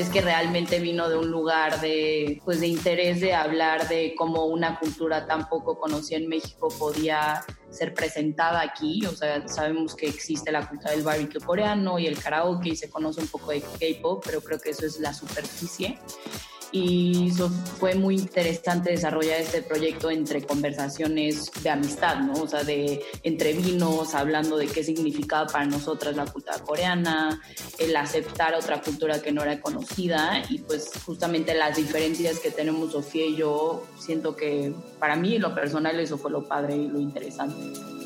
Es 0.00 0.08
que 0.08 0.22
realmente 0.22 0.80
vino 0.80 1.10
de 1.10 1.18
un 1.18 1.30
lugar 1.30 1.80
de, 1.80 2.40
pues, 2.44 2.60
de 2.60 2.68
interés 2.68 3.20
de 3.20 3.34
hablar 3.34 3.86
de 3.88 4.14
cómo 4.16 4.46
una 4.46 4.78
cultura 4.78 5.26
tan 5.26 5.48
poco 5.48 5.78
conocida 5.78 6.16
en 6.16 6.26
México 6.26 6.68
podía 6.78 7.44
ser 7.70 7.92
presentada 7.92 8.62
aquí. 8.62 9.04
O 9.06 9.12
sea, 9.12 9.46
sabemos 9.46 9.94
que 9.94 10.08
existe 10.08 10.50
la 10.50 10.66
cultura 10.66 10.92
del 10.92 11.02
barbecue 11.02 11.40
coreano 11.40 11.98
y 11.98 12.06
el 12.06 12.18
karaoke 12.18 12.70
y 12.70 12.76
se 12.76 12.88
conoce 12.88 13.20
un 13.20 13.28
poco 13.28 13.50
de 13.50 13.60
K-pop, 13.60 14.22
pero 14.24 14.40
creo 14.40 14.58
que 14.58 14.70
eso 14.70 14.86
es 14.86 14.98
la 15.00 15.12
superficie 15.12 15.98
y 16.72 17.32
fue 17.78 17.94
muy 17.94 18.16
interesante 18.16 18.90
desarrollar 18.90 19.40
este 19.40 19.62
proyecto 19.62 20.10
entre 20.10 20.42
conversaciones 20.42 21.50
de 21.62 21.70
amistad, 21.70 22.18
¿no? 22.20 22.34
O 22.34 22.48
sea, 22.48 22.62
de 22.62 23.02
entre 23.22 23.52
vinos, 23.52 24.14
hablando 24.14 24.56
de 24.56 24.66
qué 24.66 24.84
significaba 24.84 25.46
para 25.46 25.64
nosotras 25.66 26.16
la 26.16 26.26
cultura 26.26 26.58
coreana, 26.58 27.40
el 27.78 27.96
aceptar 27.96 28.54
otra 28.54 28.80
cultura 28.80 29.20
que 29.20 29.32
no 29.32 29.42
era 29.42 29.60
conocida 29.60 30.42
y 30.48 30.58
pues 30.58 30.90
justamente 31.04 31.54
las 31.54 31.76
diferencias 31.76 32.38
que 32.38 32.50
tenemos 32.50 32.92
Sofía 32.92 33.26
y 33.26 33.36
yo, 33.36 33.84
siento 33.98 34.36
que 34.36 34.72
para 34.98 35.16
mí 35.16 35.38
lo 35.38 35.54
personal 35.54 35.98
eso 36.00 36.18
fue 36.18 36.30
lo 36.30 36.46
padre 36.46 36.76
y 36.76 36.88
lo 36.88 37.00
interesante 37.00 37.99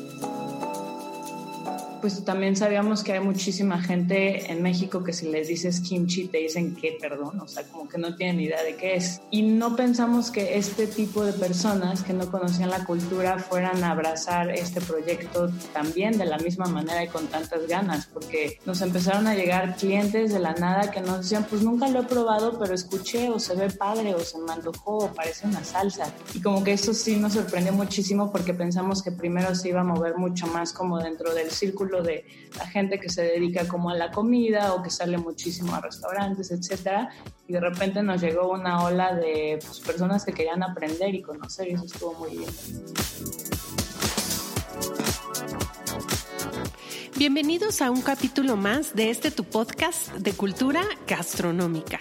pues 2.05 2.23
también 2.23 2.55
sabíamos 2.55 3.03
que 3.03 3.13
hay 3.13 3.19
muchísima 3.19 3.81
gente 3.81 4.51
en 4.51 4.61
México 4.61 5.03
que 5.03 5.11
si 5.11 5.27
les 5.27 5.47
dices 5.47 5.79
kimchi 5.79 6.27
te 6.27 6.37
dicen 6.37 6.75
que 6.75 6.99
perdón, 7.01 7.39
o 7.39 7.47
sea, 7.47 7.63
como 7.63 7.89
que 7.89 7.97
no 7.97 8.15
tienen 8.15 8.39
idea 8.39 8.61
de 8.61 8.75
qué 8.75 8.93
es. 8.93 9.21
Y 9.31 9.41
no 9.41 9.75
pensamos 9.75 10.29
que 10.29 10.55
este 10.55 10.85
tipo 10.85 11.23
de 11.23 11.33
personas 11.33 12.03
que 12.03 12.13
no 12.13 12.29
conocían 12.29 12.69
la 12.69 12.85
cultura 12.85 13.39
fueran 13.39 13.83
a 13.83 13.89
abrazar 13.89 14.51
este 14.51 14.81
proyecto 14.81 15.49
también 15.73 16.19
de 16.19 16.25
la 16.25 16.37
misma 16.37 16.67
manera 16.67 17.03
y 17.03 17.07
con 17.07 17.25
tantas 17.25 17.67
ganas, 17.67 18.05
porque 18.05 18.59
nos 18.67 18.83
empezaron 18.83 19.25
a 19.25 19.33
llegar 19.33 19.75
clientes 19.75 20.31
de 20.31 20.37
la 20.37 20.53
nada 20.53 20.91
que 20.91 21.01
nos 21.01 21.21
decían, 21.21 21.47
pues 21.49 21.63
nunca 21.63 21.87
lo 21.87 22.01
he 22.01 22.03
probado, 22.03 22.59
pero 22.59 22.75
escuché 22.75 23.31
o 23.31 23.39
se 23.39 23.55
ve 23.55 23.71
padre 23.71 24.13
o 24.13 24.19
se 24.19 24.37
me 24.37 24.53
antojó 24.53 24.97
o 25.05 25.11
parece 25.11 25.47
una 25.47 25.63
salsa. 25.63 26.13
Y 26.35 26.39
como 26.39 26.63
que 26.63 26.73
eso 26.73 26.93
sí 26.93 27.15
nos 27.15 27.33
sorprendió 27.33 27.73
muchísimo 27.73 28.31
porque 28.31 28.53
pensamos 28.53 29.01
que 29.01 29.11
primero 29.11 29.55
se 29.55 29.69
iba 29.69 29.81
a 29.81 29.83
mover 29.83 30.17
mucho 30.17 30.45
más 30.45 30.71
como 30.71 30.99
dentro 30.99 31.33
del 31.33 31.49
círculo 31.49 31.94
de 32.01 32.25
la 32.57 32.67
gente 32.67 32.99
que 32.99 33.09
se 33.09 33.23
dedica 33.23 33.67
como 33.67 33.89
a 33.89 33.95
la 33.95 34.11
comida 34.11 34.73
o 34.73 34.83
que 34.83 34.89
sale 34.89 35.17
muchísimo 35.17 35.75
a 35.75 35.81
restaurantes, 35.81 36.51
etcétera, 36.51 37.09
y 37.47 37.53
de 37.53 37.59
repente 37.59 38.01
nos 38.03 38.21
llegó 38.21 38.51
una 38.51 38.83
ola 38.83 39.13
de 39.15 39.59
pues, 39.65 39.79
personas 39.79 40.25
que 40.25 40.33
querían 40.33 40.63
aprender 40.63 41.13
y 41.13 41.21
conocer 41.21 41.69
y 41.69 41.73
eso 41.73 41.85
estuvo 41.85 42.13
muy 42.13 42.37
bien. 42.37 42.49
Bienvenidos 47.17 47.81
a 47.81 47.91
un 47.91 48.01
capítulo 48.01 48.57
más 48.57 48.93
de 48.93 49.09
este 49.09 49.31
tu 49.31 49.45
podcast 49.45 50.11
de 50.15 50.33
cultura 50.33 50.83
gastronómica. 51.07 51.99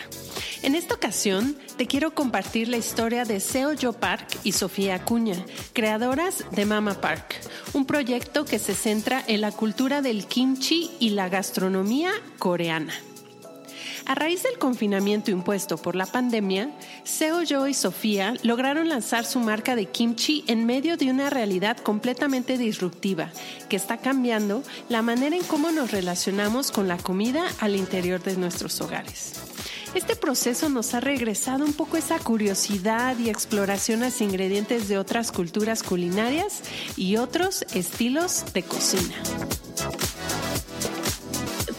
En 0.65 0.75
esta 0.75 0.95
ocasión 0.95 1.59
te 1.77 1.87
quiero 1.87 2.15
compartir 2.15 2.69
la 2.69 2.79
historia 2.79 3.27
de 3.27 3.39
Seo 3.39 3.73
Jo 3.79 3.93
Park 3.93 4.27
y 4.45 4.53
Sofía 4.53 4.95
Acuña, 4.95 5.45
creadoras 5.75 6.43
de 6.53 6.65
Mama 6.65 7.03
Park, 7.03 7.35
un 7.75 7.85
proyecto 7.85 8.47
que 8.47 8.59
se 8.59 8.75
centra 8.75 9.23
en 9.27 9.43
la 9.43 9.53
cultura 9.53 10.01
del 10.01 10.25
kimchi 10.25 10.91
y 10.99 11.11
la 11.11 11.29
gastronomía 11.29 12.13
coreana. 12.39 12.95
A 14.07 14.15
raíz 14.15 14.43
del 14.43 14.57
confinamiento 14.59 15.31
impuesto 15.31 15.77
por 15.77 15.97
la 15.97 16.07
pandemia, 16.07 16.71
Seo 17.05 17.43
Jo 17.47 17.69
y 17.69 17.75
Sofía 17.75 18.33
lograron 18.43 18.89
lanzar 18.89 19.27
su 19.27 19.41
marca 19.41 19.77
de 19.77 19.85
kimchi 19.85 20.45
en 20.47 20.65
medio 20.65 20.97
de 20.97 21.11
una 21.11 21.29
realidad 21.29 21.77
completamente 21.77 22.57
disruptiva 22.57 23.31
que 23.69 23.77
está 23.77 23.99
cambiando 23.99 24.63
la 24.89 25.03
manera 25.03 25.37
en 25.37 25.45
cómo 25.45 25.73
nos 25.73 25.91
relacionamos 25.91 26.73
con 26.73 26.89
la 26.89 26.97
comida 26.97 27.45
al 27.61 27.77
interior 27.77 28.23
de 28.23 28.39
nuestros 28.39 28.81
hogares. 28.81 29.53
Este 29.94 30.16
proceso 30.16 30.69
nos 30.69 30.93
ha 30.94 31.00
regresado 31.00 31.65
un 31.65 31.72
poco 31.72 31.97
esa 31.97 32.19
curiosidad 32.19 33.16
y 33.19 33.31
exploración 33.31 34.03
a 34.03 34.09
ingredientes 34.21 34.88
de 34.88 34.99
otras 34.99 35.31
culturas 35.31 35.82
culinarias 35.82 36.62
y 36.97 37.16
otros 37.16 37.65
estilos 37.75 38.44
de 38.53 38.62
cocina 38.65 39.15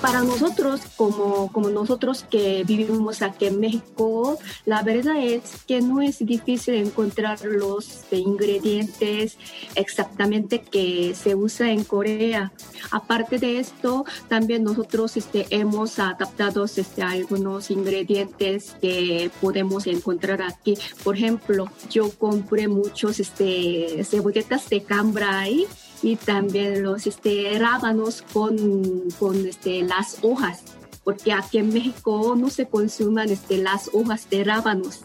para 0.02 0.22
nosotros, 0.24 0.82
como, 0.96 1.52
como 1.52 1.70
nosotros 1.70 2.26
que 2.30 2.64
vivimos 2.66 3.22
aquí 3.22 3.48
en 3.48 3.60
México, 3.60 4.38
la 4.66 4.84
verdad 4.84 5.18
es 5.18 5.64
que 5.68 5.82
no 5.82 6.02
es 6.02 6.26
difícil 6.26 6.76
encontrar 6.76 7.44
los 7.44 8.04
ingredientes 8.12 9.38
exactamente 9.76 10.60
que 10.62 11.16
se 11.16 11.36
usa 11.36 11.72
en 11.72 11.84
Corea. 11.84 12.52
Aparte 12.92 13.40
de 13.40 13.60
esto, 13.60 14.06
también 14.28 14.64
nosotros 14.64 15.18
este, 15.18 15.48
hemos 15.50 16.00
adaptado 16.00 16.66
este, 16.66 17.02
algunos 17.02 17.72
ingredientes 17.72 18.76
que 18.82 19.32
podemos 19.42 19.88
encontrar 19.88 20.42
aquí. 20.42 20.78
Por 21.04 21.16
ejemplo, 21.16 21.70
yo 21.90 22.10
compré 22.12 22.68
muchos 22.68 23.20
este, 23.20 24.04
cebolletas 24.04 24.70
de 24.70 24.84
cambrai 24.84 25.68
y 26.06 26.18
también 26.18 26.84
los 26.84 27.08
este, 27.08 27.58
rábanos 27.58 28.22
con, 28.32 29.10
con 29.18 29.44
este, 29.48 29.82
las 29.82 30.20
hojas, 30.22 30.62
porque 31.04 31.34
aquí 31.34 31.58
en 31.58 31.74
México 31.74 32.36
no 32.38 32.52
se 32.52 32.68
consuman 32.68 33.32
este, 33.32 33.58
las 33.58 33.90
hojas 33.92 34.30
de 34.30 34.44
rábanos. 34.44 35.00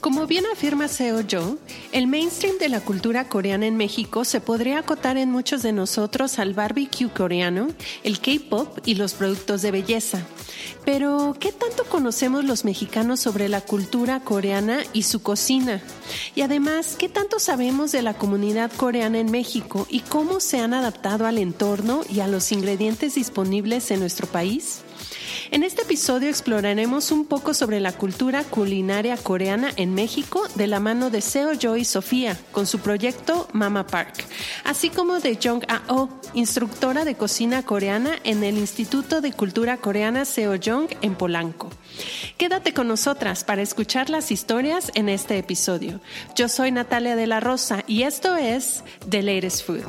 Como 0.00 0.26
bien 0.26 0.46
afirma 0.50 0.88
Seo 0.88 1.20
Jo, 1.30 1.58
el 1.94 2.08
mainstream 2.08 2.58
de 2.58 2.68
la 2.68 2.80
cultura 2.80 3.28
coreana 3.28 3.66
en 3.66 3.76
México 3.76 4.24
se 4.24 4.40
podría 4.40 4.80
acotar 4.80 5.16
en 5.16 5.30
muchos 5.30 5.62
de 5.62 5.72
nosotros 5.72 6.40
al 6.40 6.52
barbecue 6.52 7.08
coreano, 7.08 7.68
el 8.02 8.18
K-pop 8.18 8.80
y 8.84 8.96
los 8.96 9.14
productos 9.14 9.62
de 9.62 9.70
belleza. 9.70 10.26
Pero, 10.84 11.36
¿qué 11.38 11.52
tanto 11.52 11.84
conocemos 11.84 12.44
los 12.44 12.64
mexicanos 12.64 13.20
sobre 13.20 13.48
la 13.48 13.60
cultura 13.60 14.18
coreana 14.18 14.80
y 14.92 15.04
su 15.04 15.22
cocina? 15.22 15.80
Y 16.34 16.40
además, 16.40 16.96
¿qué 16.98 17.08
tanto 17.08 17.38
sabemos 17.38 17.92
de 17.92 18.02
la 18.02 18.14
comunidad 18.14 18.72
coreana 18.72 19.20
en 19.20 19.30
México 19.30 19.86
y 19.88 20.00
cómo 20.00 20.40
se 20.40 20.58
han 20.58 20.74
adaptado 20.74 21.26
al 21.26 21.38
entorno 21.38 22.02
y 22.12 22.18
a 22.20 22.26
los 22.26 22.50
ingredientes 22.50 23.14
disponibles 23.14 23.92
en 23.92 24.00
nuestro 24.00 24.26
país? 24.26 24.80
En 25.50 25.62
este 25.62 25.82
episodio 25.82 26.28
exploraremos 26.28 27.10
un 27.12 27.26
poco 27.26 27.54
sobre 27.54 27.80
la 27.80 27.92
cultura 27.92 28.44
culinaria 28.44 29.16
coreana 29.16 29.70
en 29.76 29.94
México 29.94 30.42
de 30.54 30.66
la 30.66 30.80
mano 30.80 31.10
de 31.10 31.20
Seo 31.20 31.52
Jo 31.60 31.76
y 31.76 31.84
Sofía 31.84 32.38
con 32.52 32.66
su 32.66 32.78
proyecto 32.78 33.48
Mama 33.52 33.86
Park, 33.86 34.24
así 34.64 34.90
como 34.90 35.20
de 35.20 35.38
Jong 35.42 35.64
A-oh, 35.68 36.08
instructora 36.32 37.04
de 37.04 37.16
cocina 37.16 37.62
coreana 37.62 38.18
en 38.24 38.42
el 38.42 38.56
Instituto 38.56 39.20
de 39.20 39.32
Cultura 39.32 39.76
Coreana 39.76 40.24
Seo 40.24 40.54
Jong 40.62 40.88
en 41.02 41.14
Polanco. 41.14 41.70
Quédate 42.38 42.72
con 42.72 42.88
nosotras 42.88 43.44
para 43.44 43.62
escuchar 43.62 44.10
las 44.10 44.30
historias 44.30 44.90
en 44.94 45.08
este 45.08 45.38
episodio. 45.38 46.00
Yo 46.34 46.48
soy 46.48 46.72
Natalia 46.72 47.16
de 47.16 47.26
la 47.26 47.40
Rosa 47.40 47.84
y 47.86 48.02
esto 48.02 48.36
es 48.36 48.82
The 49.08 49.22
Latest 49.22 49.66
Food. 49.66 49.84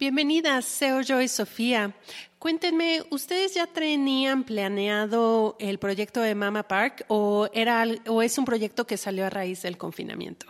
Bienvenidas, 0.00 0.64
Seo 0.64 1.02
Joy 1.02 1.28
Sofía. 1.28 1.94
Cuéntenme, 2.38 3.02
¿ustedes 3.10 3.52
ya 3.52 3.66
tenían 3.66 4.44
planeado 4.44 5.56
el 5.60 5.78
proyecto 5.78 6.22
de 6.22 6.34
Mama 6.34 6.62
Park 6.62 7.04
o, 7.08 7.50
era, 7.52 7.84
o 8.08 8.22
es 8.22 8.38
un 8.38 8.46
proyecto 8.46 8.86
que 8.86 8.96
salió 8.96 9.26
a 9.26 9.28
raíz 9.28 9.60
del 9.60 9.76
confinamiento? 9.76 10.46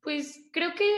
Pues 0.00 0.40
creo 0.50 0.70
que 0.74 0.88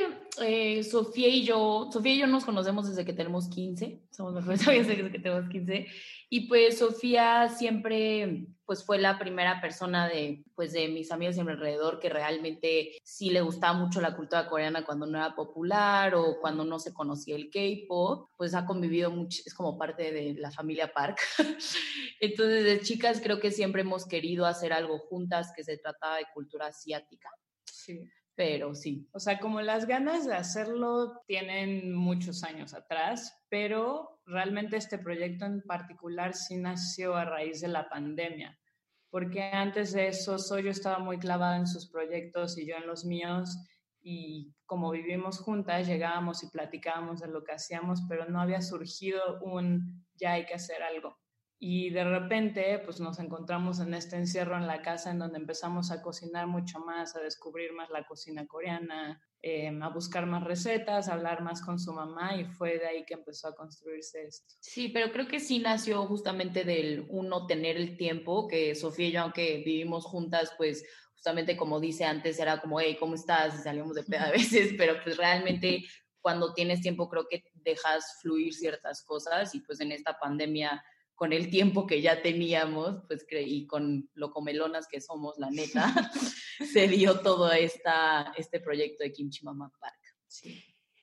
eh, 0.46 0.84
Sofía 0.84 1.26
y 1.26 1.42
yo, 1.42 1.90
Sofía 1.92 2.14
y 2.14 2.18
yo 2.18 2.28
nos 2.28 2.44
conocemos 2.44 2.88
desde 2.88 3.04
que 3.04 3.12
tenemos 3.12 3.48
15, 3.48 4.00
somos 4.12 4.32
mejores 4.32 4.64
amigas 4.68 4.86
desde 4.86 5.10
que 5.10 5.18
tenemos 5.18 5.50
15, 5.50 5.88
y 6.32 6.46
pues 6.46 6.78
Sofía 6.78 7.48
siempre 7.48 8.46
pues 8.64 8.84
fue 8.84 8.98
la 8.98 9.18
primera 9.18 9.60
persona 9.60 10.08
de 10.08 10.44
pues 10.54 10.72
de 10.72 10.86
mis 10.86 11.10
amigos 11.10 11.36
en 11.36 11.44
mi 11.44 11.52
alrededor 11.52 11.98
que 11.98 12.08
realmente 12.08 12.92
sí 13.02 13.30
le 13.30 13.40
gustaba 13.40 13.76
mucho 13.76 14.00
la 14.00 14.14
cultura 14.14 14.48
coreana 14.48 14.84
cuando 14.84 15.06
no 15.06 15.18
era 15.18 15.34
popular 15.34 16.14
o 16.14 16.38
cuando 16.40 16.64
no 16.64 16.78
se 16.78 16.94
conocía 16.94 17.34
el 17.34 17.50
K-pop, 17.50 18.28
pues 18.36 18.54
ha 18.54 18.64
convivido 18.64 19.10
mucho, 19.10 19.42
es 19.44 19.54
como 19.54 19.76
parte 19.76 20.12
de 20.12 20.34
la 20.34 20.52
familia 20.52 20.92
Park. 20.92 21.18
Entonces, 22.20 22.64
de 22.64 22.80
chicas 22.80 23.20
creo 23.20 23.40
que 23.40 23.50
siempre 23.50 23.82
hemos 23.82 24.06
querido 24.06 24.46
hacer 24.46 24.72
algo 24.72 25.00
juntas 25.00 25.52
que 25.56 25.64
se 25.64 25.78
trataba 25.78 26.18
de 26.18 26.26
cultura 26.32 26.68
asiática. 26.68 27.28
Sí 27.64 28.08
pero 28.40 28.74
sí. 28.74 29.06
O 29.12 29.20
sea, 29.20 29.38
como 29.38 29.60
las 29.60 29.86
ganas 29.86 30.24
de 30.24 30.32
hacerlo 30.32 31.20
tienen 31.26 31.94
muchos 31.94 32.42
años 32.42 32.72
atrás, 32.72 33.38
pero 33.50 34.18
realmente 34.24 34.78
este 34.78 34.96
proyecto 34.96 35.44
en 35.44 35.60
particular 35.60 36.32
sí 36.32 36.56
nació 36.56 37.16
a 37.16 37.26
raíz 37.26 37.60
de 37.60 37.68
la 37.68 37.90
pandemia, 37.90 38.58
porque 39.10 39.42
antes 39.42 39.92
de 39.92 40.08
eso 40.08 40.38
yo 40.58 40.70
estaba 40.70 41.00
muy 41.00 41.18
clavada 41.18 41.58
en 41.58 41.66
sus 41.66 41.90
proyectos 41.90 42.56
y 42.56 42.66
yo 42.66 42.76
en 42.76 42.86
los 42.86 43.04
míos, 43.04 43.58
y 44.00 44.54
como 44.64 44.90
vivimos 44.90 45.38
juntas, 45.38 45.86
llegábamos 45.86 46.42
y 46.42 46.48
platicábamos 46.48 47.20
de 47.20 47.28
lo 47.28 47.44
que 47.44 47.52
hacíamos, 47.52 48.00
pero 48.08 48.24
no 48.24 48.40
había 48.40 48.62
surgido 48.62 49.38
un 49.42 50.06
ya 50.14 50.32
hay 50.32 50.46
que 50.46 50.54
hacer 50.54 50.82
algo. 50.82 51.19
Y 51.62 51.90
de 51.90 52.04
repente, 52.04 52.80
pues 52.86 53.00
nos 53.00 53.18
encontramos 53.18 53.80
en 53.80 53.92
este 53.92 54.16
encierro 54.16 54.56
en 54.56 54.66
la 54.66 54.80
casa 54.80 55.10
en 55.10 55.18
donde 55.18 55.36
empezamos 55.36 55.90
a 55.90 56.00
cocinar 56.00 56.46
mucho 56.46 56.78
más, 56.78 57.14
a 57.14 57.20
descubrir 57.20 57.74
más 57.74 57.90
la 57.90 58.06
cocina 58.06 58.46
coreana, 58.46 59.22
em, 59.42 59.82
a 59.82 59.90
buscar 59.90 60.24
más 60.24 60.42
recetas, 60.42 61.08
a 61.08 61.12
hablar 61.12 61.42
más 61.42 61.60
con 61.60 61.78
su 61.78 61.92
mamá 61.92 62.34
y 62.34 62.46
fue 62.46 62.78
de 62.78 62.86
ahí 62.86 63.04
que 63.04 63.12
empezó 63.12 63.48
a 63.48 63.54
construirse 63.54 64.24
esto. 64.24 64.54
Sí, 64.60 64.88
pero 64.88 65.12
creo 65.12 65.28
que 65.28 65.38
sí 65.38 65.58
nació 65.58 66.06
justamente 66.06 66.64
del 66.64 67.04
uno 67.10 67.46
tener 67.46 67.76
el 67.76 67.98
tiempo, 67.98 68.48
que 68.48 68.74
Sofía 68.74 69.08
y 69.08 69.12
yo, 69.12 69.20
aunque 69.20 69.58
vivimos 69.58 70.06
juntas, 70.06 70.54
pues 70.56 70.82
justamente 71.12 71.58
como 71.58 71.78
dice 71.78 72.06
antes, 72.06 72.38
era 72.38 72.58
como, 72.58 72.80
hey, 72.80 72.96
¿cómo 72.98 73.16
estás? 73.16 73.54
Y 73.56 73.62
salimos 73.64 73.94
de 73.94 74.04
peda 74.04 74.28
a 74.28 74.32
veces, 74.32 74.72
pero 74.78 74.94
pues 75.04 75.18
realmente 75.18 75.84
cuando 76.22 76.54
tienes 76.54 76.80
tiempo 76.80 77.06
creo 77.10 77.26
que 77.28 77.44
dejas 77.52 78.18
fluir 78.22 78.54
ciertas 78.54 79.02
cosas 79.02 79.54
y 79.54 79.60
pues 79.60 79.80
en 79.80 79.92
esta 79.92 80.18
pandemia 80.18 80.82
con 81.20 81.34
el 81.34 81.50
tiempo 81.50 81.86
que 81.86 82.00
ya 82.00 82.22
teníamos, 82.22 83.02
pues 83.06 83.26
y 83.30 83.66
con 83.66 84.08
lo 84.14 84.30
comelonas 84.30 84.88
que 84.88 85.02
somos, 85.02 85.36
la 85.36 85.50
neta, 85.50 85.92
se 86.72 86.88
dio 86.88 87.20
todo 87.20 87.52
esta, 87.52 88.32
este 88.38 88.58
proyecto 88.58 89.04
de 89.04 89.12
Kimchi 89.12 89.44
Mama 89.44 89.70
Park. 89.78 90.00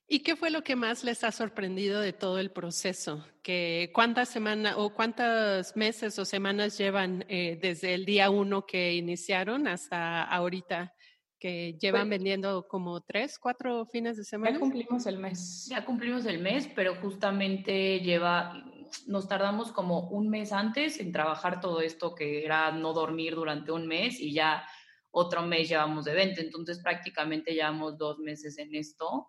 ¿Y 0.07 0.21
qué 0.21 0.35
fue 0.35 0.49
lo 0.49 0.63
que 0.63 0.75
más 0.75 1.03
les 1.03 1.23
ha 1.23 1.31
sorprendido 1.31 2.01
de 2.01 2.13
todo 2.13 2.39
el 2.39 2.49
proceso? 2.49 3.23
¿Que 3.43 3.91
¿Cuántas 3.93 4.29
semanas 4.29 4.73
o 4.79 4.91
cuántos 4.91 5.75
meses 5.75 6.17
o 6.17 6.25
semanas 6.25 6.79
llevan 6.79 7.23
eh, 7.29 7.59
desde 7.61 7.93
el 7.93 8.03
día 8.03 8.31
uno 8.31 8.65
que 8.65 8.95
iniciaron 8.95 9.67
hasta 9.67 10.23
ahorita? 10.23 10.95
que 11.39 11.77
llevan 11.79 12.07
pues 12.07 12.17
vendiendo 12.17 12.67
como 12.67 13.01
tres, 13.01 13.37
cuatro 13.39 13.85
fines 13.85 14.17
de 14.17 14.23
semana. 14.23 14.53
Ya 14.53 14.59
cumplimos 14.59 15.05
el 15.05 15.17
mes. 15.19 15.67
Ya 15.69 15.85
cumplimos 15.85 16.25
el 16.25 16.39
mes, 16.39 16.67
pero 16.75 16.95
justamente 16.95 17.99
lleva, 17.99 18.63
nos 19.07 19.27
tardamos 19.27 19.71
como 19.71 20.09
un 20.09 20.29
mes 20.29 20.51
antes 20.51 20.99
en 20.99 21.11
trabajar 21.11 21.59
todo 21.59 21.81
esto 21.81 22.15
que 22.15 22.45
era 22.45 22.71
no 22.71 22.93
dormir 22.93 23.35
durante 23.35 23.71
un 23.71 23.87
mes 23.87 24.19
y 24.19 24.33
ya 24.33 24.67
otro 25.11 25.41
mes 25.41 25.69
llevamos 25.69 26.05
de 26.05 26.13
venta, 26.13 26.41
entonces 26.41 26.79
prácticamente 26.79 27.53
llevamos 27.53 27.97
dos 27.97 28.19
meses 28.19 28.57
en 28.57 28.75
esto. 28.75 29.27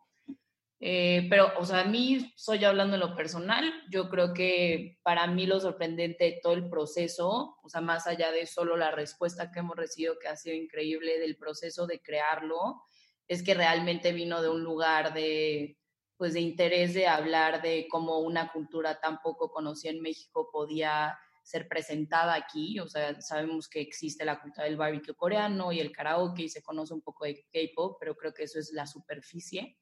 Eh, 0.80 1.26
pero, 1.28 1.52
o 1.58 1.64
sea, 1.64 1.80
a 1.80 1.84
mí, 1.84 2.32
soy 2.36 2.64
hablando 2.64 2.94
en 2.94 3.00
lo 3.00 3.16
personal, 3.16 3.72
yo 3.90 4.08
creo 4.08 4.32
que 4.32 4.98
para 5.02 5.26
mí 5.26 5.46
lo 5.46 5.58
sorprendente 5.58 6.24
de 6.24 6.40
todo 6.40 6.52
el 6.52 6.68
proceso, 6.68 7.56
o 7.62 7.68
sea, 7.68 7.80
más 7.80 8.06
allá 8.06 8.30
de 8.30 8.46
solo 8.46 8.76
la 8.76 8.92
respuesta 8.92 9.50
que 9.50 9.58
hemos 9.58 9.76
recibido, 9.76 10.18
que 10.20 10.28
ha 10.28 10.36
sido 10.36 10.54
increíble 10.54 11.18
del 11.18 11.36
proceso 11.36 11.86
de 11.86 12.00
crearlo, 12.00 12.82
es 13.26 13.42
que 13.42 13.54
realmente 13.54 14.12
vino 14.12 14.40
de 14.40 14.50
un 14.50 14.62
lugar 14.62 15.12
de, 15.14 15.77
pues 16.18 16.34
de 16.34 16.40
interés 16.40 16.92
de 16.94 17.06
hablar 17.06 17.62
de 17.62 17.86
cómo 17.88 18.18
una 18.18 18.52
cultura 18.52 19.00
tan 19.00 19.22
poco 19.22 19.50
conocida 19.50 19.92
en 19.92 20.02
México 20.02 20.50
podía 20.52 21.16
ser 21.44 21.68
presentada 21.68 22.34
aquí. 22.34 22.78
O 22.80 22.88
sea, 22.88 23.20
sabemos 23.20 23.68
que 23.68 23.80
existe 23.80 24.24
la 24.24 24.40
cultura 24.40 24.64
del 24.64 24.76
barbecue 24.76 25.14
coreano 25.14 25.72
y 25.72 25.80
el 25.80 25.92
karaoke 25.92 26.42
y 26.42 26.48
se 26.48 26.62
conoce 26.62 26.92
un 26.92 27.00
poco 27.00 27.24
de 27.24 27.46
K-pop, 27.52 27.96
pero 27.98 28.16
creo 28.16 28.34
que 28.34 28.42
eso 28.42 28.58
es 28.58 28.72
la 28.72 28.86
superficie. 28.86 29.78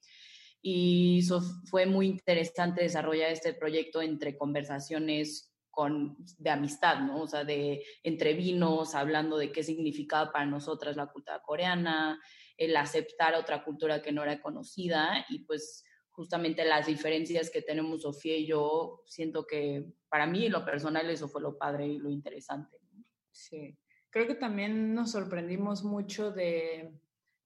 Y 0.62 1.20
eso 1.20 1.40
fue 1.70 1.86
muy 1.86 2.06
interesante 2.06 2.82
desarrollar 2.82 3.30
este 3.30 3.54
proyecto 3.54 4.02
entre 4.02 4.36
conversaciones 4.36 5.52
con, 5.70 6.16
de 6.38 6.50
amistad, 6.50 7.00
¿no? 7.00 7.22
O 7.22 7.28
sea, 7.28 7.44
de 7.44 7.84
entre 8.02 8.34
vinos, 8.34 8.94
hablando 8.94 9.36
de 9.36 9.52
qué 9.52 9.62
significaba 9.62 10.32
para 10.32 10.46
nosotras 10.46 10.96
la 10.96 11.06
cultura 11.06 11.42
coreana, 11.42 12.20
el 12.56 12.76
aceptar 12.76 13.34
otra 13.34 13.62
cultura 13.64 14.00
que 14.00 14.12
no 14.12 14.22
era 14.22 14.40
conocida 14.40 15.26
y 15.28 15.40
pues 15.40 15.84
justamente 16.16 16.64
las 16.64 16.86
diferencias 16.86 17.50
que 17.50 17.60
tenemos 17.60 18.02
Sofía 18.02 18.36
y 18.36 18.46
yo, 18.46 19.02
siento 19.06 19.46
que 19.46 19.92
para 20.08 20.26
mí, 20.26 20.48
lo 20.48 20.64
personal, 20.64 21.08
eso 21.10 21.28
fue 21.28 21.42
lo 21.42 21.58
padre 21.58 21.86
y 21.86 21.98
lo 21.98 22.08
interesante. 22.08 22.78
Sí, 23.30 23.78
creo 24.08 24.26
que 24.26 24.34
también 24.34 24.94
nos 24.94 25.12
sorprendimos 25.12 25.84
mucho 25.84 26.32
de... 26.32 26.90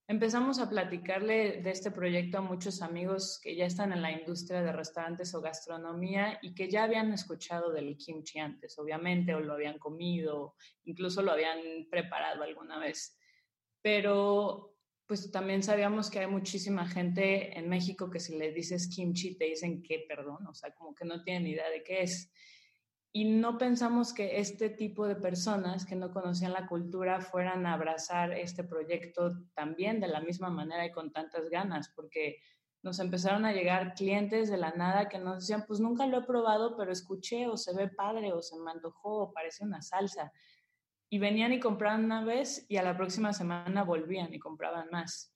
Empezamos 0.07 0.59
a 0.59 0.69
platicarle 0.69 1.61
de 1.61 1.69
este 1.69 1.91
proyecto 1.91 2.37
a 2.37 2.41
muchos 2.41 2.81
amigos 2.81 3.39
que 3.43 3.55
ya 3.55 3.65
están 3.65 3.91
en 3.93 4.01
la 4.01 4.11
industria 4.11 4.61
de 4.61 4.71
restaurantes 4.71 5.33
o 5.35 5.41
gastronomía 5.41 6.39
y 6.41 6.53
que 6.53 6.69
ya 6.69 6.83
habían 6.83 7.13
escuchado 7.13 7.71
del 7.71 7.97
kimchi 7.97 8.39
antes, 8.39 8.77
obviamente, 8.79 9.33
o 9.33 9.41
lo 9.41 9.53
habían 9.53 9.79
comido, 9.79 10.55
incluso 10.85 11.21
lo 11.21 11.31
habían 11.31 11.59
preparado 11.89 12.43
alguna 12.43 12.79
vez. 12.79 13.17
Pero 13.81 14.70
pues 15.11 15.29
también 15.29 15.61
sabíamos 15.61 16.09
que 16.09 16.19
hay 16.19 16.27
muchísima 16.27 16.87
gente 16.87 17.59
en 17.59 17.67
México 17.67 18.09
que 18.09 18.21
si 18.21 18.37
le 18.37 18.53
dices 18.53 18.87
kimchi 18.87 19.35
te 19.35 19.43
dicen 19.43 19.83
que 19.83 20.05
perdón, 20.07 20.47
o 20.47 20.53
sea, 20.53 20.73
como 20.73 20.95
que 20.95 21.03
no 21.03 21.21
tienen 21.21 21.47
idea 21.47 21.69
de 21.69 21.83
qué 21.83 22.03
es. 22.03 22.31
Y 23.11 23.25
no 23.25 23.57
pensamos 23.57 24.13
que 24.13 24.39
este 24.39 24.69
tipo 24.69 25.05
de 25.05 25.17
personas 25.17 25.85
que 25.85 25.97
no 25.97 26.13
conocían 26.13 26.53
la 26.53 26.65
cultura 26.65 27.19
fueran 27.19 27.65
a 27.65 27.73
abrazar 27.73 28.31
este 28.31 28.63
proyecto 28.63 29.31
también 29.53 29.99
de 29.99 30.07
la 30.07 30.21
misma 30.21 30.49
manera 30.49 30.85
y 30.85 30.93
con 30.93 31.11
tantas 31.11 31.49
ganas, 31.49 31.89
porque 31.93 32.37
nos 32.81 32.97
empezaron 32.99 33.43
a 33.43 33.51
llegar 33.51 33.95
clientes 33.95 34.49
de 34.49 34.55
la 34.55 34.71
nada 34.71 35.09
que 35.09 35.19
nos 35.19 35.41
decían, 35.41 35.65
pues 35.67 35.81
nunca 35.81 36.07
lo 36.07 36.19
he 36.19 36.23
probado, 36.23 36.77
pero 36.77 36.89
escuché 36.89 37.49
o 37.49 37.57
se 37.57 37.75
ve 37.75 37.89
padre 37.89 38.31
o 38.31 38.41
se 38.41 38.57
me 38.57 38.71
antojó 38.71 39.23
o 39.23 39.33
parece 39.33 39.65
una 39.65 39.81
salsa 39.81 40.31
y 41.13 41.19
venían 41.19 41.51
y 41.51 41.59
compraban 41.59 42.05
una 42.05 42.23
vez 42.23 42.65
y 42.69 42.77
a 42.77 42.83
la 42.83 42.95
próxima 42.95 43.33
semana 43.33 43.83
volvían 43.83 44.33
y 44.33 44.39
compraban 44.39 44.87
más. 44.91 45.35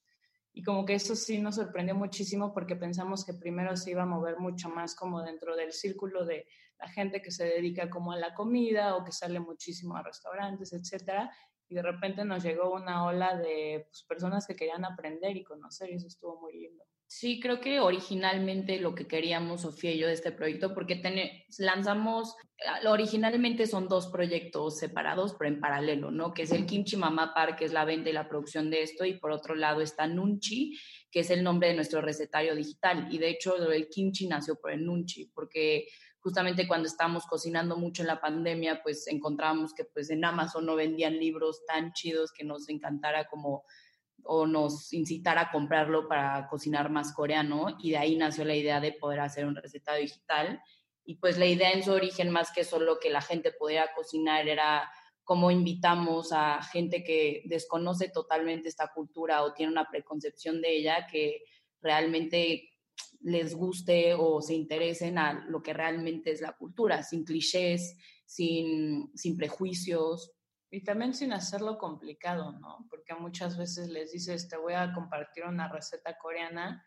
Y 0.54 0.64
como 0.64 0.86
que 0.86 0.94
eso 0.94 1.18
sí 1.18 1.38
nos 1.38 1.56
sorprendió 1.56 1.94
muchísimo 1.96 2.54
porque 2.54 2.78
pensamos 2.78 3.26
que 3.26 3.34
primero 3.34 3.76
se 3.76 3.92
iba 3.92 4.04
a 4.04 4.06
mover 4.06 4.40
mucho 4.40 4.70
más 4.70 4.96
como 4.96 5.22
dentro 5.22 5.54
del 5.58 5.74
círculo 5.74 6.24
de 6.26 6.48
la 6.80 6.88
gente 6.88 7.22
que 7.22 7.30
se 7.30 7.44
dedica 7.44 7.90
como 7.90 8.14
a 8.14 8.18
la 8.18 8.34
comida 8.34 8.96
o 8.96 9.04
que 9.04 9.12
sale 9.12 9.42
muchísimo 9.42 9.98
a 9.98 10.04
restaurantes, 10.04 10.72
etcétera. 10.72 11.30
Y 11.68 11.76
de 11.76 11.82
repente 11.82 12.24
nos 12.24 12.42
llegó 12.42 12.74
una 12.74 13.04
ola 13.06 13.36
de 13.36 13.86
pues, 13.90 14.04
personas 14.04 14.48
que 14.48 14.56
querían 14.56 14.86
aprender 14.86 15.36
y 15.36 15.44
conocer 15.44 15.92
y 15.92 15.96
eso 15.96 16.08
estuvo 16.08 16.40
muy 16.40 16.54
lindo. 16.54 16.86
Sí, 17.08 17.40
creo 17.40 17.62
que 17.62 17.80
originalmente 17.80 18.80
lo 18.80 18.96
que 18.96 19.08
queríamos 19.08 19.62
Sofía 19.62 19.92
y 19.92 20.00
yo 20.00 20.08
de 20.08 20.14
este 20.14 20.32
proyecto, 20.32 20.74
porque 20.74 21.02
lanzamos, 21.60 22.36
ah, 22.68 22.90
originalmente 22.90 23.68
son 23.68 23.88
dos 23.88 24.08
proyectos 24.08 24.80
separados, 24.80 25.36
pero 25.38 25.54
en 25.54 25.62
paralelo, 25.62 26.10
¿no? 26.10 26.34
Que 26.34 26.44
es 26.44 26.52
el 26.52 26.66
Kimchi 26.66 26.98
Mama 26.98 27.34
Park, 27.34 27.60
que 27.60 27.66
es 27.66 27.74
la 27.74 27.86
venta 27.86 28.10
y 28.10 28.14
la 28.14 28.28
producción 28.28 28.72
de 28.72 28.82
esto, 28.82 29.06
y 29.06 29.20
por 29.20 29.32
otro 29.32 29.54
lado 29.54 29.82
está 29.82 30.08
Nunchi, 30.08 30.78
que 31.12 31.20
es 31.20 31.30
el 31.30 31.44
nombre 31.44 31.70
de 31.70 31.76
nuestro 31.76 32.02
recetario 32.02 32.56
digital. 32.56 33.08
Y 33.12 33.20
de 33.20 33.30
hecho, 33.30 33.56
el 33.72 33.88
kimchi 33.88 34.28
nació 34.28 34.60
por 34.60 34.72
el 34.72 34.84
Nunchi, 34.84 35.32
porque 35.34 35.88
justamente 36.20 36.68
cuando 36.68 36.88
estábamos 36.88 37.26
cocinando 37.28 37.78
mucho 37.78 38.02
en 38.02 38.08
la 38.08 38.20
pandemia, 38.20 38.82
pues 38.82 39.08
encontramos 39.08 39.74
que 39.76 39.86
pues 39.86 40.10
en 40.10 40.26
Amazon 40.26 40.66
no 40.66 40.76
vendían 40.76 41.20
libros 41.20 41.64
tan 41.68 41.94
chidos 41.94 42.34
que 42.34 42.44
nos 42.44 42.68
encantara 42.68 43.28
como 43.28 43.64
o 44.26 44.46
nos 44.48 44.92
incitara 44.94 45.42
a 45.42 45.52
comprarlo 45.52 46.08
para 46.08 46.48
cocinar 46.48 46.90
más 46.90 47.14
coreano 47.14 47.78
y 47.80 47.92
de 47.92 47.98
ahí 47.98 48.16
nació 48.16 48.44
la 48.46 48.56
idea 48.56 48.80
de 48.80 48.92
poder 48.94 49.20
hacer 49.20 49.46
un 49.46 49.56
receta 49.56 49.96
digital. 49.96 50.62
Y 51.04 51.16
pues 51.16 51.38
la 51.38 51.46
idea 51.46 51.72
en 51.72 51.84
su 51.84 51.92
origen, 51.92 52.32
más 52.32 52.52
que 52.52 52.64
solo 52.64 53.00
que 53.00 53.12
la 53.12 53.22
gente 53.22 53.52
pudiera 53.52 53.94
cocinar, 53.96 54.48
era 54.48 54.90
cómo 55.24 55.52
invitamos 55.52 56.32
a 56.32 56.62
gente 56.62 57.04
que 57.04 57.44
desconoce 57.46 58.10
totalmente 58.10 58.70
esta 58.70 58.92
cultura 58.94 59.44
o 59.44 59.54
tiene 59.54 59.72
una 59.72 59.90
preconcepción 59.90 60.62
de 60.62 60.78
ella, 60.78 61.08
que 61.12 61.44
realmente 61.82 62.70
les 63.22 63.56
guste 63.56 64.14
o 64.14 64.42
se 64.42 64.54
interesen 64.54 65.18
a 65.18 65.46
lo 65.50 65.62
que 65.62 65.74
realmente 65.74 66.32
es 66.32 66.42
la 66.42 66.54
cultura, 66.54 67.02
sin 67.02 67.24
clichés, 67.26 67.98
sin, 68.26 69.12
sin 69.16 69.36
prejuicios. 69.36 70.32
Y 70.70 70.84
también 70.84 71.14
sin 71.14 71.32
hacerlo 71.34 71.78
complicado, 71.78 72.52
¿no? 72.60 72.86
Porque 72.90 73.14
muchas 73.14 73.58
veces 73.58 73.90
les 73.90 74.12
dices, 74.12 74.50
te 74.50 74.58
voy 74.58 74.74
a 74.74 74.92
compartir 74.94 75.46
una 75.46 75.68
receta 75.68 76.18
coreana, 76.18 76.86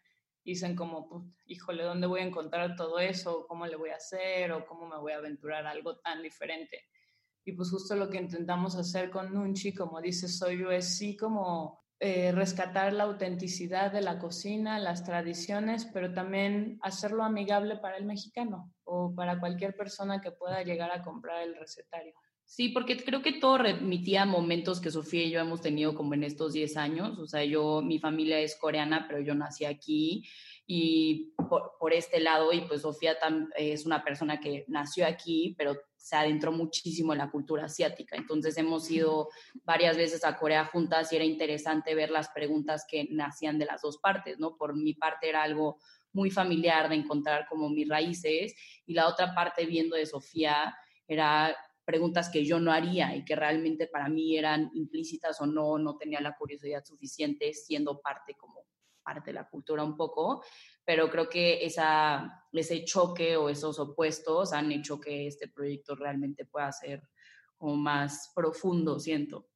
y 0.48 0.52
dicen 0.52 0.74
como, 0.76 1.30
híjole, 1.44 1.82
¿dónde 1.82 2.06
voy 2.06 2.20
a 2.20 2.24
encontrar 2.24 2.74
todo 2.74 2.98
eso? 2.98 3.46
¿Cómo 3.46 3.66
le 3.66 3.76
voy 3.76 3.90
a 3.90 3.96
hacer? 3.96 4.50
¿O 4.52 4.66
cómo 4.66 4.86
me 4.86 4.98
voy 4.98 5.12
a 5.12 5.18
aventurar 5.18 5.66
a 5.66 5.70
algo 5.70 5.98
tan 5.98 6.22
diferente? 6.22 6.86
Y 7.44 7.52
pues 7.52 7.70
justo 7.70 7.94
lo 7.94 8.08
que 8.08 8.18
intentamos 8.18 8.74
hacer 8.76 9.10
con 9.10 9.32
Nunchi, 9.34 9.74
como 9.74 10.00
dice 10.00 10.28
Soyu, 10.28 10.70
es 10.70 10.96
sí 10.96 11.16
como 11.16 11.82
eh, 12.00 12.32
rescatar 12.32 12.92
la 12.92 13.04
autenticidad 13.04 13.92
de 13.92 14.00
la 14.00 14.18
cocina, 14.18 14.78
las 14.78 15.04
tradiciones, 15.04 15.84
pero 15.92 16.12
también 16.12 16.78
hacerlo 16.82 17.24
amigable 17.24 17.76
para 17.76 17.96
el 17.96 18.04
mexicano 18.04 18.72
o 18.84 19.14
para 19.14 19.40
cualquier 19.40 19.76
persona 19.76 20.20
que 20.20 20.30
pueda 20.30 20.62
llegar 20.62 20.92
a 20.92 21.02
comprar 21.02 21.42
el 21.42 21.56
recetario. 21.56 22.14
Sí, 22.48 22.70
porque 22.70 22.96
creo 22.96 23.20
que 23.20 23.32
todo 23.32 23.58
remitía 23.58 24.22
a 24.22 24.24
momentos 24.24 24.80
que 24.80 24.90
Sofía 24.90 25.22
y 25.22 25.30
yo 25.30 25.38
hemos 25.38 25.60
tenido 25.60 25.94
como 25.94 26.14
en 26.14 26.24
estos 26.24 26.54
10 26.54 26.78
años. 26.78 27.18
O 27.18 27.26
sea, 27.26 27.44
yo, 27.44 27.82
mi 27.82 27.98
familia 27.98 28.40
es 28.40 28.56
coreana, 28.56 29.04
pero 29.06 29.20
yo 29.20 29.34
nací 29.34 29.66
aquí 29.66 30.24
y 30.66 31.34
por, 31.78 31.92
este 31.92 32.20
lado, 32.20 32.50
y 32.54 32.62
pues 32.62 32.82
Sofía 32.82 33.18
es 33.54 33.84
una 33.84 34.02
persona 34.02 34.40
que 34.40 34.64
nació 34.66 35.06
aquí, 35.06 35.54
pero 35.58 35.76
se 35.94 36.16
adentró 36.16 36.50
muchísimo 36.50 37.12
en 37.12 37.18
la 37.18 37.30
cultura 37.30 37.66
asiática. 37.66 38.16
Entonces 38.16 38.56
hemos 38.56 38.90
ido 38.90 39.28
varias 39.64 39.98
veces 39.98 40.24
a 40.24 40.38
Corea 40.38 40.64
juntas 40.64 41.12
y 41.12 41.16
era 41.16 41.26
interesante 41.26 41.94
ver 41.94 42.10
las 42.10 42.30
preguntas 42.30 42.86
que 42.88 43.08
nacían 43.10 43.58
de 43.58 43.66
las 43.66 43.82
dos 43.82 43.98
partes, 43.98 44.38
¿no? 44.38 44.56
Por 44.56 44.74
mi 44.74 44.94
parte 44.94 45.28
era 45.28 45.42
algo 45.42 45.76
muy 46.12 46.30
familiar 46.30 46.88
de 46.88 46.94
encontrar 46.94 47.46
como 47.46 47.68
mis 47.68 47.86
raíces 47.86 48.54
y 48.86 48.94
la 48.94 49.06
otra 49.06 49.34
parte 49.34 49.66
viendo 49.66 49.96
de 49.96 50.06
Sofía 50.06 50.74
era 51.06 51.54
preguntas 51.88 52.28
que 52.28 52.44
yo 52.44 52.60
no 52.60 52.70
haría 52.70 53.16
y 53.16 53.24
que 53.24 53.34
realmente 53.34 53.86
para 53.86 54.10
mí 54.10 54.36
eran 54.36 54.70
implícitas 54.74 55.40
o 55.40 55.46
no, 55.46 55.78
no 55.78 55.96
tenía 55.96 56.20
la 56.20 56.36
curiosidad 56.36 56.84
suficiente 56.84 57.54
siendo 57.54 58.02
parte 58.02 58.34
como 58.34 58.66
parte 59.02 59.30
de 59.30 59.32
la 59.32 59.48
cultura 59.48 59.82
un 59.82 59.96
poco, 59.96 60.44
pero 60.84 61.08
creo 61.08 61.30
que 61.30 61.64
esa, 61.64 62.44
ese 62.52 62.84
choque 62.84 63.38
o 63.38 63.48
esos 63.48 63.78
opuestos 63.78 64.52
han 64.52 64.70
hecho 64.70 65.00
que 65.00 65.28
este 65.28 65.48
proyecto 65.48 65.94
realmente 65.94 66.44
pueda 66.44 66.70
ser 66.72 67.00
más 67.60 68.32
profundo, 68.34 69.00
siento. 69.00 69.48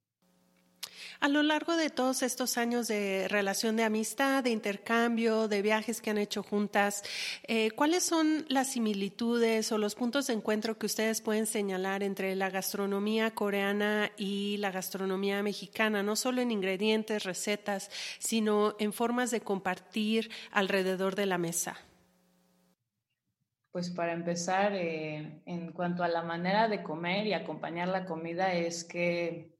A 1.20 1.28
lo 1.28 1.42
largo 1.42 1.76
de 1.76 1.90
todos 1.90 2.22
estos 2.22 2.58
años 2.58 2.88
de 2.88 3.26
relación 3.28 3.76
de 3.76 3.84
amistad, 3.84 4.44
de 4.44 4.50
intercambio, 4.50 5.48
de 5.48 5.62
viajes 5.62 6.00
que 6.00 6.10
han 6.10 6.18
hecho 6.18 6.42
juntas, 6.42 7.02
eh, 7.44 7.70
¿cuáles 7.72 8.02
son 8.02 8.44
las 8.48 8.72
similitudes 8.72 9.70
o 9.72 9.78
los 9.78 9.94
puntos 9.94 10.26
de 10.26 10.34
encuentro 10.34 10.78
que 10.78 10.86
ustedes 10.86 11.20
pueden 11.20 11.46
señalar 11.46 12.02
entre 12.02 12.34
la 12.36 12.50
gastronomía 12.50 13.32
coreana 13.32 14.10
y 14.16 14.56
la 14.58 14.70
gastronomía 14.70 15.42
mexicana, 15.42 16.02
no 16.02 16.16
solo 16.16 16.40
en 16.40 16.50
ingredientes, 16.50 17.24
recetas, 17.24 17.90
sino 18.18 18.74
en 18.78 18.92
formas 18.92 19.30
de 19.30 19.40
compartir 19.40 20.30
alrededor 20.50 21.14
de 21.14 21.26
la 21.26 21.38
mesa? 21.38 21.78
Pues 23.72 23.88
para 23.88 24.12
empezar, 24.12 24.74
eh, 24.74 25.40
en 25.46 25.72
cuanto 25.72 26.04
a 26.04 26.08
la 26.08 26.22
manera 26.22 26.68
de 26.68 26.82
comer 26.82 27.26
y 27.26 27.32
acompañar 27.32 27.88
la 27.88 28.04
comida, 28.04 28.52
es 28.52 28.84
que 28.84 29.56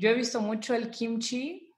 yo 0.00 0.08
he 0.08 0.14
visto 0.14 0.40
mucho 0.40 0.74
el 0.74 0.90
kimchi, 0.90 1.74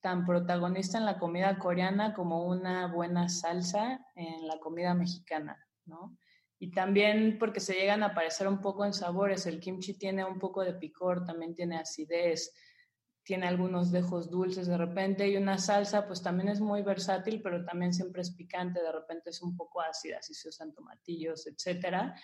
tan 0.00 0.24
protagonista 0.24 0.96
en 0.96 1.04
la 1.04 1.18
comida 1.18 1.58
coreana 1.58 2.14
como 2.14 2.46
una 2.46 2.86
buena 2.86 3.28
salsa 3.28 4.00
en 4.14 4.48
la 4.48 4.58
comida 4.60 4.94
mexicana, 4.94 5.62
¿no? 5.84 6.16
Y 6.58 6.70
también 6.70 7.36
porque 7.38 7.60
se 7.60 7.74
llegan 7.74 8.02
a 8.02 8.14
parecer 8.14 8.48
un 8.48 8.62
poco 8.62 8.86
en 8.86 8.94
sabores. 8.94 9.44
El 9.44 9.60
kimchi 9.60 9.98
tiene 9.98 10.24
un 10.24 10.38
poco 10.38 10.62
de 10.64 10.72
picor, 10.72 11.26
también 11.26 11.54
tiene 11.54 11.76
acidez, 11.76 12.54
tiene 13.22 13.46
algunos 13.46 13.92
dejos 13.92 14.30
dulces 14.30 14.66
de 14.68 14.78
repente 14.78 15.28
y 15.28 15.36
una 15.36 15.58
salsa 15.58 16.06
pues 16.06 16.22
también 16.22 16.48
es 16.48 16.60
muy 16.60 16.80
versátil, 16.80 17.42
pero 17.42 17.62
también 17.62 17.92
siempre 17.92 18.22
es 18.22 18.34
picante, 18.34 18.80
de 18.80 18.92
repente 18.92 19.28
es 19.28 19.42
un 19.42 19.54
poco 19.54 19.82
ácida 19.82 20.22
si 20.22 20.32
se 20.32 20.48
usan 20.48 20.72
tomatillos, 20.72 21.46
etcétera. 21.46 22.14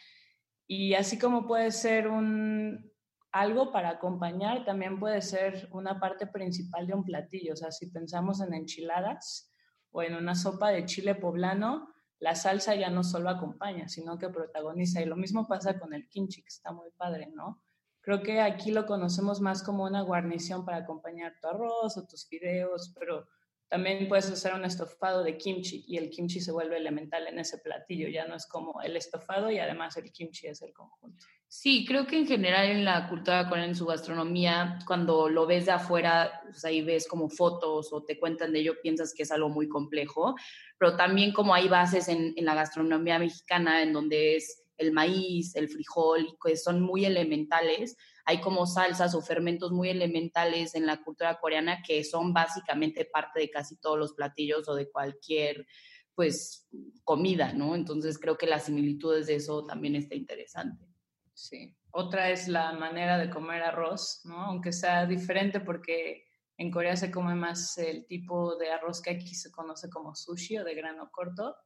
Y 0.67 0.95
así 0.95 1.19
como 1.19 1.47
puede 1.47 1.73
ser 1.73 2.09
un, 2.09 2.92
algo 3.33 3.73
para 3.73 3.91
acompañar 3.91 4.65
también 4.65 5.01
puede 5.01 5.23
ser 5.23 5.69
una 5.73 5.99
parte 5.99 6.27
principal 6.27 6.87
de 6.87 6.95
un 6.95 7.03
platillo. 7.03 7.55
O 7.55 7.57
sea, 7.57 7.73
si 7.73 7.87
pensamos 7.87 8.41
en 8.41 8.53
enchiladas 8.53 9.51
o 9.91 10.03
en 10.03 10.15
una 10.15 10.35
sopa 10.35 10.71
de 10.71 10.85
chile 10.85 11.15
poblano, 11.15 11.89
la 12.19 12.35
salsa 12.35 12.75
ya 12.75 12.91
no 12.91 13.03
solo 13.03 13.31
acompaña, 13.31 13.89
sino 13.89 14.19
que 14.19 14.29
protagoniza. 14.29 15.01
Y 15.01 15.07
lo 15.07 15.17
mismo 15.17 15.49
pasa 15.49 15.79
con 15.79 15.95
el 15.95 16.09
kimchi, 16.09 16.43
que 16.43 16.49
está 16.49 16.73
muy 16.73 16.91
padre, 16.97 17.33
¿no? 17.35 17.63
Creo 18.03 18.23
que 18.23 18.41
aquí 18.41 18.71
lo 18.71 18.85
conocemos 18.85 19.41
más 19.41 19.63
como 19.63 19.85
una 19.85 20.03
guarnición 20.03 20.65
para 20.65 20.79
acompañar 20.79 21.35
tu 21.41 21.49
arroz 21.49 21.97
o 21.97 22.07
tus 22.07 22.27
fideos, 22.29 22.95
pero 22.99 23.27
también 23.73 24.07
puedes 24.07 24.31
hacer 24.31 24.53
un 24.53 24.67
estofado 24.67 25.23
de 25.23 25.39
kimchi 25.39 25.83
y 25.89 25.97
el 25.97 26.11
kimchi 26.11 26.41
se 26.41 26.53
vuelve 26.53 26.77
elemental 26.77 27.27
en 27.27 27.39
ese 27.39 27.57
platillo, 27.57 28.07
ya 28.07 28.27
no 28.27 28.35
es 28.35 28.47
como 28.47 28.83
el 28.83 28.99
estofado 28.99 29.51
y 29.51 29.59
además 29.61 29.97
el 29.97 30.13
kimchi 30.13 30.47
es 30.47 30.61
el 30.61 30.75
conjunto. 30.75 31.25
Sí, 31.49 31.87
creo 31.89 32.07
que 32.07 32.19
en 32.19 32.27
general 32.27 32.67
en 32.67 32.85
la 32.85 33.09
cultura 33.09 33.49
coreana, 33.49 33.71
en 33.71 33.75
su 33.75 33.87
gastronomía, 33.87 34.79
cuando 34.87 35.27
lo 35.31 35.47
ves 35.47 35.65
de 35.65 35.73
afuera, 35.73 36.43
pues 36.45 36.63
ahí 36.67 36.83
ves 36.83 37.09
como 37.09 37.31
fotos 37.31 37.91
o 37.95 38.05
te 38.05 38.19
cuentan 38.19 38.53
de 38.53 38.61
ello, 38.61 38.75
piensas 38.83 39.15
que 39.15 39.23
es 39.23 39.33
algo 39.33 39.49
muy 39.49 39.71
complejo, 39.71 40.35
pero 40.77 40.95
también 40.95 41.33
como 41.33 41.55
hay 41.55 41.67
bases 41.67 42.09
en, 42.09 42.35
en 42.37 42.45
la 42.45 42.55
gastronomía 42.55 43.19
mexicana 43.19 43.83
en 43.83 43.95
donde 43.95 44.37
es 44.37 44.65
el 44.77 44.93
maíz, 44.93 45.57
el 45.57 45.71
frijol, 45.71 46.37
que 46.45 46.59
son 46.59 46.83
muy 46.83 47.07
elementales, 47.07 47.97
hay 48.25 48.41
como 48.41 48.67
salsas 48.67 49.15
o 49.15 49.23
fermentos 49.23 49.73
muy 49.73 49.89
elementales 49.89 50.75
en 50.75 50.87
la 50.87 51.03
cultura 51.03 51.39
coreana 51.41 51.83
que 51.87 52.05
son 52.05 52.33
básicamente 52.33 53.05
parte 53.05 53.41
de 53.41 53.51
casi 53.51 53.77
todos 53.81 53.99
los 53.99 54.15
platillos 54.15 54.69
o 54.69 54.75
de 54.75 54.91
cualquier 54.91 55.67
pues 56.15 56.69
comida, 57.05 57.53
¿no? 57.53 57.75
Entonces 57.75 58.19
creo 58.19 58.37
que 58.37 58.47
las 58.47 58.65
similitudes 58.65 59.27
de 59.27 59.37
eso 59.37 59.65
también 59.65 59.97
está 59.97 60.15
interesante. 60.15 60.87
Sí. 61.33 61.75
Otra 61.91 62.31
es 62.31 62.49
la 62.49 62.73
manera 62.73 63.19
de 63.19 63.31
comer 63.31 63.63
arroz, 63.63 64.21
¿no? 64.25 64.37
Aunque 64.45 64.73
sea 64.73 65.07
diferente 65.07 65.61
porque 65.61 66.25
en 66.57 66.71
Corea 66.71 66.97
se 66.97 67.11
come 67.11 67.35
más 67.35 67.77
el 67.79 68.07
tipo 68.07 68.57
de 68.57 68.71
arroz 68.71 69.03
que 69.03 69.11
aquí 69.11 69.35
se 69.35 69.51
conoce 69.51 69.89
como 69.91 70.15
sushi 70.15 70.59
o 70.59 70.65
de 70.65 70.75
grano 70.75 71.11
corto 71.11 71.57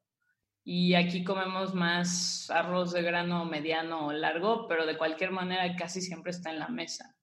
y 0.69 0.97
aquí 0.97 1.23
comemos 1.23 1.75
más 1.75 2.51
arroz 2.51 2.93
de 2.93 3.01
grano 3.01 3.45
mediano 3.45 4.09
o 4.09 4.13
largo, 4.13 4.67
pero 4.67 4.85
de 4.85 4.99
cualquier 4.99 5.31
manera 5.31 5.77
casi 5.77 6.01
siempre 6.01 6.33
está 6.33 6.51
en 6.51 6.59
la 6.59 6.67
mesa, 6.67 7.15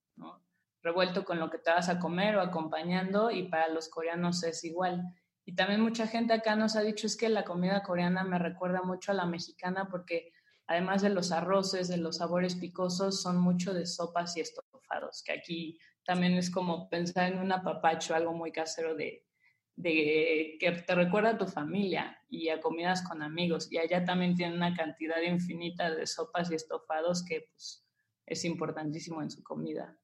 revuelto 0.81 1.25
con 1.25 1.39
lo 1.39 1.49
que 1.49 1.57
te 1.57 1.69
vas 1.69 1.89
a 1.89 1.99
comer 1.99 2.37
o 2.37 2.41
acompañando 2.41 3.31
y 3.31 3.49
para 3.49 3.67
los 3.67 3.89
coreanos 3.89 4.45
es 4.45 4.63
igual. 4.63 5.03
Y 5.43 5.55
también 5.55 5.81
mucha 5.81 6.07
gente 6.07 6.31
acá 6.31 6.55
nos 6.55 6.77
ha 6.77 6.81
dicho 6.83 7.05
es 7.05 7.17
que 7.17 7.27
la 7.27 7.43
comida 7.43 7.83
coreana 7.83 8.23
me 8.23 8.39
recuerda 8.39 8.81
mucho 8.81 9.11
a 9.11 9.15
la 9.15 9.25
mexicana 9.25 9.89
porque 9.91 10.31
además 10.65 11.01
de 11.01 11.09
los 11.09 11.33
arroces, 11.33 11.89
de 11.89 11.97
los 11.97 12.19
sabores 12.19 12.55
picosos, 12.55 13.21
son 13.21 13.39
mucho 13.39 13.73
de 13.73 13.85
sopas 13.85 14.37
y 14.37 14.39
estofados, 14.39 15.21
que 15.21 15.33
aquí 15.33 15.77
también 16.05 16.35
es 16.35 16.49
como 16.49 16.87
pensar 16.87 17.33
en 17.33 17.39
un 17.39 17.51
apapacho, 17.51 18.15
algo 18.15 18.31
muy 18.31 18.53
casero 18.53 18.95
de, 18.95 19.25
de 19.75 20.57
que 20.59 20.71
te 20.71 20.95
recuerda 20.95 21.31
a 21.31 21.37
tu 21.37 21.47
familia 21.47 22.19
y 22.29 22.49
a 22.49 22.61
comidas 22.61 23.01
con 23.07 23.21
amigos. 23.21 23.71
Y 23.71 23.77
allá 23.77 24.05
también 24.05 24.35
tiene 24.35 24.55
una 24.55 24.75
cantidad 24.75 25.21
infinita 25.21 25.93
de 25.93 26.05
sopas 26.07 26.51
y 26.51 26.55
estofados 26.55 27.23
que 27.25 27.47
pues, 27.51 27.85
es 28.25 28.45
importantísimo 28.45 29.21
en 29.21 29.31
su 29.31 29.43
comida. 29.43 29.97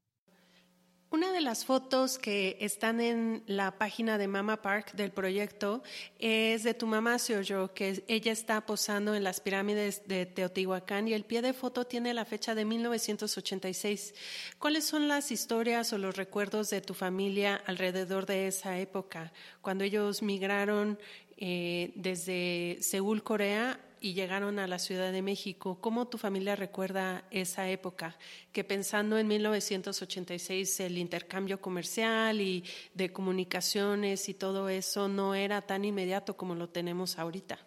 Una 1.12 1.32
de 1.32 1.42
las 1.42 1.66
fotos 1.66 2.20
que 2.20 2.56
están 2.60 3.02
en 3.02 3.42
la 3.48 3.80
página 3.80 4.20
de 4.20 4.28
Mama 4.28 4.62
Park 4.62 4.94
del 4.94 5.10
proyecto 5.10 5.82
es 6.20 6.62
de 6.62 6.76
tu 6.76 6.86
mamá 6.86 7.18
Seoyo, 7.18 7.74
que 7.74 8.04
ella 8.08 8.32
está 8.32 8.64
posando 8.64 9.16
en 9.16 9.24
las 9.24 9.40
pirámides 9.40 10.08
de 10.08 10.28
Teotihuacán 10.28 11.08
y 11.08 11.14
el 11.14 11.24
pie 11.24 11.42
de 11.42 11.54
foto 11.54 11.86
tiene 11.86 12.14
la 12.14 12.26
fecha 12.26 12.54
de 12.54 12.64
1986. 12.64 14.14
¿Cuáles 14.60 14.86
son 14.86 15.08
las 15.08 15.32
historias 15.32 15.92
o 15.94 15.98
los 15.98 16.16
recuerdos 16.16 16.70
de 16.70 16.82
tu 16.82 16.94
familia 16.94 17.60
alrededor 17.66 18.28
de 18.28 18.46
esa 18.46 18.78
época, 18.78 19.34
cuando 19.62 19.86
ellos 19.86 20.22
migraron 20.22 21.00
eh, 21.38 21.92
desde 21.96 22.78
Seúl, 22.82 23.24
Corea, 23.24 23.80
y 24.02 24.14
llegaron 24.14 24.60
a 24.60 24.68
la 24.68 24.80
Ciudad 24.80 25.12
de 25.12 25.22
México. 25.22 25.80
¿Cómo 25.82 26.08
tu 26.08 26.18
familia 26.18 26.56
recuerda 26.56 27.24
esa 27.32 27.70
época? 27.70 28.18
Que 28.52 28.64
pensando 28.64 29.18
en 29.18 29.28
1986 29.28 30.80
el 30.82 30.98
intercambio 30.98 31.62
comercial 31.62 32.42
y 32.42 32.64
de 32.94 33.12
comunicaciones 33.12 34.30
y 34.30 34.34
todo 34.34 34.70
eso 34.70 35.08
no 35.08 35.36
era 35.36 35.62
tan 35.62 35.86
inmediato 35.86 36.38
como 36.38 36.56
lo 36.56 36.70
tenemos 36.70 37.20
ahorita. 37.20 37.60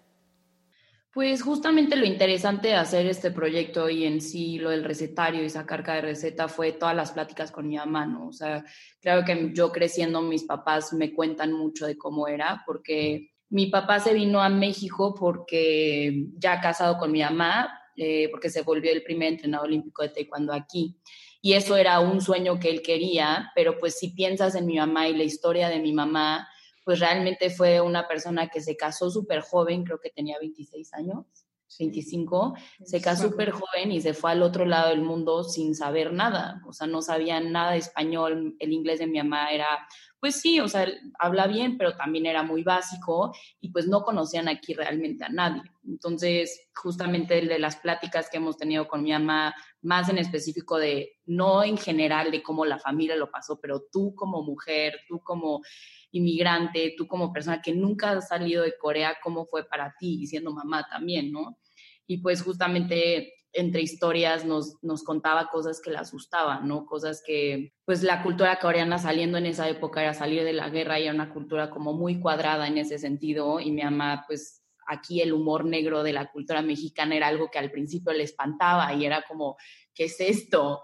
Pues 1.13 1.43
justamente 1.43 1.95
lo 1.95 2.07
interesante 2.07 2.69
de 2.69 2.75
hacer 2.75 3.07
este 3.07 3.31
proyecto 3.31 3.91
y 3.91 4.07
en 4.07 4.23
sí 4.23 4.59
lo 4.59 4.71
del 4.71 4.83
recetario 4.83 5.45
y 5.45 5.51
sacar 5.51 5.83
cada 5.83 6.01
receta 6.01 6.49
fue 6.49 6.73
todas 6.73 6.97
las 6.97 7.13
pláticas 7.13 7.53
con 7.53 7.69
mi 7.69 7.77
mamá, 7.77 8.07
¿no? 8.07 8.29
O 8.29 8.33
sea, 8.33 8.65
claro 8.99 9.23
que 9.23 9.51
yo 9.53 9.71
creciendo 9.71 10.23
mis 10.23 10.45
papás 10.45 10.95
me 10.95 11.13
cuentan 11.13 11.53
mucho 11.53 11.87
de 11.87 11.99
cómo 11.99 12.29
era, 12.29 12.63
porque 12.65 13.32
Mi 13.53 13.67
papá 13.67 14.01
se 14.01 14.15
vino 14.15 14.41
a 14.41 14.49
México 14.49 15.15
porque 15.15 16.29
ya 16.39 16.59
casado 16.59 16.97
con 16.97 17.13
mi 17.13 17.21
mamá, 17.21 17.69
eh, 17.97 18.31
porque 18.31 18.49
se 18.49 18.63
volvió 18.63 18.91
el 18.91 19.03
primer 19.03 19.35
entrenador 19.35 19.67
olímpico 19.67 20.01
de 20.01 20.09
taekwondo 20.09 20.55
aquí. 20.55 20.97
Y 21.43 21.53
eso 21.53 21.77
era 21.77 22.01
un 22.01 22.23
sueño 22.23 22.59
que 22.59 22.71
él 22.71 22.81
quería, 22.81 23.53
pero 23.55 23.79
pues 23.79 23.99
si 23.99 24.09
piensas 24.09 24.55
en 24.55 24.65
mi 24.65 24.79
mamá 24.79 25.07
y 25.07 25.15
la 25.15 25.25
historia 25.25 25.69
de 25.69 25.81
mi 25.81 25.93
mamá, 25.93 26.49
pues 26.83 26.99
realmente 26.99 27.51
fue 27.51 27.83
una 27.83 28.09
persona 28.09 28.49
que 28.49 28.63
se 28.63 28.75
casó 28.75 29.11
súper 29.11 29.43
joven, 29.43 29.85
creo 29.85 30.01
que 30.01 30.09
tenía 30.09 30.39
26 30.41 30.95
años, 30.95 31.27
25, 31.79 32.55
se 32.85 33.03
casó 33.03 33.29
súper 33.29 33.51
joven 33.51 33.93
y 33.93 34.01
se 34.01 34.15
fue 34.15 34.33
al 34.33 34.43
otro 34.43 34.65
lado 34.65 34.89
del 34.89 35.03
mundo 35.03 35.45
sin 35.45 35.75
saber 35.75 36.13
nada, 36.13 36.63
o 36.67 36.73
sea, 36.73 36.87
no 36.87 37.03
sabía 37.03 37.41
nada 37.41 37.73
de 37.73 37.79
español, 37.79 38.57
el 38.59 38.73
inglés 38.73 38.99
de 38.99 39.07
mi 39.07 39.19
mamá 39.19 39.53
era, 39.53 39.67
pues 40.23 40.41
sí, 40.41 40.61
o 40.61 40.69
sea, 40.69 40.87
habla 41.19 41.49
bien, 41.49 41.77
pero 41.77 41.97
también 41.97 42.27
era 42.27 42.45
muy 42.45 42.63
básico 42.63 43.35
y 43.61 43.73
pues 43.73 43.89
no 43.89 44.05
conocían 44.05 44.47
aquí 44.47 44.73
realmente 44.73 45.25
a 45.25 45.29
nadie. 45.29 45.63
Entonces, 45.85 46.69
justamente 46.77 47.41
de 47.41 47.59
las 47.59 47.75
pláticas 47.75 48.31
que 48.31 48.37
hemos 48.37 48.57
tenido 48.57 48.87
con 48.87 49.03
mi 49.03 49.11
mamá, 49.11 49.53
más 49.81 50.09
en 50.11 50.19
específico 50.19 50.79
de, 50.79 51.19
no 51.27 51.65
en 51.65 51.77
general 51.77 52.31
de 52.31 52.41
cómo 52.41 52.65
la 52.65 52.79
familia 52.79 53.17
lo 53.17 53.33
pasó, 53.33 53.59
pero 53.61 53.83
tú 53.91 54.15
como 54.15 54.45
mujer, 54.45 54.95
tú 55.09 55.19
como 55.25 55.61
inmigrante, 56.13 56.95
tú 56.97 57.09
como 57.09 57.33
persona 57.33 57.61
que 57.61 57.75
nunca 57.75 58.13
has 58.13 58.29
salido 58.29 58.63
de 58.63 58.79
Corea, 58.79 59.17
¿cómo 59.25 59.45
fue 59.47 59.65
para 59.65 59.93
ti? 59.99 60.21
Y 60.23 60.29
siendo 60.29 60.53
mamá 60.53 60.87
también, 60.89 61.33
¿no? 61.33 61.59
Y 62.07 62.19
pues 62.19 62.43
justamente 62.43 63.42
entre 63.53 63.83
historias 63.83 64.45
nos, 64.45 64.77
nos 64.83 65.03
contaba 65.03 65.49
cosas 65.49 65.81
que 65.81 65.91
le 65.91 65.99
asustaban, 65.99 66.67
¿no? 66.67 66.87
Cosas 66.87 67.23
que, 67.27 67.73
pues 67.85 68.03
la 68.03 68.23
cultura 68.23 68.59
coreana 68.59 68.99
saliendo 68.99 69.39
en 69.39 69.47
esa 69.47 69.69
época 69.69 70.03
era 70.03 70.15
salir 70.15 70.45
de 70.45 70.53
la 70.53 70.71
guerra 70.71 70.99
y 70.99 71.05
era 71.05 71.15
una 71.15 71.33
cultura 71.33 71.71
como 71.71 71.93
muy 71.93 72.21
cuadrada 72.21 72.67
en 72.67 72.79
ese 72.79 72.99
sentido 72.99 73.61
y 73.61 73.71
mi 73.71 73.83
mamá 73.83 74.25
pues 74.27 74.63
aquí 74.87 75.21
el 75.21 75.33
humor 75.33 75.65
negro 75.65 76.03
de 76.03 76.13
la 76.13 76.31
cultura 76.31 76.63
mexicana 76.63 77.17
era 77.17 77.29
algo 77.29 77.51
que 77.51 77.59
al 77.59 77.71
principio 77.71 78.13
le 78.13 78.25
espantaba 78.25 78.93
y 78.95 79.05
era 79.05 79.23
como, 79.23 79.57
¿qué 79.95 80.05
es 80.05 80.21
esto? 80.21 80.83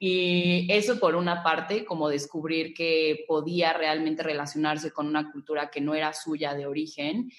Y 0.00 0.70
eso 0.70 1.00
por 1.00 1.16
una 1.16 1.42
parte, 1.42 1.84
como 1.84 2.08
descubrir 2.08 2.72
que 2.72 3.24
podía 3.26 3.72
realmente 3.72 4.22
relacionarse 4.22 4.92
con 4.92 5.08
una 5.08 5.32
cultura 5.32 5.70
que 5.70 5.80
no 5.80 5.94
era 5.94 6.12
suya 6.12 6.54
de 6.54 6.66
origen. 6.66 7.30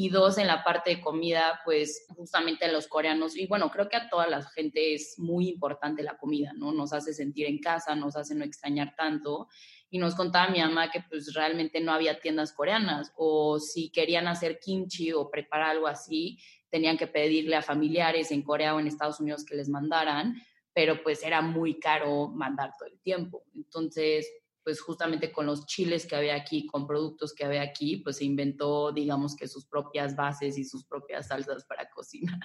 Y 0.00 0.10
dos, 0.10 0.38
en 0.38 0.46
la 0.46 0.62
parte 0.62 0.90
de 0.90 1.00
comida, 1.00 1.60
pues 1.64 2.06
justamente 2.14 2.64
a 2.64 2.70
los 2.70 2.86
coreanos, 2.86 3.36
y 3.36 3.48
bueno, 3.48 3.68
creo 3.68 3.88
que 3.88 3.96
a 3.96 4.08
toda 4.08 4.28
la 4.28 4.44
gente 4.44 4.94
es 4.94 5.18
muy 5.18 5.48
importante 5.48 6.04
la 6.04 6.16
comida, 6.16 6.52
¿no? 6.54 6.70
Nos 6.70 6.92
hace 6.92 7.12
sentir 7.12 7.46
en 7.46 7.58
casa, 7.58 7.96
nos 7.96 8.14
hace 8.14 8.36
no 8.36 8.44
extrañar 8.44 8.94
tanto. 8.96 9.48
Y 9.90 9.98
nos 9.98 10.14
contaba 10.14 10.52
mi 10.52 10.60
mamá 10.60 10.92
que 10.92 11.00
pues 11.00 11.34
realmente 11.34 11.80
no 11.80 11.90
había 11.90 12.20
tiendas 12.20 12.52
coreanas, 12.52 13.12
o 13.16 13.58
si 13.58 13.90
querían 13.90 14.28
hacer 14.28 14.60
kimchi 14.60 15.12
o 15.12 15.28
preparar 15.28 15.70
algo 15.70 15.88
así, 15.88 16.38
tenían 16.70 16.96
que 16.96 17.08
pedirle 17.08 17.56
a 17.56 17.62
familiares 17.62 18.30
en 18.30 18.42
Corea 18.42 18.76
o 18.76 18.78
en 18.78 18.86
Estados 18.86 19.18
Unidos 19.18 19.44
que 19.44 19.56
les 19.56 19.68
mandaran 19.68 20.40
pero 20.74 21.02
pues 21.02 21.24
era 21.24 21.42
muy 21.42 21.80
caro 21.80 22.28
mandar 22.28 22.70
todo 22.78 22.88
el 22.88 23.00
tiempo. 23.00 23.42
Entonces, 23.52 24.30
pues 24.68 24.82
justamente 24.82 25.32
con 25.32 25.46
los 25.46 25.64
chiles 25.64 26.06
que 26.06 26.14
había 26.14 26.34
aquí, 26.34 26.66
con 26.66 26.86
productos 26.86 27.32
que 27.32 27.42
había 27.42 27.62
aquí, 27.62 28.02
pues 28.04 28.18
se 28.18 28.26
inventó, 28.26 28.92
digamos 28.92 29.34
que 29.34 29.48
sus 29.48 29.64
propias 29.64 30.14
bases 30.14 30.58
y 30.58 30.64
sus 30.64 30.84
propias 30.84 31.28
salsas 31.28 31.64
para 31.64 31.88
cocinar. 31.88 32.38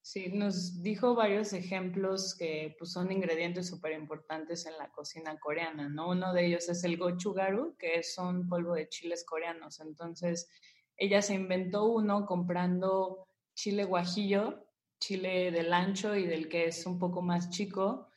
Sí, 0.00 0.30
nos 0.32 0.82
dijo 0.82 1.14
varios 1.14 1.52
ejemplos 1.52 2.34
que 2.34 2.74
pues, 2.78 2.92
son 2.92 3.12
ingredientes 3.12 3.68
súper 3.68 3.92
importantes 3.92 4.64
en 4.64 4.78
la 4.78 4.90
cocina 4.90 5.38
coreana, 5.38 5.90
¿no? 5.90 6.08
Uno 6.08 6.32
de 6.32 6.46
ellos 6.46 6.66
es 6.70 6.82
el 6.82 6.96
gochugaru, 6.96 7.76
que 7.76 7.96
es 7.96 8.16
un 8.16 8.48
polvo 8.48 8.72
de 8.72 8.88
chiles 8.88 9.26
coreanos. 9.26 9.78
Entonces, 9.80 10.48
ella 10.96 11.20
se 11.20 11.34
inventó 11.34 11.84
uno 11.84 12.24
comprando 12.24 13.28
chile 13.54 13.84
guajillo, 13.84 14.66
chile 14.98 15.50
del 15.50 15.74
ancho 15.74 16.16
y 16.16 16.24
del 16.24 16.48
que 16.48 16.68
es 16.68 16.86
un 16.86 16.98
poco 16.98 17.20
más 17.20 17.50
chico 17.50 18.08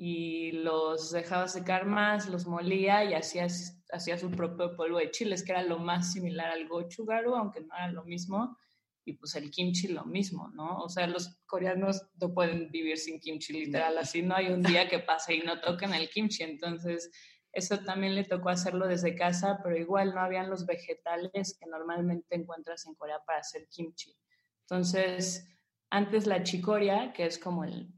y 0.00 0.52
los 0.52 1.10
dejaba 1.10 1.48
secar 1.48 1.84
más, 1.84 2.28
los 2.28 2.46
molía 2.46 3.02
y 3.02 3.14
hacía, 3.14 3.48
hacía 3.90 4.16
su 4.16 4.30
propio 4.30 4.76
polvo 4.76 4.98
de 4.98 5.10
chiles, 5.10 5.42
que 5.42 5.50
era 5.50 5.64
lo 5.64 5.80
más 5.80 6.12
similar 6.12 6.52
al 6.52 6.68
gochugaru, 6.68 7.34
aunque 7.34 7.62
no 7.62 7.74
era 7.74 7.88
lo 7.88 8.04
mismo, 8.04 8.56
y 9.04 9.14
pues 9.14 9.34
el 9.34 9.50
kimchi 9.50 9.88
lo 9.88 10.04
mismo, 10.04 10.50
¿no? 10.54 10.78
O 10.78 10.88
sea, 10.88 11.08
los 11.08 11.40
coreanos 11.46 12.00
no 12.20 12.32
pueden 12.32 12.70
vivir 12.70 12.96
sin 12.96 13.18
kimchi, 13.18 13.52
literal, 13.52 13.98
así 13.98 14.22
no 14.22 14.36
hay 14.36 14.52
un 14.52 14.62
día 14.62 14.88
que 14.88 15.00
pase 15.00 15.34
y 15.34 15.40
no 15.40 15.60
toquen 15.60 15.92
el 15.92 16.08
kimchi, 16.08 16.44
entonces 16.44 17.10
eso 17.52 17.78
también 17.78 18.14
le 18.14 18.22
tocó 18.22 18.50
hacerlo 18.50 18.86
desde 18.86 19.16
casa, 19.16 19.58
pero 19.64 19.76
igual 19.76 20.14
no 20.14 20.20
habían 20.20 20.48
los 20.48 20.64
vegetales 20.64 21.58
que 21.58 21.66
normalmente 21.66 22.36
encuentras 22.36 22.86
en 22.86 22.94
Corea 22.94 23.18
para 23.26 23.40
hacer 23.40 23.66
kimchi. 23.68 24.14
Entonces, 24.60 25.48
antes 25.90 26.28
la 26.28 26.44
chicoria, 26.44 27.12
que 27.12 27.26
es 27.26 27.36
como 27.38 27.64
el, 27.64 27.92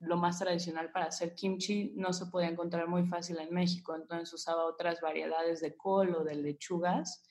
lo 0.00 0.16
más 0.16 0.38
tradicional 0.38 0.90
para 0.92 1.06
hacer 1.06 1.34
kimchi, 1.34 1.92
no 1.96 2.12
se 2.12 2.26
podía 2.26 2.48
encontrar 2.48 2.88
muy 2.88 3.06
fácil 3.06 3.38
en 3.38 3.52
México, 3.52 3.94
entonces 3.94 4.32
usaba 4.32 4.66
otras 4.66 5.00
variedades 5.00 5.60
de 5.60 5.76
col 5.76 6.14
o 6.14 6.24
de 6.24 6.34
lechugas 6.34 7.22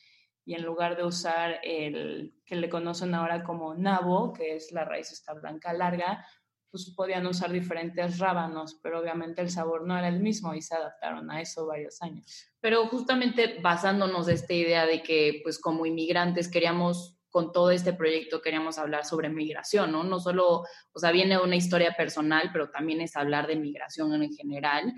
y 0.45 0.53
en 0.53 0.63
lugar 0.63 0.95
de 0.95 1.03
usar 1.03 1.59
el 1.63 2.35
que 2.45 2.55
le 2.55 2.69
conocen 2.69 3.15
ahora 3.15 3.43
como 3.43 3.73
nabo, 3.73 4.33
que 4.33 4.55
es 4.55 4.71
la 4.71 4.85
raíz 4.85 5.11
esta 5.11 5.33
blanca 5.33 5.73
larga, 5.73 6.25
pues 6.69 6.93
podían 6.95 7.25
usar 7.25 7.51
diferentes 7.51 8.19
rábanos, 8.19 8.77
pero 8.83 8.99
obviamente 8.99 9.41
el 9.41 9.49
sabor 9.49 9.87
no 9.87 9.97
era 9.97 10.09
el 10.09 10.19
mismo 10.19 10.53
y 10.53 10.61
se 10.61 10.75
adaptaron 10.75 11.31
a 11.31 11.41
eso 11.41 11.65
varios 11.65 12.01
años. 12.01 12.47
Pero 12.59 12.87
justamente 12.87 13.59
basándonos 13.61 14.25
de 14.25 14.33
esta 14.33 14.53
idea 14.53 14.85
de 14.85 15.01
que 15.01 15.39
pues 15.41 15.57
como 15.57 15.85
inmigrantes 15.85 16.51
queríamos 16.51 17.14
con 17.35 17.51
todo 17.51 17.69
este 17.69 17.91
proyecto 17.91 18.41
queríamos 18.41 18.77
hablar 18.77 19.03
sobre 19.03 19.27
migración, 19.27 19.91
¿no? 19.91 20.05
No 20.05 20.21
solo, 20.21 20.63
o 20.93 20.99
sea, 20.99 21.11
viene 21.11 21.37
una 21.37 21.57
historia 21.57 21.93
personal, 21.93 22.49
pero 22.53 22.69
también 22.69 23.01
es 23.01 23.17
hablar 23.17 23.45
de 23.45 23.57
migración 23.57 24.13
en 24.23 24.31
general. 24.31 24.93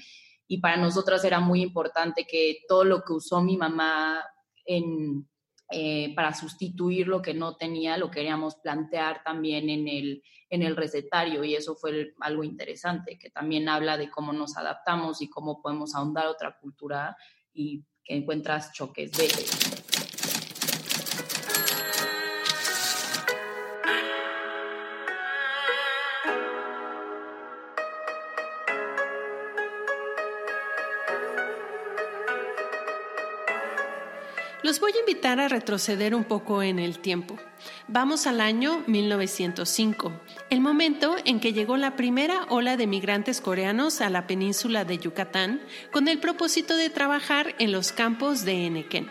Y 0.46 0.60
para 0.60 0.78
nosotras 0.78 1.26
era 1.26 1.40
muy 1.40 1.64
importante 1.64 2.28
que 2.30 2.60
todo 2.68 2.84
lo 2.84 3.02
que 3.02 3.14
usó 3.14 3.42
mi 3.42 3.58
mamá 3.58 4.24
eh, 4.68 6.14
para 6.16 6.32
sustituir 6.36 7.08
lo 7.08 7.24
que 7.24 7.34
no 7.34 7.56
tenía, 7.56 7.98
lo 7.98 8.12
queríamos 8.12 8.58
plantear 8.58 9.24
también 9.24 9.72
en 9.72 9.88
el, 9.88 10.22
en 10.52 10.62
el 10.62 10.76
recetario 10.76 11.44
y 11.44 11.56
eso 11.56 11.76
fue 11.76 12.14
algo 12.20 12.44
interesante, 12.44 13.18
que 13.18 13.32
también 13.32 13.68
habla 13.68 13.98
de 13.98 14.12
cómo 14.12 14.32
nos 14.32 14.58
adaptamos 14.58 15.24
y 15.24 15.28
cómo 15.28 15.60
podemos 15.60 15.96
ahondar 15.96 16.28
otra 16.28 16.56
cultura 16.60 17.18
y 17.52 17.84
que 18.04 18.16
encuentras 18.16 18.74
choques 18.74 19.12
de 19.14 19.28
Los 34.68 34.82
voy 34.82 34.92
a 34.92 35.00
invitar 35.00 35.40
a 35.40 35.48
retroceder 35.48 36.14
un 36.14 36.26
poco 36.26 36.62
en 36.62 36.78
el 36.78 37.00
tiempo. 37.00 37.38
Vamos 37.88 38.28
al 38.28 38.42
año 38.42 38.84
1905, 38.86 40.12
el 40.50 40.60
momento 40.60 41.16
en 41.24 41.40
que 41.40 41.54
llegó 41.54 41.78
la 41.78 41.96
primera 41.96 42.44
ola 42.50 42.76
de 42.76 42.86
migrantes 42.86 43.40
coreanos 43.40 44.02
a 44.02 44.10
la 44.10 44.28
península 44.28 44.84
de 44.84 44.98
Yucatán 44.98 45.62
con 45.94 46.10
el 46.10 46.20
propósito 46.20 46.76
de 46.76 46.90
trabajar 46.90 47.56
en 47.60 47.72
los 47.72 47.94
campos 47.94 48.44
de 48.44 48.66
Enequén. 48.66 49.10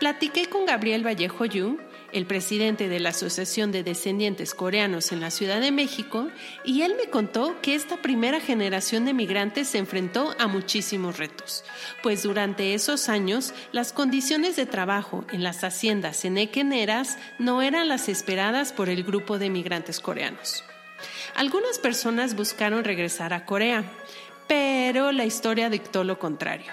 Platiqué 0.00 0.50
con 0.50 0.66
Gabriel 0.66 1.02
Vallejo 1.02 1.46
Yu, 1.46 1.78
el 2.12 2.26
presidente 2.26 2.88
de 2.88 3.00
la 3.00 3.10
Asociación 3.10 3.72
de 3.72 3.82
Descendientes 3.82 4.54
Coreanos 4.54 5.12
en 5.12 5.20
la 5.20 5.30
Ciudad 5.30 5.60
de 5.60 5.72
México, 5.72 6.28
y 6.64 6.82
él 6.82 6.94
me 6.96 7.10
contó 7.10 7.60
que 7.60 7.74
esta 7.74 7.98
primera 7.98 8.40
generación 8.40 9.04
de 9.04 9.14
migrantes 9.14 9.68
se 9.68 9.78
enfrentó 9.78 10.34
a 10.38 10.46
muchísimos 10.46 11.18
retos, 11.18 11.64
pues 12.02 12.22
durante 12.22 12.74
esos 12.74 13.08
años 13.08 13.54
las 13.72 13.92
condiciones 13.92 14.56
de 14.56 14.66
trabajo 14.66 15.24
en 15.32 15.42
las 15.42 15.64
haciendas 15.64 16.24
enequeneras 16.24 17.18
no 17.38 17.62
eran 17.62 17.88
las 17.88 18.08
esperadas 18.08 18.72
por 18.72 18.88
el 18.88 19.04
grupo 19.04 19.38
de 19.38 19.50
migrantes 19.50 20.00
coreanos. 20.00 20.64
Algunas 21.34 21.78
personas 21.78 22.34
buscaron 22.34 22.84
regresar 22.84 23.32
a 23.32 23.44
Corea, 23.44 23.84
pero 24.48 25.12
la 25.12 25.24
historia 25.24 25.70
dictó 25.70 26.04
lo 26.04 26.18
contrario. 26.18 26.72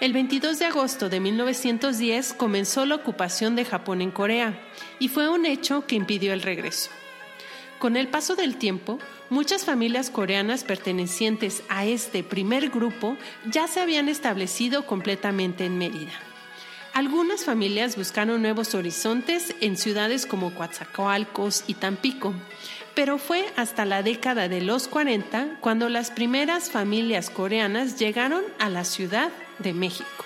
El 0.00 0.12
22 0.12 0.58
de 0.58 0.64
agosto 0.64 1.08
de 1.08 1.20
1910 1.20 2.32
comenzó 2.34 2.86
la 2.86 2.96
ocupación 2.96 3.54
de 3.56 3.64
Japón 3.64 4.00
en 4.00 4.10
Corea 4.10 4.58
y 4.98 5.08
fue 5.08 5.28
un 5.28 5.46
hecho 5.46 5.86
que 5.86 5.96
impidió 5.96 6.32
el 6.32 6.42
regreso. 6.42 6.90
Con 7.78 7.96
el 7.96 8.08
paso 8.08 8.34
del 8.34 8.56
tiempo, 8.56 8.98
muchas 9.30 9.64
familias 9.64 10.10
coreanas 10.10 10.64
pertenecientes 10.64 11.62
a 11.68 11.86
este 11.86 12.22
primer 12.22 12.70
grupo 12.70 13.16
ya 13.46 13.68
se 13.68 13.80
habían 13.80 14.08
establecido 14.08 14.86
completamente 14.86 15.64
en 15.64 15.78
Mérida. 15.78 16.12
Algunas 16.92 17.44
familias 17.44 17.96
buscaron 17.96 18.42
nuevos 18.42 18.74
horizontes 18.74 19.54
en 19.60 19.76
ciudades 19.76 20.26
como 20.26 20.52
Coatzacoalcos 20.54 21.64
y 21.68 21.74
Tampico, 21.74 22.34
pero 22.94 23.16
fue 23.16 23.46
hasta 23.56 23.84
la 23.84 24.02
década 24.02 24.48
de 24.48 24.60
los 24.60 24.88
40 24.88 25.58
cuando 25.60 25.88
las 25.88 26.10
primeras 26.10 26.70
familias 26.70 27.30
coreanas 27.30 27.98
llegaron 27.98 28.42
a 28.58 28.68
la 28.68 28.84
Ciudad 28.84 29.30
de 29.62 29.72
México. 29.72 30.24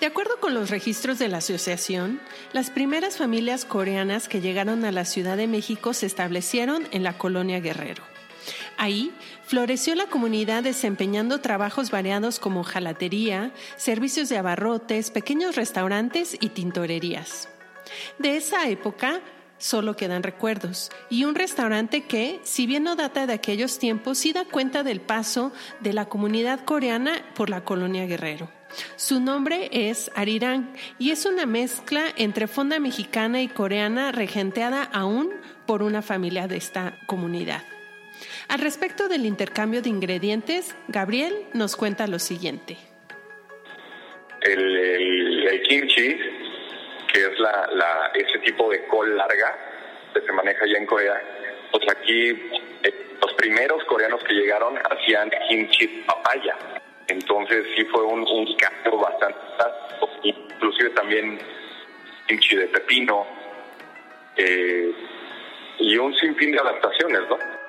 De 0.00 0.06
acuerdo 0.06 0.40
con 0.40 0.54
los 0.54 0.70
registros 0.70 1.18
de 1.18 1.28
la 1.28 1.38
asociación, 1.38 2.20
las 2.54 2.70
primeras 2.70 3.18
familias 3.18 3.66
coreanas 3.66 4.28
que 4.28 4.40
llegaron 4.40 4.86
a 4.86 4.92
la 4.92 5.04
Ciudad 5.04 5.36
de 5.36 5.46
México 5.46 5.92
se 5.92 6.06
establecieron 6.06 6.88
en 6.90 7.02
la 7.02 7.18
colonia 7.18 7.60
Guerrero. 7.60 8.02
Ahí 8.78 9.12
floreció 9.44 9.94
la 9.94 10.06
comunidad 10.06 10.62
desempeñando 10.62 11.42
trabajos 11.42 11.90
variados 11.90 12.38
como 12.38 12.64
jalatería, 12.64 13.52
servicios 13.76 14.30
de 14.30 14.38
abarrotes, 14.38 15.10
pequeños 15.10 15.54
restaurantes 15.54 16.34
y 16.40 16.48
tintorerías. 16.48 17.50
De 18.18 18.38
esa 18.38 18.68
época 18.70 19.20
solo 19.60 19.94
quedan 19.94 20.24
recuerdos 20.24 20.90
y 21.08 21.24
un 21.24 21.36
restaurante 21.36 22.02
que, 22.02 22.40
si 22.42 22.66
bien 22.66 22.82
no 22.82 22.96
data 22.96 23.28
de 23.28 23.34
aquellos 23.34 23.78
tiempos, 23.78 24.18
sí 24.18 24.32
da 24.32 24.44
cuenta 24.44 24.82
del 24.82 25.00
paso 25.00 25.52
de 25.78 25.92
la 25.92 26.06
comunidad 26.06 26.64
coreana 26.64 27.12
por 27.36 27.48
la 27.50 27.62
colonia 27.62 28.06
Guerrero. 28.06 28.50
Su 28.96 29.20
nombre 29.20 29.68
es 29.72 30.10
Arirang 30.14 30.72
y 30.98 31.10
es 31.10 31.26
una 31.26 31.46
mezcla 31.46 32.04
entre 32.16 32.46
fonda 32.46 32.78
mexicana 32.78 33.42
y 33.42 33.48
coreana 33.48 34.12
regenteada 34.12 34.82
aún 34.82 35.30
por 35.66 35.82
una 35.82 36.02
familia 36.02 36.48
de 36.48 36.56
esta 36.56 36.98
comunidad. 37.06 37.62
Al 38.48 38.60
respecto 38.60 39.08
del 39.08 39.26
intercambio 39.26 39.82
de 39.82 39.90
ingredientes, 39.90 40.74
Gabriel 40.88 41.34
nos 41.52 41.76
cuenta 41.76 42.06
lo 42.06 42.18
siguiente. 42.18 42.76
El, 44.42 45.62
kimchi, 45.68 46.16
la, 47.40 48.10
ese 48.14 48.38
tipo 48.40 48.70
de 48.70 48.86
col 48.86 49.16
larga 49.16 49.56
que 50.14 50.20
se 50.20 50.32
maneja 50.32 50.64
allá 50.64 50.78
en 50.78 50.86
Corea, 50.86 51.22
pues 51.72 51.84
aquí 51.90 52.28
eh, 52.82 53.16
los 53.20 53.32
primeros 53.34 53.84
coreanos 53.84 54.22
que 54.24 54.34
llegaron 54.34 54.78
hacían 54.78 55.30
kimchi 55.48 55.86
papaya. 56.06 56.56
Entonces 57.08 57.66
sí 57.76 57.84
fue 57.84 58.04
un, 58.04 58.24
cambio 58.56 58.98
bastante, 58.98 59.38
inclusive 60.22 60.90
también 60.90 61.38
kimchi 62.26 62.56
de 62.56 62.68
pepino 62.68 63.26
eh, 64.36 64.92
y 65.78 65.96
un 65.96 66.14
sinfín 66.14 66.52
de 66.52 66.60
adaptaciones, 66.60 67.22
¿no? 67.28 67.59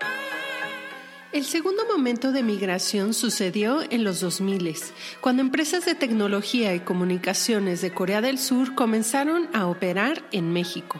El 1.33 1.45
segundo 1.45 1.85
momento 1.85 2.33
de 2.33 2.43
migración 2.43 3.13
sucedió 3.13 3.81
en 3.89 4.03
los 4.03 4.19
2000, 4.19 4.75
cuando 5.21 5.41
empresas 5.41 5.85
de 5.85 5.95
tecnología 5.95 6.75
y 6.75 6.81
comunicaciones 6.81 7.79
de 7.79 7.93
Corea 7.93 8.19
del 8.19 8.37
Sur 8.37 8.75
comenzaron 8.75 9.47
a 9.53 9.67
operar 9.67 10.27
en 10.33 10.51
México. 10.51 10.99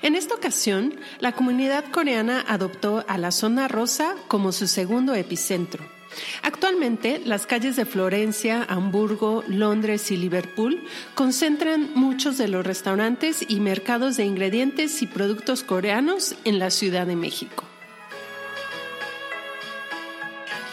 En 0.00 0.14
esta 0.14 0.34
ocasión, 0.34 0.98
la 1.18 1.32
comunidad 1.32 1.84
coreana 1.90 2.42
adoptó 2.48 3.04
a 3.06 3.18
la 3.18 3.32
zona 3.32 3.68
rosa 3.68 4.14
como 4.28 4.52
su 4.52 4.66
segundo 4.66 5.14
epicentro. 5.14 5.84
Actualmente, 6.42 7.20
las 7.22 7.46
calles 7.46 7.76
de 7.76 7.84
Florencia, 7.84 8.64
Hamburgo, 8.66 9.44
Londres 9.46 10.10
y 10.10 10.16
Liverpool 10.16 10.82
concentran 11.14 11.90
muchos 11.94 12.38
de 12.38 12.48
los 12.48 12.66
restaurantes 12.66 13.44
y 13.46 13.60
mercados 13.60 14.16
de 14.16 14.24
ingredientes 14.24 15.02
y 15.02 15.06
productos 15.06 15.64
coreanos 15.64 16.34
en 16.44 16.58
la 16.58 16.70
Ciudad 16.70 17.06
de 17.06 17.16
México. 17.16 17.69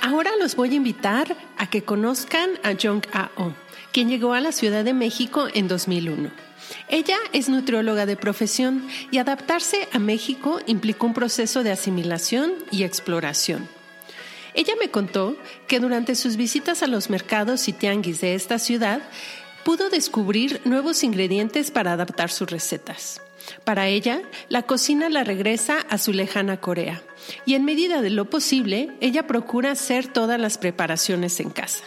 Ahora 0.02 0.32
los 0.40 0.56
voy 0.56 0.72
a 0.72 0.76
invitar 0.76 1.36
a 1.58 1.70
que 1.70 1.84
conozcan 1.84 2.52
a 2.64 2.74
Jong 2.82 3.06
A-oh, 3.14 3.54
quien 3.92 4.10
llegó 4.10 4.34
a 4.34 4.42
la 4.42 4.52
Ciudad 4.52 4.84
de 4.84 4.94
México 4.94 5.48
en 5.54 5.68
2001. 5.68 6.32
Ella 6.90 7.18
es 7.34 7.50
nutrióloga 7.50 8.06
de 8.06 8.16
profesión 8.16 8.88
y 9.12 9.18
adaptarse 9.18 9.88
a 9.92 10.00
México 10.00 10.60
implicó 10.66 11.08
un 11.08 11.14
proceso 11.14 11.64
de 11.64 11.72
asimilación 11.72 12.54
y 12.72 12.84
exploración. 12.84 13.68
Ella 14.54 14.74
me 14.80 14.90
contó 14.90 15.38
que 15.68 15.80
durante 15.80 16.16
sus 16.16 16.36
visitas 16.36 16.82
a 16.84 16.88
los 16.88 17.10
mercados 17.10 17.68
y 17.68 17.74
tianguis 17.74 18.22
de 18.22 18.34
esta 18.34 18.60
ciudad 18.60 19.02
pudo 19.64 19.90
descubrir 19.90 20.62
nuevos 20.66 21.04
ingredientes 21.04 21.72
para 21.72 21.94
adaptar 21.94 22.32
sus 22.32 22.50
recetas. 22.50 23.22
Para 23.64 23.88
ella, 23.88 24.22
la 24.50 24.64
cocina 24.64 25.10
la 25.10 25.24
regresa 25.24 25.78
a 25.90 25.98
su 25.98 26.14
lejana 26.14 26.60
Corea 26.60 27.02
y 27.46 27.56
en 27.56 27.66
medida 27.66 28.02
de 28.02 28.10
lo 28.10 28.30
posible, 28.30 28.92
ella 29.02 29.28
procura 29.28 29.72
hacer 29.72 30.08
todas 30.08 30.40
las 30.40 30.58
preparaciones 30.58 31.40
en 31.40 31.50
casa. 31.50 31.84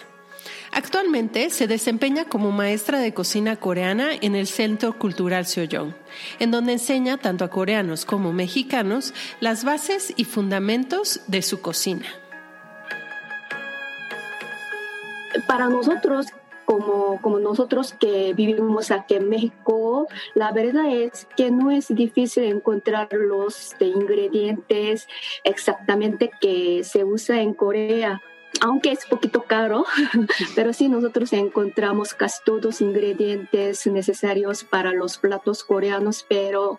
Actualmente 0.72 1.50
se 1.50 1.66
desempeña 1.66 2.26
como 2.26 2.52
maestra 2.52 3.00
de 3.00 3.12
cocina 3.12 3.56
coreana 3.56 4.10
en 4.20 4.36
el 4.36 4.46
Centro 4.46 4.96
Cultural 4.96 5.44
Seoyong, 5.44 5.96
en 6.38 6.50
donde 6.50 6.72
enseña 6.72 7.16
tanto 7.16 7.44
a 7.44 7.50
coreanos 7.50 8.04
como 8.04 8.32
mexicanos 8.32 9.12
las 9.40 9.64
bases 9.64 10.12
y 10.16 10.24
fundamentos 10.24 11.22
de 11.26 11.42
su 11.42 11.60
cocina 11.60 12.06
para 15.46 15.68
nosotros, 15.68 16.26
como, 16.70 17.38
nosotros 17.40 17.94
que 17.98 18.32
vivimos 18.34 18.90
aquí 18.90 19.14
en 19.14 19.28
México, 19.28 20.06
la 20.34 20.52
verdad 20.52 20.86
es 20.92 21.26
que 21.36 21.50
no 21.50 21.70
es 21.70 21.88
difícil 21.88 22.44
encontrar 22.44 23.08
los 23.12 23.74
ingredientes 23.80 25.08
exactamente 25.42 26.30
que 26.40 26.84
se 26.84 27.04
usa 27.04 27.40
en 27.40 27.54
Corea. 27.54 28.22
Aunque 28.62 28.92
es 28.92 29.06
poquito 29.06 29.42
caro, 29.42 29.84
pero 30.54 30.72
sí 30.72 30.88
nosotros 30.88 31.32
encontramos 31.32 32.14
casi 32.14 32.42
todos 32.44 32.64
los 32.64 32.80
ingredientes 32.80 33.86
necesarios 33.86 34.64
para 34.64 34.92
los 34.92 35.18
platos 35.18 35.64
coreanos, 35.64 36.24
pero 36.28 36.78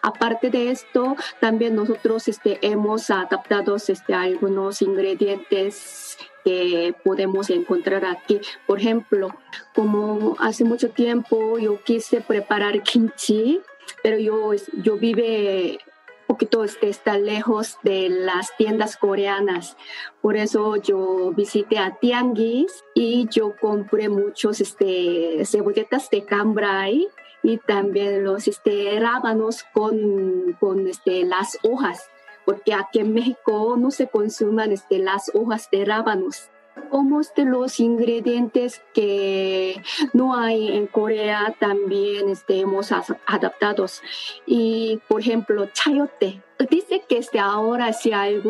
Aparte 0.00 0.48
de 0.48 0.70
esto, 0.70 1.14
también 1.40 1.74
nosotros 1.74 2.26
este, 2.26 2.58
hemos 2.62 3.10
adaptado 3.10 3.76
este, 3.76 4.14
algunos 4.14 4.80
ingredientes 4.80 6.16
que 6.44 6.94
podemos 7.02 7.50
encontrar 7.50 8.04
aquí. 8.04 8.40
Por 8.66 8.78
ejemplo, 8.78 9.28
como 9.74 10.36
hace 10.38 10.64
mucho 10.64 10.90
tiempo 10.90 11.58
yo 11.58 11.82
quise 11.82 12.20
preparar 12.20 12.82
kimchi, 12.82 13.60
pero 14.02 14.18
yo, 14.18 14.52
yo 14.82 14.96
vive 14.96 15.78
un 16.26 16.26
poquito 16.26 16.64
este, 16.64 16.88
está 16.88 17.18
lejos 17.18 17.78
de 17.82 18.08
las 18.08 18.56
tiendas 18.56 18.96
coreanas. 18.96 19.76
Por 20.20 20.36
eso 20.36 20.76
yo 20.76 21.32
visité 21.32 21.78
a 21.78 21.96
Tianguis 22.00 22.84
y 22.94 23.26
yo 23.30 23.54
compré 23.60 24.08
muchos 24.08 24.60
este, 24.60 25.44
cebolletas 25.44 26.10
de 26.10 26.24
cambrai 26.24 27.08
y 27.42 27.58
también 27.58 28.24
los 28.24 28.48
este, 28.48 28.98
rábanos 29.00 29.64
con, 29.74 30.56
con 30.58 30.86
este, 30.88 31.24
las 31.24 31.58
hojas 31.62 32.10
porque 32.44 32.74
aquí 32.74 33.00
en 33.00 33.14
México 33.14 33.76
no 33.78 33.90
se 33.90 34.08
consuman 34.08 34.72
este, 34.72 34.98
las 34.98 35.30
hojas 35.34 35.68
de 35.70 35.84
rábanos 35.84 36.50
como 36.90 37.20
de 37.20 37.44
los 37.44 37.80
ingredientes 37.80 38.82
que 38.92 39.82
no 40.12 40.36
hay 40.36 40.76
en 40.76 40.86
Corea 40.86 41.54
también 41.58 42.28
estemos 42.28 42.90
adaptados. 43.26 44.02
Y 44.46 45.00
por 45.08 45.20
ejemplo, 45.20 45.66
chayote 45.72 46.42
Dice 46.70 47.02
que 47.08 47.18
este, 47.18 47.38
ahora 47.38 47.92
sí 47.92 48.12
hay 48.12 48.42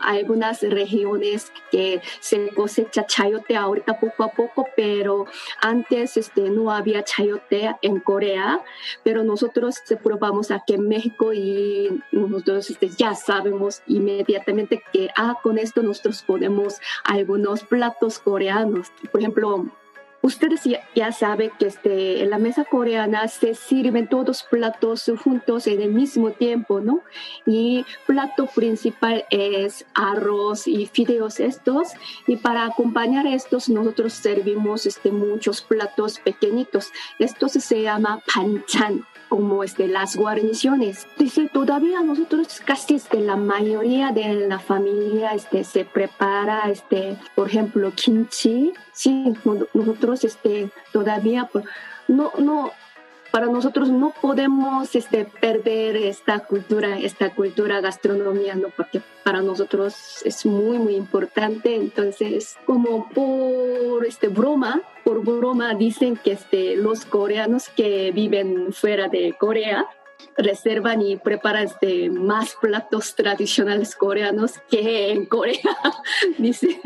algunas 0.00 0.62
regiones 0.62 1.52
que 1.70 2.00
se 2.20 2.48
cosecha 2.50 3.06
chayote 3.06 3.56
ahorita 3.56 3.98
poco 3.98 4.24
a 4.24 4.28
poco, 4.28 4.66
pero 4.76 5.26
antes 5.60 6.16
este, 6.16 6.50
no 6.50 6.70
había 6.70 7.04
chayote 7.04 7.76
en 7.82 8.00
Corea, 8.00 8.60
pero 9.02 9.24
nosotros 9.24 9.76
probamos 10.02 10.50
aquí 10.50 10.74
en 10.74 10.88
México 10.88 11.32
y 11.32 12.00
nosotros 12.10 12.70
este, 12.70 12.88
ya 12.88 13.14
sabemos 13.14 13.82
inmediatamente 13.86 14.82
que 14.92 15.08
ah, 15.16 15.38
con 15.42 15.58
esto 15.58 15.82
nosotros 15.82 16.22
podemos 16.26 16.80
algunos 17.04 17.64
platos 17.64 18.18
coreanos. 18.18 18.92
Por 19.10 19.20
ejemplo, 19.20 19.66
Ustedes 20.22 20.62
ya, 20.94 21.12
saben 21.12 21.50
que 21.58 21.66
este, 21.66 22.22
en 22.22 22.30
la 22.30 22.38
mesa 22.38 22.64
coreana 22.64 23.26
se 23.26 23.54
sirven 23.54 24.08
todos 24.08 24.44
platos 24.44 25.10
juntos 25.22 25.66
en 25.66 25.82
el 25.82 25.92
mismo 25.92 26.30
tiempo, 26.30 26.80
¿no? 26.80 27.02
Y 27.44 27.84
plato 28.06 28.46
principal 28.46 29.24
es 29.30 29.84
arroz 29.94 30.68
y 30.68 30.86
fideos 30.86 31.40
estos. 31.40 31.88
Y 32.28 32.36
para 32.36 32.66
acompañar 32.66 33.26
estos 33.26 33.68
nosotros 33.68 34.12
servimos 34.12 34.86
este, 34.86 35.10
muchos 35.10 35.60
platos 35.60 36.20
pequeñitos. 36.20 36.92
Estos 37.18 37.52
se 37.52 37.82
llama 37.82 38.22
panchan 38.32 39.04
como 39.32 39.64
este, 39.64 39.88
las 39.88 40.14
guarniciones. 40.14 41.06
Dice, 41.16 41.48
todavía 41.50 42.02
nosotros 42.02 42.60
casi 42.66 42.96
este, 42.96 43.18
la 43.18 43.34
mayoría 43.34 44.10
de 44.10 44.46
la 44.46 44.58
familia 44.58 45.30
este, 45.30 45.64
se 45.64 45.86
prepara, 45.86 46.68
este, 46.70 47.16
por 47.34 47.48
ejemplo, 47.48 47.90
kimchi. 47.92 48.74
Sí, 48.92 49.32
nosotros 49.72 50.24
este, 50.24 50.70
todavía 50.92 51.48
no, 52.08 52.30
no, 52.40 52.72
para 53.32 53.46
nosotros 53.46 53.88
no 53.88 54.10
podemos 54.20 54.94
este, 54.94 55.24
perder 55.24 55.96
esta 55.96 56.40
cultura, 56.40 56.98
esta 56.98 57.30
cultura 57.30 57.80
gastronomía, 57.80 58.54
¿no? 58.54 58.68
porque 58.68 59.00
para 59.24 59.40
nosotros 59.40 60.20
es 60.24 60.44
muy, 60.44 60.78
muy 60.78 60.94
importante. 60.94 61.74
Entonces, 61.74 62.56
como 62.66 63.08
por 63.08 64.04
este, 64.04 64.28
broma, 64.28 64.82
por 65.02 65.24
broma 65.24 65.74
dicen 65.74 66.16
que 66.22 66.32
este, 66.32 66.76
los 66.76 67.06
coreanos 67.06 67.70
que 67.70 68.12
viven 68.12 68.72
fuera 68.74 69.08
de 69.08 69.34
Corea, 69.38 69.88
reservan 70.36 71.02
y 71.02 71.16
preparan 71.16 71.64
este, 71.64 72.10
más 72.10 72.54
platos 72.60 73.14
tradicionales 73.14 73.96
coreanos 73.96 74.60
que 74.70 75.10
en 75.10 75.26
Corea, 75.26 75.58
dice. 76.38 76.80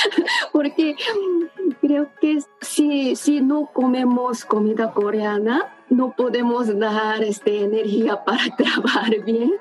Porque 0.52 0.96
creo 1.80 2.10
que 2.20 2.38
si, 2.60 3.16
si 3.16 3.40
no 3.40 3.66
comemos 3.66 4.44
comida 4.44 4.92
coreana, 4.92 5.74
no 5.90 6.12
podemos 6.12 6.78
dar 6.78 7.22
este, 7.22 7.62
energía 7.62 8.24
para 8.24 8.44
trabajar 8.56 9.24
bien. 9.24 9.52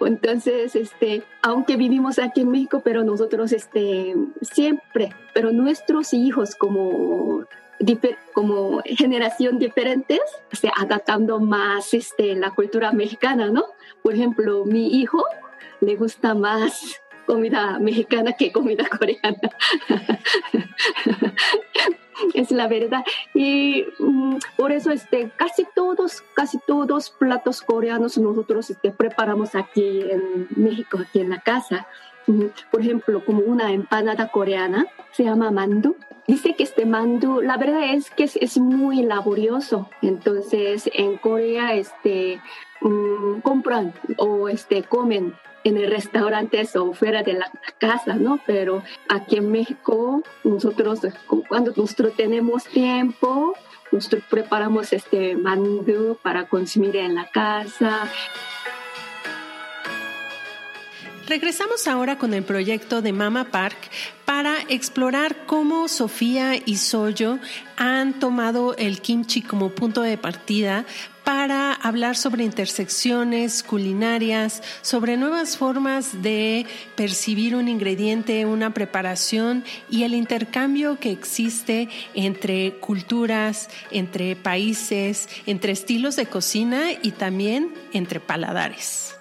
Entonces, 0.00 0.74
este, 0.74 1.22
aunque 1.42 1.76
vivimos 1.76 2.18
aquí 2.18 2.42
en 2.42 2.50
México, 2.50 2.82
pero 2.84 3.04
nosotros 3.04 3.52
este, 3.52 4.14
siempre, 4.42 5.14
pero 5.34 5.52
nuestros 5.52 6.12
hijos 6.14 6.54
como 6.54 7.44
como 8.32 8.82
generación 8.84 9.58
diferentes, 9.58 10.20
se 10.52 10.68
adaptando 10.76 11.38
más 11.38 11.94
este, 11.94 12.34
la 12.34 12.50
cultura 12.50 12.90
mexicana, 12.92 13.50
¿no? 13.50 13.66
Por 14.02 14.14
ejemplo, 14.14 14.64
mi 14.64 14.98
hijo 14.98 15.24
le 15.80 15.94
gusta 15.94 16.34
más 16.34 17.00
comida 17.28 17.78
mexicana 17.78 18.32
que 18.32 18.50
comida 18.50 18.88
coreana. 18.88 19.38
es 22.34 22.50
la 22.50 22.66
verdad. 22.66 23.04
Y 23.34 23.84
mm, 23.98 24.36
por 24.56 24.72
eso 24.72 24.90
este, 24.90 25.30
casi 25.36 25.66
todos, 25.74 26.22
casi 26.34 26.58
todos 26.66 27.10
platos 27.10 27.60
coreanos 27.60 28.16
nosotros 28.16 28.70
este, 28.70 28.90
preparamos 28.90 29.54
aquí 29.54 30.02
en 30.10 30.48
México, 30.56 30.98
aquí 30.98 31.20
en 31.20 31.28
la 31.28 31.40
casa. 31.40 31.86
Mm, 32.26 32.46
por 32.70 32.80
ejemplo, 32.80 33.22
como 33.24 33.40
una 33.40 33.72
empanada 33.72 34.28
coreana, 34.28 34.86
se 35.12 35.24
llama 35.24 35.50
mandu. 35.50 35.96
Dice 36.26 36.54
que 36.54 36.62
este 36.62 36.86
mandu, 36.86 37.42
la 37.42 37.58
verdad 37.58 37.94
es 37.94 38.10
que 38.10 38.24
es, 38.24 38.58
muy 38.58 39.02
laborioso. 39.02 39.90
Entonces, 40.00 40.90
en 40.94 41.18
Corea, 41.18 41.74
este, 41.74 42.40
mm, 42.80 43.40
compran 43.40 43.92
o 44.16 44.48
este, 44.48 44.82
comen 44.82 45.34
en 45.68 45.76
el 45.76 45.90
restaurante 45.90 46.66
o 46.74 46.92
fuera 46.92 47.22
de 47.22 47.34
la 47.34 47.50
casa, 47.78 48.14
¿no? 48.14 48.40
Pero 48.46 48.82
aquí 49.08 49.36
en 49.36 49.50
México, 49.50 50.22
nosotros 50.44 51.00
cuando 51.48 51.72
nosotros 51.76 52.14
tenemos 52.16 52.64
tiempo, 52.64 53.54
nosotros 53.92 54.22
preparamos 54.28 54.92
este 54.92 55.36
mandu 55.36 56.18
para 56.22 56.48
consumir 56.48 56.96
en 56.96 57.14
la 57.14 57.30
casa. 57.30 58.08
Regresamos 61.28 61.86
ahora 61.86 62.16
con 62.16 62.32
el 62.32 62.42
proyecto 62.42 63.02
de 63.02 63.12
Mama 63.12 63.50
Park 63.50 63.76
para 64.24 64.56
explorar 64.70 65.44
cómo 65.44 65.86
Sofía 65.86 66.54
y 66.56 66.78
Soyo 66.78 67.38
han 67.76 68.18
tomado 68.18 68.74
el 68.78 69.02
kimchi 69.02 69.42
como 69.42 69.68
punto 69.68 70.00
de 70.00 70.16
partida 70.16 70.86
para 71.24 71.74
hablar 71.74 72.16
sobre 72.16 72.44
intersecciones 72.44 73.62
culinarias, 73.62 74.62
sobre 74.80 75.18
nuevas 75.18 75.58
formas 75.58 76.22
de 76.22 76.64
percibir 76.96 77.56
un 77.56 77.68
ingrediente, 77.68 78.46
una 78.46 78.72
preparación 78.72 79.64
y 79.90 80.04
el 80.04 80.14
intercambio 80.14 80.98
que 80.98 81.12
existe 81.12 81.90
entre 82.14 82.78
culturas, 82.80 83.68
entre 83.90 84.34
países, 84.34 85.28
entre 85.44 85.72
estilos 85.72 86.16
de 86.16 86.24
cocina 86.24 86.84
y 87.02 87.10
también 87.10 87.74
entre 87.92 88.18
paladares. 88.18 89.17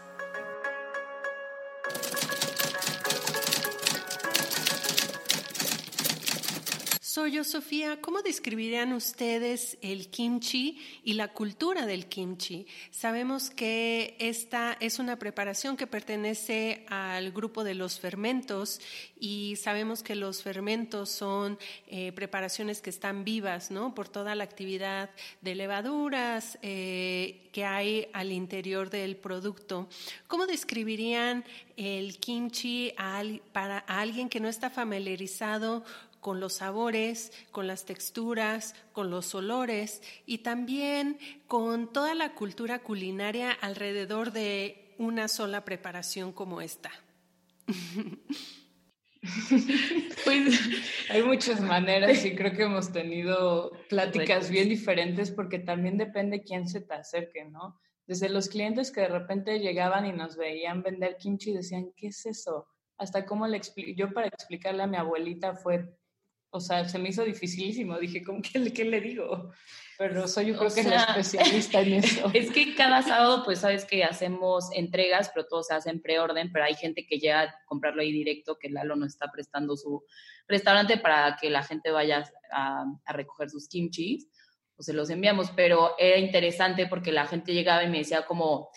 Yo, 7.27 7.43
Sofía. 7.43 7.99
¿Cómo 7.99 8.21
describirían 8.21 8.93
ustedes 8.93 9.77
el 9.81 10.07
kimchi 10.07 10.79
y 11.03 11.13
la 11.13 11.27
cultura 11.33 11.85
del 11.85 12.07
kimchi? 12.07 12.67
Sabemos 12.89 13.49
que 13.49 14.15
esta 14.19 14.77
es 14.79 14.99
una 14.99 15.17
preparación 15.17 15.75
que 15.75 15.87
pertenece 15.87 16.85
al 16.89 17.31
grupo 17.31 17.63
de 17.63 17.75
los 17.75 17.99
fermentos 17.99 18.79
y 19.19 19.55
sabemos 19.57 20.03
que 20.03 20.15
los 20.15 20.41
fermentos 20.41 21.09
son 21.09 21.57
eh, 21.87 22.11
preparaciones 22.13 22.81
que 22.81 22.89
están 22.89 23.23
vivas, 23.23 23.71
¿no? 23.71 23.93
Por 23.93 24.07
toda 24.07 24.35
la 24.35 24.45
actividad 24.45 25.09
de 25.41 25.55
levaduras 25.55 26.57
eh, 26.61 27.49
que 27.51 27.65
hay 27.65 28.07
al 28.13 28.31
interior 28.31 28.89
del 28.89 29.17
producto. 29.17 29.89
¿Cómo 30.27 30.47
describirían 30.47 31.43
el 31.75 32.17
kimchi 32.19 32.93
para 33.51 33.79
alguien 33.79 34.29
que 34.29 34.39
no 34.39 34.47
está 34.47 34.69
familiarizado 34.69 35.83
con 36.27 36.41
los 36.41 36.55
sabores, 36.55 37.31
con 37.51 37.67
las 37.67 37.85
texturas, 37.85 38.75
con 38.91 39.09
los 39.09 39.33
olores 39.33 40.01
y 40.25 40.39
también 40.39 41.19
con 41.47 41.93
toda 41.93 42.15
la 42.15 42.33
cultura 42.33 42.79
culinaria 42.79 43.49
alrededor 43.49 44.33
de 44.33 44.93
una 44.97 45.29
sola 45.29 45.63
preparación 45.63 46.33
como 46.33 46.59
esta. 46.59 46.91
Pues 50.23 50.59
hay 51.09 51.23
muchas 51.23 51.59
maneras 51.61 52.23
y 52.23 52.35
creo 52.35 52.53
que 52.53 52.63
hemos 52.63 52.91
tenido 52.91 53.71
pláticas 53.89 54.49
bien 54.49 54.69
diferentes 54.69 55.31
porque 55.31 55.59
también 55.59 55.97
depende 55.97 56.43
quién 56.43 56.67
se 56.67 56.81
te 56.81 56.93
acerque, 56.93 57.45
¿no? 57.45 57.79
Desde 58.05 58.29
los 58.29 58.47
clientes 58.47 58.91
que 58.91 59.01
de 59.01 59.09
repente 59.09 59.59
llegaban 59.59 60.05
y 60.05 60.13
nos 60.13 60.37
veían 60.37 60.83
vender 60.83 61.17
kimchi 61.17 61.53
decían, 61.53 61.91
¿qué 61.95 62.07
es 62.07 62.25
eso? 62.25 62.67
Hasta 62.97 63.25
cómo 63.25 63.47
le 63.47 63.57
explico, 63.57 63.91
yo 63.95 64.13
para 64.13 64.27
explicarle 64.27 64.83
a 64.83 64.87
mi 64.87 64.97
abuelita 64.97 65.55
fue 65.55 65.96
o 66.49 66.59
sea, 66.59 66.87
se 66.87 66.99
me 66.99 67.09
hizo 67.09 67.23
dificilísimo. 67.23 67.97
Dije, 67.99 68.23
¿cómo 68.23 68.41
que 68.41 68.73
qué 68.73 68.85
le 68.85 69.01
digo? 69.01 69.51
Pero 69.97 70.27
soy 70.27 70.47
yo 70.47 70.57
creo 70.57 70.73
que 70.73 70.83
la 70.83 71.03
especialista 71.17 71.81
en 71.81 71.93
eso. 71.95 72.29
Es 72.33 72.51
que 72.51 72.75
cada 72.75 73.01
sábado, 73.01 73.43
pues 73.43 73.59
sabes 73.59 73.85
que 73.85 74.03
hacemos 74.03 74.69
entregas, 74.73 75.31
pero 75.33 75.47
todo 75.47 75.63
se 75.63 75.73
hace 75.73 75.89
en 75.89 76.01
preorden, 76.01 76.51
pero 76.51 76.65
hay 76.65 76.75
gente 76.75 77.05
que 77.05 77.17
llega 77.17 77.41
a 77.41 77.55
comprarlo 77.65 78.01
ahí 78.01 78.11
directo, 78.11 78.57
que 78.59 78.69
Lalo 78.69 78.95
no 78.95 79.05
está 79.05 79.31
prestando 79.31 79.75
su 79.75 80.03
restaurante 80.47 80.97
para 80.97 81.35
que 81.39 81.49
la 81.49 81.63
gente 81.63 81.91
vaya 81.91 82.23
a, 82.51 82.85
a 83.05 83.13
recoger 83.13 83.49
sus 83.49 83.67
kimchis, 83.67 84.27
o 84.75 84.83
se 84.83 84.93
los 84.93 85.09
enviamos, 85.09 85.51
pero 85.55 85.95
era 85.97 86.17
interesante 86.17 86.85
porque 86.85 87.11
la 87.11 87.25
gente 87.25 87.53
llegaba 87.53 87.83
y 87.83 87.89
me 87.89 87.97
decía 87.97 88.25
como, 88.25 88.69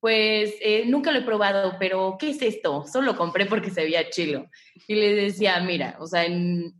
pues 0.00 0.54
eh, 0.62 0.84
nunca 0.86 1.12
lo 1.12 1.18
he 1.18 1.22
probado, 1.22 1.76
pero 1.78 2.16
¿qué 2.18 2.30
es 2.30 2.40
esto? 2.40 2.86
Solo 2.86 3.12
lo 3.12 3.18
compré 3.18 3.44
porque 3.44 3.70
se 3.70 3.82
veía 3.82 4.08
chilo. 4.08 4.48
Y 4.88 4.94
le 4.94 5.14
decía, 5.14 5.60
mira, 5.60 5.96
o 6.00 6.06
sea, 6.06 6.24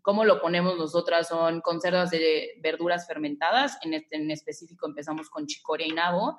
cómo 0.01 0.25
lo 0.25 0.41
ponemos 0.41 0.79
nosotras 0.79 1.29
son 1.29 1.61
conservas 1.61 2.11
de 2.11 2.55
verduras 2.63 3.07
fermentadas, 3.07 3.79
en, 3.83 3.93
este, 3.93 4.17
en 4.17 4.31
específico 4.31 4.87
empezamos 4.87 5.29
con 5.29 5.47
chicoria 5.47 5.87
y 5.87 5.93
nabo, 5.93 6.39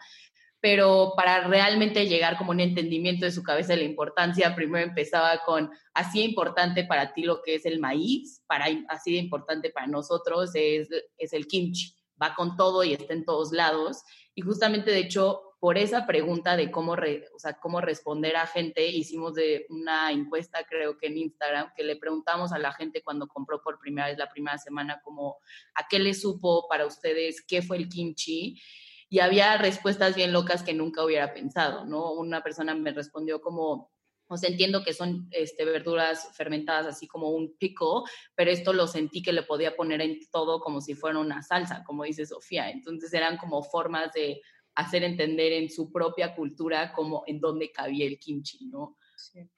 pero 0.60 1.14
para 1.16 1.48
realmente 1.48 2.08
llegar 2.08 2.36
como 2.38 2.50
un 2.50 2.60
entendimiento 2.60 3.26
de 3.26 3.32
su 3.32 3.44
cabeza 3.44 3.74
de 3.74 3.80
la 3.80 3.86
importancia, 3.86 4.56
primero 4.56 4.84
empezaba 4.84 5.40
con, 5.46 5.70
así 5.94 6.24
importante 6.24 6.84
para 6.86 7.14
ti 7.14 7.24
lo 7.24 7.44
que 7.44 7.56
es 7.56 7.66
el 7.68 7.80
maíz, 7.80 8.44
para, 8.48 8.66
así 8.90 9.12
de 9.12 9.20
importante 9.20 9.70
para 9.70 9.86
nosotros 9.86 10.50
es, 10.56 10.90
es 11.18 11.34
el 11.34 11.46
kimchi, 11.46 11.96
va 12.22 12.34
con 12.34 12.58
todo 12.58 12.84
y 12.84 12.94
está 12.94 13.14
en 13.14 13.26
todos 13.26 13.52
lados. 13.52 14.04
Y 14.34 14.42
justamente, 14.42 14.92
de 14.92 15.00
hecho, 15.00 15.51
por 15.62 15.78
esa 15.78 16.08
pregunta 16.08 16.58
de 16.58 16.72
cómo, 16.72 16.94
o 16.94 17.40
sea, 17.40 17.54
cómo 17.54 17.82
responder 17.82 18.36
a 18.36 18.48
gente, 18.48 18.88
hicimos 18.88 19.36
de 19.36 19.68
una 19.70 20.12
encuesta, 20.12 20.66
creo 20.68 20.98
que 20.98 21.06
en 21.06 21.20
Instagram, 21.20 21.72
que 21.76 21.84
le 21.84 21.98
preguntamos 21.98 22.52
a 22.52 22.58
la 22.58 22.74
gente 22.74 23.04
cuando 23.04 23.28
compró 23.28 23.62
por 23.62 23.78
primera 23.78 24.08
vez 24.08 24.18
la 24.18 24.28
primera 24.28 24.58
semana, 24.58 25.00
como, 25.04 25.38
¿a 25.76 25.88
qué 25.88 26.00
le 26.00 26.16
supo 26.16 26.68
para 26.68 26.88
ustedes 26.88 27.46
qué 27.48 27.62
fue 27.62 27.78
el 27.78 27.90
kimchi? 27.90 28.60
Y 29.08 29.20
había 29.20 29.56
respuestas 29.58 30.16
bien 30.16 30.34
locas 30.34 30.64
que 30.64 30.74
nunca 30.74 31.06
hubiera 31.06 31.32
pensado, 31.32 31.86
¿no? 31.86 32.12
Una 32.14 32.42
persona 32.42 32.74
me 32.74 32.92
respondió 32.92 33.40
como, 33.40 33.92
o 34.30 34.38
sea, 34.38 34.50
entiendo 34.50 34.84
que 34.84 34.96
son 34.96 35.28
este, 35.30 35.64
verduras 35.64 36.36
fermentadas 36.36 36.88
así 36.88 37.08
como 37.08 37.30
un 37.30 37.56
pico, 37.60 38.04
pero 38.34 38.50
esto 38.50 38.74
lo 38.74 38.88
sentí 38.88 39.22
que 39.22 39.32
le 39.32 39.44
podía 39.44 39.76
poner 39.76 40.02
en 40.02 40.22
todo 40.32 40.60
como 40.60 40.82
si 40.82 40.96
fuera 40.96 41.20
una 41.20 41.44
salsa, 41.44 41.84
como 41.84 42.04
dice 42.04 42.26
Sofía. 42.26 42.72
Entonces 42.72 43.14
eran 43.14 43.38
como 43.38 43.62
formas 43.62 44.12
de 44.14 44.42
hacer 44.76 45.04
entender 45.04 45.52
en 45.54 45.70
su 45.70 45.92
propia 45.92 46.36
cultura 46.36 46.94
como 46.94 47.24
en 47.28 47.40
dónde 47.40 47.72
cabía 47.72 48.06
el 48.06 48.20
kimchi, 48.20 48.66
¿no? 48.66 48.98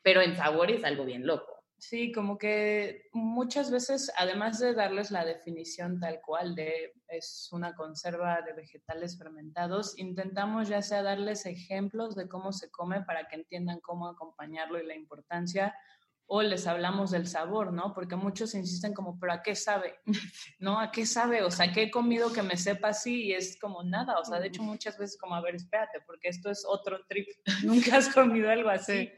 Pero 0.02 0.22
en 0.22 0.36
sabor 0.36 0.72
es 0.72 0.84
algo 0.84 1.06
bien 1.06 1.26
loco. 1.26 1.64
Sí, 1.78 2.14
como 2.14 2.38
que 2.38 3.10
muchas 3.12 3.70
veces, 3.70 4.10
además 4.18 4.58
de 4.60 4.74
darles 4.74 5.12
la 5.12 5.26
definición 5.26 6.00
tal 6.00 6.22
cual 6.22 6.56
de 6.56 6.94
es 7.10 7.50
una 7.52 7.76
conserva 7.76 8.42
de 8.42 8.54
vegetales 8.54 9.18
fermentados, 9.18 10.00
intentamos 10.00 10.70
ya 10.70 10.82
sea 10.82 11.04
darles 11.04 11.46
ejemplos 11.46 12.16
de 12.16 12.30
cómo 12.30 12.54
se 12.54 12.72
come 12.72 13.02
para 13.02 13.28
que 13.28 13.36
entiendan 13.36 13.82
cómo 13.82 14.08
acompañarlo 14.08 14.80
y 14.82 14.86
la 14.86 14.96
importancia 14.96 15.76
o 16.36 16.42
les 16.42 16.66
hablamos 16.66 17.12
del 17.12 17.28
sabor, 17.28 17.72
¿no? 17.72 17.94
Porque 17.94 18.16
muchos 18.16 18.56
insisten 18.56 18.92
como, 18.92 19.20
pero 19.20 19.34
¿a 19.34 19.44
qué 19.44 19.54
sabe? 19.54 20.00
¿No? 20.60 20.80
¿A 20.80 20.90
qué 20.92 21.06
sabe? 21.06 21.44
O 21.44 21.52
sea, 21.52 21.72
¿qué 21.72 21.84
he 21.84 21.92
comido 21.92 22.34
que 22.34 22.42
me 22.42 22.58
sepa 22.58 22.88
así? 22.88 23.26
Y 23.26 23.34
es 23.34 23.56
como 23.62 23.84
nada, 23.84 24.18
o 24.18 24.26
sea, 24.26 24.40
de 24.40 24.48
hecho 24.48 24.64
muchas 24.64 24.98
veces 24.98 25.16
como, 25.20 25.36
a 25.36 25.42
ver, 25.42 25.54
espérate, 25.54 26.02
porque 26.08 26.30
esto 26.30 26.50
es 26.50 26.66
otro 26.68 27.06
trip, 27.08 27.28
nunca 27.64 27.98
has 27.98 28.10
comido 28.10 28.50
algo 28.50 28.70
así. 28.70 29.12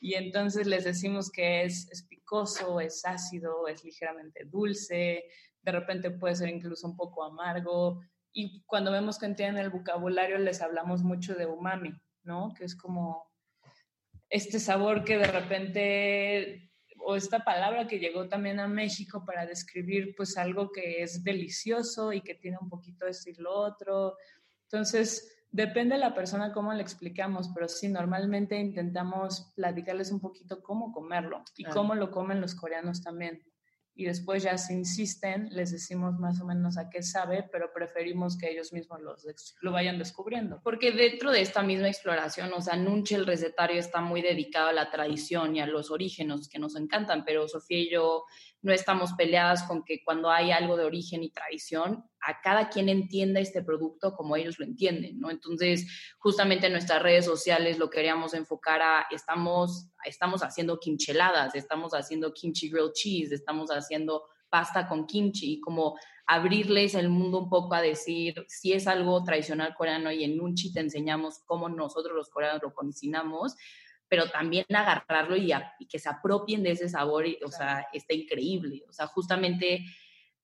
Y 0.00 0.12
entonces 0.16 0.66
les 0.66 0.84
decimos 0.84 1.30
que 1.30 1.64
es, 1.64 1.90
es 1.90 2.02
picoso, 2.06 2.78
es 2.78 3.06
ácido, 3.06 3.66
es 3.66 3.82
ligeramente 3.82 4.44
dulce, 4.44 5.24
de 5.62 5.72
repente 5.72 6.10
puede 6.10 6.36
ser 6.36 6.50
incluso 6.50 6.86
un 6.86 6.94
poco 6.94 7.24
amargo. 7.24 8.02
Y 8.34 8.62
cuando 8.66 8.92
vemos 8.92 9.18
que 9.18 9.24
entienden 9.24 9.64
el 9.64 9.70
vocabulario, 9.70 10.36
les 10.36 10.60
hablamos 10.60 11.04
mucho 11.04 11.34
de 11.34 11.46
umami, 11.46 11.94
¿no? 12.22 12.52
Que 12.52 12.66
es 12.66 12.76
como 12.76 13.29
este 14.30 14.60
sabor 14.60 15.04
que 15.04 15.18
de 15.18 15.26
repente 15.26 16.70
o 17.02 17.16
esta 17.16 17.44
palabra 17.44 17.86
que 17.86 17.98
llegó 17.98 18.28
también 18.28 18.60
a 18.60 18.68
México 18.68 19.24
para 19.24 19.44
describir 19.44 20.14
pues 20.16 20.36
algo 20.38 20.70
que 20.70 21.02
es 21.02 21.24
delicioso 21.24 22.12
y 22.12 22.20
que 22.20 22.34
tiene 22.34 22.58
un 22.60 22.68
poquito 22.68 23.04
de 23.04 23.10
esto 23.10 23.30
y 23.30 23.34
lo 23.34 23.52
otro. 23.52 24.16
Entonces, 24.64 25.44
depende 25.50 25.94
de 25.94 26.00
la 26.00 26.14
persona 26.14 26.52
cómo 26.52 26.72
le 26.72 26.82
explicamos, 26.82 27.50
pero 27.54 27.68
sí, 27.68 27.88
normalmente 27.88 28.56
intentamos 28.56 29.52
platicarles 29.56 30.12
un 30.12 30.20
poquito 30.20 30.62
cómo 30.62 30.92
comerlo 30.92 31.42
y 31.56 31.64
cómo 31.64 31.94
lo 31.94 32.10
comen 32.10 32.40
los 32.40 32.54
coreanos 32.54 33.02
también 33.02 33.42
y 33.94 34.04
después 34.04 34.42
ya 34.42 34.56
si 34.56 34.74
insisten, 34.74 35.48
les 35.50 35.72
decimos 35.72 36.18
más 36.18 36.40
o 36.40 36.46
menos 36.46 36.78
a 36.78 36.88
qué 36.88 37.02
sabe, 37.02 37.48
pero 37.50 37.72
preferimos 37.72 38.38
que 38.38 38.50
ellos 38.50 38.72
mismos 38.72 39.00
los, 39.00 39.26
lo 39.60 39.72
vayan 39.72 39.98
descubriendo. 39.98 40.60
Porque 40.62 40.92
dentro 40.92 41.30
de 41.30 41.42
esta 41.42 41.62
misma 41.62 41.88
exploración, 41.88 42.52
o 42.52 42.60
sea, 42.60 42.76
Nunche, 42.76 43.16
el 43.16 43.26
recetario, 43.26 43.78
está 43.78 44.00
muy 44.00 44.22
dedicado 44.22 44.68
a 44.68 44.72
la 44.72 44.90
tradición 44.90 45.56
y 45.56 45.60
a 45.60 45.66
los 45.66 45.90
orígenes 45.90 46.48
que 46.48 46.58
nos 46.58 46.76
encantan, 46.76 47.24
pero 47.24 47.48
Sofía 47.48 47.78
y 47.78 47.90
yo 47.90 48.24
no 48.62 48.72
estamos 48.72 49.12
peleadas 49.14 49.62
con 49.62 49.84
que 49.84 50.02
cuando 50.04 50.30
hay 50.30 50.50
algo 50.50 50.76
de 50.76 50.84
origen 50.84 51.22
y 51.22 51.30
tradición, 51.30 52.04
a 52.20 52.40
cada 52.42 52.68
quien 52.68 52.88
entienda 52.88 53.40
este 53.40 53.62
producto 53.62 54.14
como 54.14 54.36
ellos 54.36 54.58
lo 54.58 54.66
entienden, 54.66 55.18
¿no? 55.18 55.30
Entonces, 55.30 55.86
justamente 56.18 56.66
en 56.66 56.72
nuestras 56.72 57.02
redes 57.02 57.24
sociales 57.24 57.78
lo 57.78 57.88
queríamos 57.88 58.34
enfocar 58.34 58.82
a, 58.82 59.06
estamos, 59.10 59.88
estamos 60.04 60.42
haciendo 60.42 60.78
kimcheladas, 60.78 61.54
estamos 61.54 61.92
haciendo 61.94 62.32
kimchi 62.34 62.68
grilled 62.68 62.92
cheese, 62.92 63.32
estamos 63.32 63.70
haciendo 63.70 64.24
pasta 64.50 64.88
con 64.88 65.06
kimchi, 65.06 65.54
y 65.54 65.60
como 65.60 65.96
abrirles 66.26 66.94
el 66.94 67.08
mundo 67.08 67.38
un 67.38 67.48
poco 67.48 67.74
a 67.74 67.82
decir 67.82 68.44
si 68.46 68.72
es 68.72 68.86
algo 68.86 69.24
tradicional 69.24 69.74
coreano 69.74 70.12
y 70.12 70.22
en 70.22 70.36
Nunchi 70.36 70.72
te 70.72 70.78
enseñamos 70.78 71.40
cómo 71.44 71.68
nosotros 71.68 72.14
los 72.14 72.30
coreanos 72.30 72.62
lo 72.62 72.72
cocinamos, 72.72 73.56
pero 74.10 74.28
también 74.28 74.66
agarrarlo 74.68 75.36
y, 75.36 75.52
que 75.88 76.00
se 76.00 76.08
apropien 76.08 76.64
de 76.64 76.72
ese 76.72 76.88
sabor, 76.88 77.26
y, 77.26 77.38
o 77.44 77.48
sea, 77.48 77.86
está 77.92 78.12
increíble. 78.12 78.82
O 78.88 78.92
sea, 78.92 79.06
justamente 79.06 79.84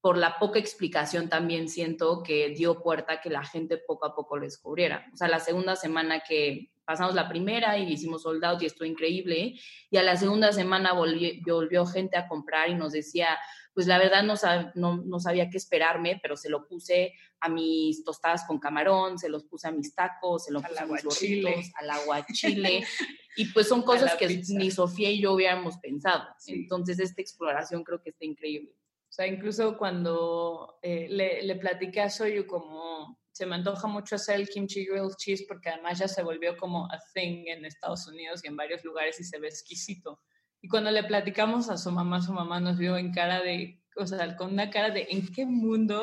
por 0.01 0.17
la 0.17 0.39
poca 0.39 0.61
explicación 0.61 1.29
también 1.29 1.69
siento 1.69 2.23
que 2.23 2.51
dio 2.51 2.81
puerta 2.81 3.15
a 3.15 3.21
que 3.21 3.29
la 3.29 3.45
gente 3.45 3.77
poco 3.77 4.07
a 4.07 4.15
poco 4.15 4.37
lo 4.37 4.45
descubriera. 4.45 5.11
O 5.13 5.17
sea, 5.17 5.27
la 5.27 5.41
segunda 5.41 5.75
semana 5.75 6.21
que 6.21 6.71
pasamos 6.85 7.17
la 7.17 7.29
primera 7.29 7.77
y 7.77 7.93
hicimos 7.93 8.23
sold 8.23 8.45
out 8.45 8.63
y 8.63 8.67
estuvo 8.67 8.87
increíble, 8.87 9.55
y 9.91 9.97
a 9.97 10.05
la 10.05 10.15
segunda 10.15 10.53
semana 10.53 10.93
volvió, 10.93 11.33
volvió 11.45 11.87
gente 11.87 12.17
a 12.17 12.29
comprar 12.29 12.69
y 12.69 12.77
nos 12.77 12.93
decía, 12.93 13.37
pues 13.77 13.87
la 13.87 13.99
verdad 13.99 14.23
no, 14.23 15.03
no, 15.05 15.21
sabía 15.21 15.51
qué 15.51 15.59
esperarme, 15.59 16.19
pero 16.23 16.35
se 16.35 16.49
lo 16.49 16.67
puse 16.67 17.13
a 17.41 17.51
mis 17.51 18.03
tostadas 18.05 18.47
con 18.47 18.59
camarón, 18.59 19.19
se 19.19 19.29
los 19.29 19.45
puse 19.45 19.69
a 19.69 19.71
mis 19.71 19.95
tacos, 19.95 20.47
se 20.47 20.51
lo 20.51 20.63
puse 20.63 20.79
a 20.79 20.87
mis 20.87 21.05
burritos, 21.05 21.71
al 21.75 21.91
aguachile, 21.91 22.87
y 23.37 23.45
pues 23.53 23.69
son 23.69 23.83
cosas 23.83 24.15
que 24.15 24.43
ni 24.49 24.71
Sofía 24.71 25.11
y 25.11 25.21
yo 25.21 25.35
hubiéramos 25.35 25.77
pensado. 25.77 26.25
Entonces 26.47 26.99
esta 27.01 27.21
exploración 27.21 27.85
creo 27.85 28.01
que 28.01 28.09
está 28.09 28.25
increíble. 28.25 28.73
O 29.11 29.13
sea, 29.13 29.27
incluso 29.27 29.77
cuando 29.77 30.79
eh, 30.81 31.09
le, 31.11 31.43
le 31.43 31.57
platiqué 31.57 32.01
a 32.01 32.09
Soyu 32.09 32.47
como 32.47 33.21
se 33.31 33.45
me 33.45 33.57
antoja 33.57 33.87
mucho 33.87 34.15
hacer 34.15 34.37
el 34.37 34.49
kimchi 34.49 34.87
grilled 34.87 35.17
cheese 35.19 35.45
porque 35.47 35.69
además 35.69 35.99
ya 35.99 36.09
se 36.09 36.23
volvió 36.23 36.57
como 36.57 36.87
a 36.87 36.99
thing 37.13 37.45
en 37.49 37.67
Estados 37.67 38.07
Unidos 38.09 38.41
y 38.43 38.47
en 38.47 38.57
varios 38.57 38.83
lugares 38.85 39.21
y 39.21 39.25
se 39.25 39.39
ve 39.39 39.49
exquisito. 39.49 40.19
Y 40.61 40.69
cuando 40.69 40.91
le 40.91 41.05
platicamos 41.05 41.69
a 41.71 41.77
su 41.77 41.91
mamá, 41.91 42.23
su 42.23 42.33
mamá 42.33 42.61
nos 42.61 42.79
vio 42.79 42.97
en 42.97 43.13
cara 43.13 43.41
de, 43.41 43.81
o 43.97 44.07
sea, 44.07 44.37
con 44.37 44.53
una 44.53 44.71
cara 44.71 44.91
de, 44.91 45.07
¿en 45.11 45.27
qué 45.33 45.47
mundo 45.47 46.03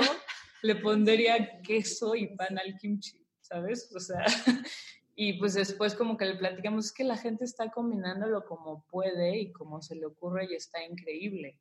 le 0.62 0.76
pondría 0.76 1.62
queso 1.62 2.16
y 2.16 2.36
pan 2.36 2.58
al 2.58 2.78
kimchi? 2.78 3.18
¿Sabes? 3.42 3.92
O 3.96 4.00
sea, 4.00 4.24
y 5.16 5.34
pues 5.34 5.54
después 5.54 5.96
como 5.96 6.18
que 6.18 6.26
le 6.26 6.36
platicamos, 6.36 6.86
es 6.86 6.92
que 6.94 7.04
la 7.04 7.18
gente 7.18 7.46
está 7.46 7.70
combinándolo 7.72 8.46
como 8.46 8.86
puede 8.90 9.38
y 9.38 9.52
como 9.52 9.82
se 9.82 9.96
le 9.96 10.06
ocurre 10.06 10.48
y 10.50 10.56
está 10.56 10.84
increíble. 10.84 11.60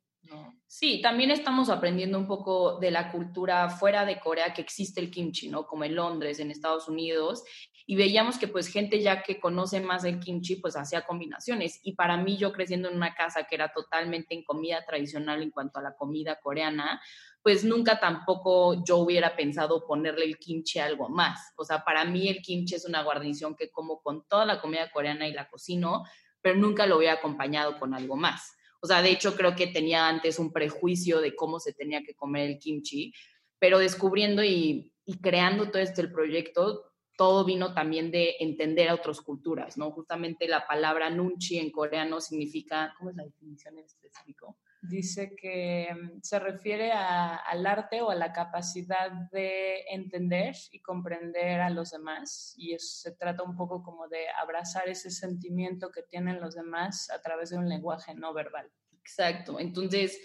Sí, 0.67 1.01
también 1.01 1.31
estamos 1.31 1.69
aprendiendo 1.69 2.17
un 2.17 2.27
poco 2.27 2.79
de 2.79 2.91
la 2.91 3.11
cultura 3.11 3.69
fuera 3.69 4.05
de 4.05 4.19
Corea 4.19 4.53
que 4.53 4.61
existe 4.61 5.01
el 5.01 5.11
kimchi, 5.11 5.49
¿no? 5.49 5.67
Como 5.67 5.83
en 5.83 5.95
Londres, 5.95 6.39
en 6.39 6.49
Estados 6.49 6.87
Unidos, 6.87 7.43
y 7.85 7.95
veíamos 7.95 8.37
que 8.37 8.47
pues 8.47 8.67
gente 8.67 9.01
ya 9.01 9.23
que 9.23 9.39
conoce 9.39 9.81
más 9.81 10.03
el 10.03 10.19
kimchi 10.19 10.57
pues 10.57 10.75
hacía 10.75 11.05
combinaciones 11.05 11.79
y 11.83 11.93
para 11.93 12.17
mí 12.17 12.37
yo 12.37 12.53
creciendo 12.53 12.89
en 12.89 12.95
una 12.95 13.13
casa 13.13 13.43
que 13.43 13.55
era 13.55 13.73
totalmente 13.73 14.33
en 14.33 14.43
comida 14.43 14.85
tradicional 14.85 15.41
en 15.41 15.51
cuanto 15.51 15.79
a 15.79 15.83
la 15.83 15.95
comida 15.95 16.39
coreana, 16.41 17.01
pues 17.41 17.65
nunca 17.65 17.99
tampoco 17.99 18.83
yo 18.85 18.97
hubiera 18.97 19.35
pensado 19.35 19.85
ponerle 19.85 20.25
el 20.25 20.37
kimchi 20.37 20.79
a 20.79 20.85
algo 20.85 21.09
más. 21.09 21.51
O 21.57 21.65
sea, 21.65 21.83
para 21.83 22.05
mí 22.05 22.29
el 22.29 22.41
kimchi 22.41 22.75
es 22.75 22.85
una 22.85 23.03
guarnición 23.03 23.55
que 23.55 23.69
como 23.69 24.01
con 24.01 24.25
toda 24.27 24.45
la 24.45 24.61
comida 24.61 24.89
coreana 24.91 25.27
y 25.27 25.33
la 25.33 25.49
cocino, 25.49 26.03
pero 26.41 26.55
nunca 26.55 26.85
lo 26.85 26.97
hubiera 26.97 27.15
acompañado 27.15 27.77
con 27.79 27.93
algo 27.93 28.15
más. 28.15 28.53
O 28.79 28.87
sea, 28.87 29.01
de 29.01 29.11
hecho 29.11 29.35
creo 29.35 29.55
que 29.55 29.67
tenía 29.67 30.07
antes 30.07 30.39
un 30.39 30.51
prejuicio 30.51 31.21
de 31.21 31.35
cómo 31.35 31.59
se 31.59 31.73
tenía 31.73 32.03
que 32.03 32.15
comer 32.15 32.49
el 32.49 32.59
kimchi, 32.59 33.13
pero 33.57 33.79
descubriendo 33.79 34.43
y, 34.43 34.93
creando 35.21 35.71
todo 35.71 35.81
este 35.81 36.05
proyecto, 36.09 36.92
todo 37.15 37.45
vino 37.45 37.73
también 37.73 38.11
de 38.11 38.35
entender 38.39 38.89
a 38.89 38.95
otras 38.95 39.21
culturas, 39.21 39.77
¿no? 39.77 39.91
Justamente 39.91 40.47
la 40.47 40.65
palabra 40.65 41.09
nunchi 41.09 41.59
en 41.59 41.71
coreano 41.71 42.19
significa, 42.19 42.93
¿cómo 42.97 43.11
es 43.11 43.15
la 43.15 43.23
definición 43.23 43.77
en 43.77 43.85
específico? 43.85 44.57
Dice 44.81 45.33
que 45.35 45.87
mm, 45.93 46.21
se 46.21 46.39
refiere 46.39 46.91
al 46.91 47.65
arte 47.65 48.01
o 48.01 48.09
a 48.09 48.15
la 48.15 48.33
capacidad 48.33 49.11
de 49.31 49.81
entender 49.89 50.55
y 50.71 50.81
comprender 50.81 51.61
a 51.61 51.69
los 51.69 51.91
demás 51.91 52.53
y 52.57 52.75
se 52.79 53.11
trata 53.15 53.43
un 53.43 53.55
poco 53.55 53.81
como 53.83 54.07
de 54.07 54.25
abrazar 54.41 54.89
ese 54.89 55.09
sentimiento 55.09 55.91
que 55.91 56.03
tienen 56.03 56.41
los 56.41 56.55
demás 56.55 57.09
a 57.11 57.21
través 57.21 57.51
de 57.51 57.57
un 57.57 57.69
lenguaje 57.69 58.13
no 58.15 58.33
verbal. 58.33 58.69
Exacto, 58.99 59.59
entonces 59.59 60.19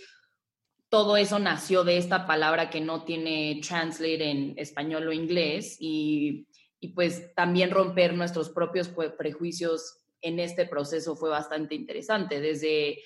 todo 0.88 1.16
eso 1.16 1.38
nació 1.38 1.84
de 1.84 1.98
esta 1.98 2.26
palabra 2.26 2.70
que 2.70 2.80
no 2.80 3.04
tiene 3.04 3.60
translate 3.62 4.30
en 4.30 4.54
español 4.56 5.06
o 5.08 5.12
inglés 5.12 5.76
y, 5.78 6.48
y 6.80 6.88
pues 6.88 7.34
también 7.34 7.70
romper 7.70 8.14
nuestros 8.14 8.50
propios 8.50 8.88
prejuicios 9.16 9.98
en 10.20 10.40
este 10.40 10.66
proceso 10.66 11.16
fue 11.16 11.30
bastante 11.30 11.74
interesante, 11.74 12.40
desde 12.40 12.98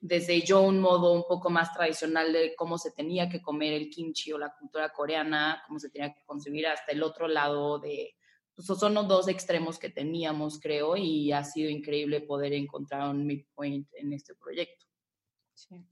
desde 0.00 0.42
yo 0.42 0.62
un 0.62 0.80
modo 0.80 1.12
un 1.12 1.24
poco 1.26 1.50
más 1.50 1.72
tradicional 1.72 2.32
de 2.32 2.54
cómo 2.54 2.78
se 2.78 2.92
tenía 2.92 3.28
que 3.28 3.42
comer 3.42 3.72
el 3.72 3.90
kimchi 3.90 4.32
o 4.32 4.38
la 4.38 4.54
cultura 4.54 4.90
coreana, 4.90 5.62
cómo 5.66 5.80
se 5.80 5.90
tenía 5.90 6.12
que 6.12 6.24
concebir 6.24 6.66
hasta 6.66 6.92
el 6.92 7.02
otro 7.02 7.26
lado 7.28 7.78
de... 7.78 8.14
Pues 8.54 8.66
son 8.66 8.94
los 8.94 9.06
dos 9.06 9.28
extremos 9.28 9.78
que 9.78 9.88
teníamos, 9.88 10.58
creo, 10.60 10.96
y 10.96 11.30
ha 11.30 11.44
sido 11.44 11.70
increíble 11.70 12.20
poder 12.20 12.52
encontrar 12.52 13.08
un 13.08 13.24
midpoint 13.24 13.88
en 13.94 14.12
este 14.12 14.34
proyecto. 14.34 14.84
Sí. 15.54 15.84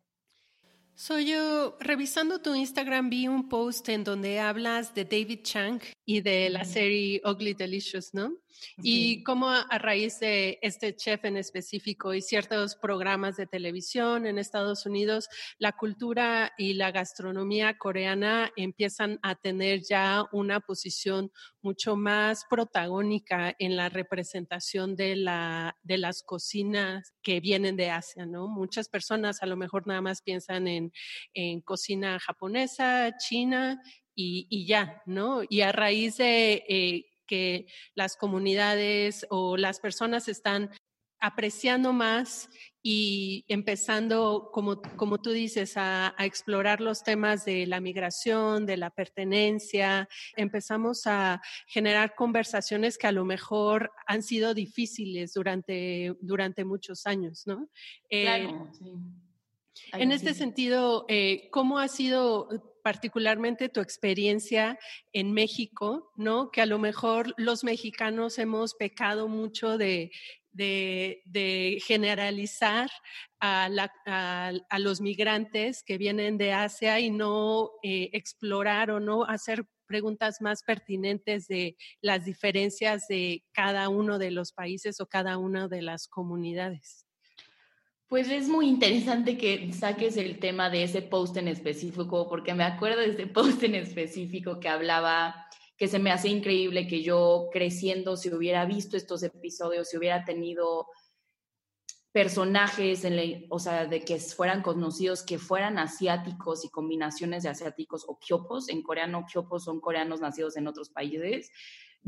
Soy 0.98 1.26
yo, 1.26 1.76
revisando 1.78 2.40
tu 2.40 2.54
Instagram, 2.54 3.10
vi 3.10 3.28
un 3.28 3.50
post 3.50 3.86
en 3.90 4.02
donde 4.02 4.40
hablas 4.40 4.94
de 4.94 5.04
David 5.04 5.40
Chang 5.42 5.82
y 6.06 6.22
de 6.22 6.48
la 6.48 6.64
serie 6.64 7.20
Ugly 7.22 7.52
Delicious, 7.52 8.14
¿no? 8.14 8.32
Y 8.78 9.22
cómo 9.22 9.50
a, 9.50 9.66
raíz 9.78 10.20
de 10.20 10.58
este 10.62 10.94
chef 10.94 11.24
en 11.24 11.36
específico 11.36 12.14
y 12.14 12.22
ciertos 12.22 12.76
programas 12.76 13.36
de 13.36 13.46
televisión 13.46 14.26
en 14.26 14.38
Estados 14.38 14.86
Unidos, 14.86 15.28
la 15.58 15.72
cultura 15.72 16.52
y 16.58 16.74
la 16.74 16.90
gastronomía 16.90 17.78
coreana 17.78 18.52
empiezan 18.56 19.18
a 19.22 19.34
tener 19.34 19.82
ya 19.82 20.24
una 20.32 20.60
posición 20.60 21.30
mucho 21.62 21.96
más 21.96 22.44
protagónica 22.48 23.54
en 23.58 23.76
la 23.76 23.88
representación 23.88 24.94
de, 24.94 25.16
la, 25.16 25.76
de 25.82 25.98
las 25.98 26.22
cocinas 26.22 27.12
que 27.22 27.40
vienen 27.40 27.76
de 27.76 27.90
Asia, 27.90 28.26
¿no? 28.26 28.48
Muchas 28.48 28.88
personas 28.88 29.42
a 29.42 29.46
lo 29.46 29.56
mejor 29.56 29.86
nada 29.86 30.00
más 30.00 30.22
piensan 30.22 30.68
en, 30.68 30.92
en 31.34 31.60
cocina 31.60 32.18
japonesa, 32.20 33.16
china 33.18 33.82
y, 34.14 34.46
y, 34.48 34.66
ya, 34.66 35.02
¿no? 35.06 35.42
Y 35.48 35.60
a 35.60 35.72
raíz 35.72 36.16
de 36.18 36.64
eh, 36.68 37.06
que 37.26 37.66
las 37.94 38.16
comunidades 38.16 39.26
o 39.30 39.56
las 39.56 39.80
personas 39.80 40.28
están 40.28 40.70
apreciando 41.20 41.92
más 41.92 42.48
y 42.82 43.44
empezando, 43.48 44.50
como, 44.52 44.80
como 44.96 45.18
tú 45.18 45.30
dices, 45.32 45.72
a, 45.76 46.14
explorar 46.18 46.80
los 46.80 47.02
temas 47.02 47.44
de 47.44 47.66
la 47.66 47.80
migración, 47.80 48.64
de 48.64 48.76
la 48.76 48.90
pertenencia. 48.90 50.08
Empezamos 50.36 51.06
a 51.06 51.42
generar 51.66 52.14
conversaciones 52.14 52.96
que 52.96 53.08
a 53.08 53.12
lo 53.12 53.24
mejor 53.24 53.90
han 54.06 54.22
sido 54.22 54.54
difíciles 54.54 55.34
durante, 55.34 56.14
durante 56.20 56.64
muchos 56.64 57.06
años, 57.06 57.46
¿no? 57.46 57.68
Eh, 58.08 58.48
en 59.92 60.12
este 60.12 60.32
sentido, 60.34 61.06
eh, 61.08 61.48
¿cómo 61.50 61.78
ha 61.78 61.88
sido 61.88 62.75
particularmente 62.86 63.68
tu 63.68 63.80
experiencia 63.80 64.78
en 65.12 65.32
México, 65.32 66.12
¿no? 66.14 66.52
Que 66.52 66.62
a 66.62 66.66
lo 66.66 66.78
mejor 66.78 67.34
los 67.36 67.64
mexicanos 67.64 68.38
hemos 68.38 68.74
pecado 68.74 69.26
mucho 69.26 69.76
de, 69.76 70.12
generalizar 71.84 72.88
a, 73.40 73.68
los 74.78 75.00
migrantes 75.00 75.82
que 75.82 75.98
vienen 75.98 76.38
de 76.38 76.52
Asia 76.52 77.00
y 77.00 77.10
no 77.10 77.72
eh, 77.82 78.10
explorar 78.12 78.92
o 78.92 79.00
no 79.00 79.24
hacer 79.24 79.66
preguntas 79.88 80.40
más 80.40 80.62
pertinentes 80.62 81.48
de 81.48 81.76
las 82.00 82.24
diferencias 82.24 83.08
de 83.08 83.42
cada 83.50 83.88
uno 83.88 84.20
de 84.20 84.30
los 84.30 84.52
países 84.52 85.00
o 85.00 85.06
cada 85.06 85.38
una 85.38 85.66
de 85.66 85.82
las 85.82 86.06
comunidades. 86.06 87.05
Pues 88.08 88.30
es 88.30 88.48
muy 88.48 88.68
interesante 88.68 89.36
que 89.36 89.72
saques 89.72 90.16
el 90.16 90.38
tema 90.38 90.70
de 90.70 90.84
ese 90.84 91.02
post 91.02 91.36
en 91.38 91.48
específico, 91.48 92.28
porque 92.28 92.54
me 92.54 92.62
acuerdo 92.62 93.00
de 93.00 93.10
ese 93.10 93.26
post 93.26 93.60
en 93.64 93.74
específico 93.74 94.60
que 94.60 94.68
hablaba, 94.68 95.46
que 95.76 95.88
se 95.88 95.98
me 95.98 96.12
hace 96.12 96.28
increíble 96.28 96.86
que 96.86 97.02
yo 97.02 97.48
creciendo, 97.52 98.16
si 98.16 98.32
hubiera 98.32 98.64
visto 98.64 98.96
estos 98.96 99.24
episodios, 99.24 99.88
si 99.88 99.96
hubiera 99.96 100.24
tenido 100.24 100.86
personajes, 102.12 103.04
en 103.04 103.46
o 103.50 103.58
sea, 103.58 103.86
de 103.86 104.00
que 104.00 104.18
fueran 104.20 104.62
conocidos, 104.62 105.24
que 105.24 105.38
fueran 105.38 105.76
asiáticos 105.76 106.64
y 106.64 106.70
combinaciones 106.70 107.42
de 107.42 107.50
asiáticos 107.50 108.04
o 108.06 108.18
kyopos. 108.18 108.68
En 108.68 108.82
coreano, 108.82 109.26
kyopos 109.30 109.64
son 109.64 109.80
coreanos 109.80 110.20
nacidos 110.20 110.56
en 110.56 110.68
otros 110.68 110.90
países 110.90 111.50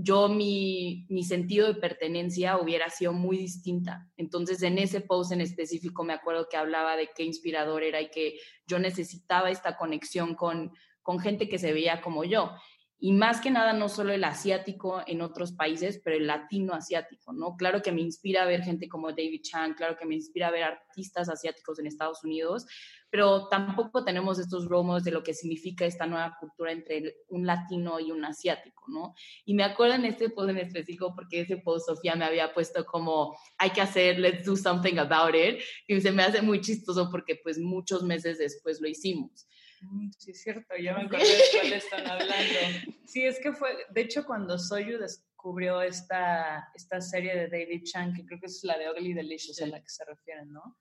yo 0.01 0.29
mi, 0.29 1.07
mi, 1.09 1.25
sentido 1.25 1.67
de 1.67 1.75
pertenencia 1.75 2.57
hubiera 2.57 2.89
sido 2.89 3.13
muy 3.13 3.37
distinta. 3.37 4.09
Entonces, 4.17 4.63
en 4.63 4.79
ese 4.79 5.01
post 5.01 5.33
en 5.33 5.41
específico 5.41 6.05
me 6.05 6.13
acuerdo 6.13 6.49
que 6.49 6.57
hablaba 6.57 6.97
de 6.97 7.11
qué 7.17 7.25
inspirador 7.25 7.83
era 7.83 8.01
y 8.01 8.09
que 8.11 8.39
yo 8.65 8.79
necesitaba 8.79 9.51
esta 9.51 9.77
conexión 9.77 10.37
con, 10.37 10.73
con 11.03 11.19
gente 11.19 11.49
que 11.49 11.59
se 11.59 11.73
veía 11.73 12.01
como 12.01 12.23
yo 12.23 12.53
y 13.01 13.13
más 13.13 13.41
que 13.41 13.51
nada 13.51 13.73
no 13.73 13.89
solo 13.89 14.13
el 14.13 14.25
asiático 14.25 15.03
en 15.07 15.23
otros 15.23 15.53
países, 15.53 16.01
pero 16.03 16.17
el 16.17 16.27
latino 16.27 16.75
asiático, 16.75 17.33
¿no? 17.33 17.57
Claro 17.57 17.81
que 17.81 17.93
me 17.93 18.01
inspira 18.01 18.45
ver 18.45 18.63
gente 18.63 18.89
como 18.89 19.11
David 19.11 19.43
Chan, 19.43 19.75
claro 19.75 19.97
que 19.97 20.05
me 20.05 20.17
inspira 20.17 20.51
ver 20.51 20.65
artistas 20.65 21.29
asiáticos 21.29 21.79
en 21.79 21.87
Estados 21.87 22.25
Unidos, 22.25 22.67
pero 23.11 23.49
tampoco 23.49 24.05
tenemos 24.05 24.39
estos 24.39 24.67
romos 24.67 25.05
de 25.05 25.11
lo 25.11 25.23
que 25.23 25.35
significa 25.35 25.87
esta 25.87 26.07
nueva 26.07 26.37
cultura 26.39 26.73
entre 26.73 27.17
un 27.29 27.47
latino 27.47 27.99
y 28.01 28.11
un 28.11 28.25
asiático, 28.25 28.85
¿no? 28.89 29.15
Y 29.45 29.55
me 29.55 29.65
acuerdo 29.65 29.95
en 29.95 30.05
este 30.05 30.31
post 30.31 30.51
en 30.51 30.59
específico 30.59 31.15
porque 31.15 31.41
ese 31.41 31.57
post 31.59 31.87
Sofía 31.87 32.17
me 32.17 32.25
había 32.25 32.53
puesto 32.53 32.85
como 32.85 33.37
hay 33.57 33.71
que 33.71 33.81
hacer, 33.81 34.19
let's 34.19 34.45
do 34.45 34.57
something 34.57 34.99
about 34.99 35.35
it, 35.35 35.61
y 35.87 36.01
se 36.01 36.13
me 36.13 36.23
hace 36.23 36.43
muy 36.43 36.61
chistoso 36.61 37.09
porque 37.11 37.37
pues 37.43 37.59
muchos 37.59 38.03
meses 38.03 38.39
después 38.39 38.81
lo 38.81 38.89
hicimos. 38.89 39.49
Mm, 39.81 40.11
sí, 40.17 40.33
es 40.33 40.43
cierto, 40.43 40.75
ya 40.77 40.95
me 40.95 41.03
acuerdo 41.07 41.27
de 41.27 41.43
cuál 41.53 41.73
están 41.73 42.07
hablando. 42.07 42.95
Sí, 43.07 43.25
es 43.25 43.39
que 43.41 43.53
fue, 43.53 43.71
de 43.91 44.01
hecho, 44.03 44.25
cuando 44.27 44.59
Soyu 44.59 44.99
descubrió 44.99 45.81
esta, 45.83 46.69
esta 46.75 47.01
serie 47.01 47.35
de 47.37 47.49
David 47.49 47.85
Chan, 47.85 48.15
que 48.15 48.25
creo 48.25 48.41
que 48.41 48.47
es 48.47 48.63
la 48.65 48.77
de 48.77 48.91
Ugly 48.91 49.15
Delicious 49.15 49.63
a 49.63 49.67
la 49.67 49.81
que 49.81 49.89
se 49.89 50.05
refieren, 50.05 50.53
¿no? 50.53 50.77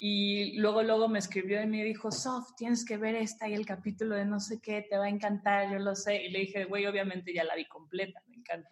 Y 0.00 0.56
luego, 0.58 0.82
luego 0.82 1.08
me 1.08 1.20
escribió 1.20 1.62
y 1.62 1.66
me 1.66 1.84
dijo, 1.84 2.10
Sof, 2.10 2.54
tienes 2.56 2.84
que 2.84 2.96
ver 2.96 3.14
esta 3.14 3.48
y 3.48 3.54
el 3.54 3.64
capítulo 3.64 4.16
de 4.16 4.24
no 4.24 4.40
sé 4.40 4.60
qué, 4.60 4.82
te 4.82 4.96
va 4.96 5.04
a 5.04 5.08
encantar, 5.08 5.70
yo 5.70 5.78
lo 5.78 5.94
sé. 5.94 6.24
Y 6.24 6.30
le 6.30 6.40
dije, 6.40 6.64
güey, 6.64 6.86
obviamente 6.86 7.32
ya 7.32 7.44
la 7.44 7.54
vi 7.54 7.66
completa, 7.66 8.20
me 8.26 8.36
encanta. 8.36 8.70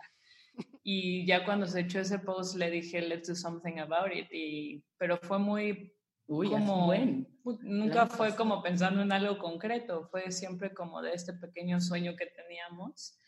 Y 0.82 1.24
ya 1.26 1.44
cuando 1.44 1.66
se 1.66 1.80
echó 1.80 2.00
ese 2.00 2.18
post 2.18 2.56
le 2.56 2.70
dije, 2.70 3.00
let's 3.00 3.28
do 3.28 3.34
something 3.36 3.78
about 3.78 4.12
it. 4.12 4.26
Y, 4.32 4.84
pero 4.98 5.16
fue 5.18 5.38
muy 5.38 5.94
Uy, 6.26 6.48
como, 6.48 6.86
bueno. 6.86 7.24
Nunca 7.62 8.06
fue 8.06 8.34
como 8.34 8.62
pensando 8.62 9.02
en 9.02 9.12
algo 9.12 9.38
concreto, 9.38 10.08
fue 10.10 10.30
siempre 10.32 10.72
como 10.72 11.02
de 11.02 11.12
este 11.12 11.34
pequeño 11.34 11.80
sueño 11.80 12.16
que 12.16 12.26
teníamos. 12.26 13.18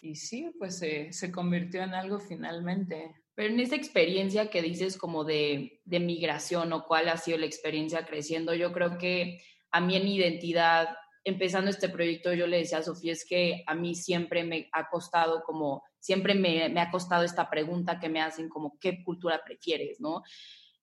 Y 0.00 0.16
sí, 0.16 0.52
pues 0.58 0.78
se, 0.78 1.12
se 1.12 1.30
convirtió 1.30 1.82
en 1.82 1.94
algo 1.94 2.18
finalmente. 2.18 3.21
Pero 3.34 3.48
en 3.48 3.60
esa 3.60 3.76
experiencia 3.76 4.50
que 4.50 4.62
dices 4.62 4.98
como 4.98 5.24
de, 5.24 5.80
de 5.84 6.00
migración 6.00 6.72
o 6.72 6.84
cuál 6.84 7.08
ha 7.08 7.16
sido 7.16 7.38
la 7.38 7.46
experiencia 7.46 8.04
creciendo, 8.04 8.54
yo 8.54 8.72
creo 8.72 8.98
que 8.98 9.40
a 9.70 9.80
mí 9.80 9.96
en 9.96 10.06
identidad, 10.06 10.88
empezando 11.24 11.70
este 11.70 11.88
proyecto, 11.88 12.34
yo 12.34 12.46
le 12.46 12.58
decía 12.58 12.78
a 12.78 12.82
Sofía, 12.82 13.12
es 13.12 13.24
que 13.24 13.64
a 13.66 13.74
mí 13.74 13.94
siempre 13.94 14.44
me 14.44 14.68
ha 14.72 14.88
costado 14.90 15.42
como, 15.44 15.82
siempre 15.98 16.34
me, 16.34 16.68
me 16.68 16.80
ha 16.80 16.90
costado 16.90 17.24
esta 17.24 17.48
pregunta 17.48 17.98
que 17.98 18.10
me 18.10 18.20
hacen 18.20 18.48
como, 18.50 18.78
¿qué 18.78 19.02
cultura 19.02 19.40
prefieres? 19.44 19.98
¿no? 19.98 20.22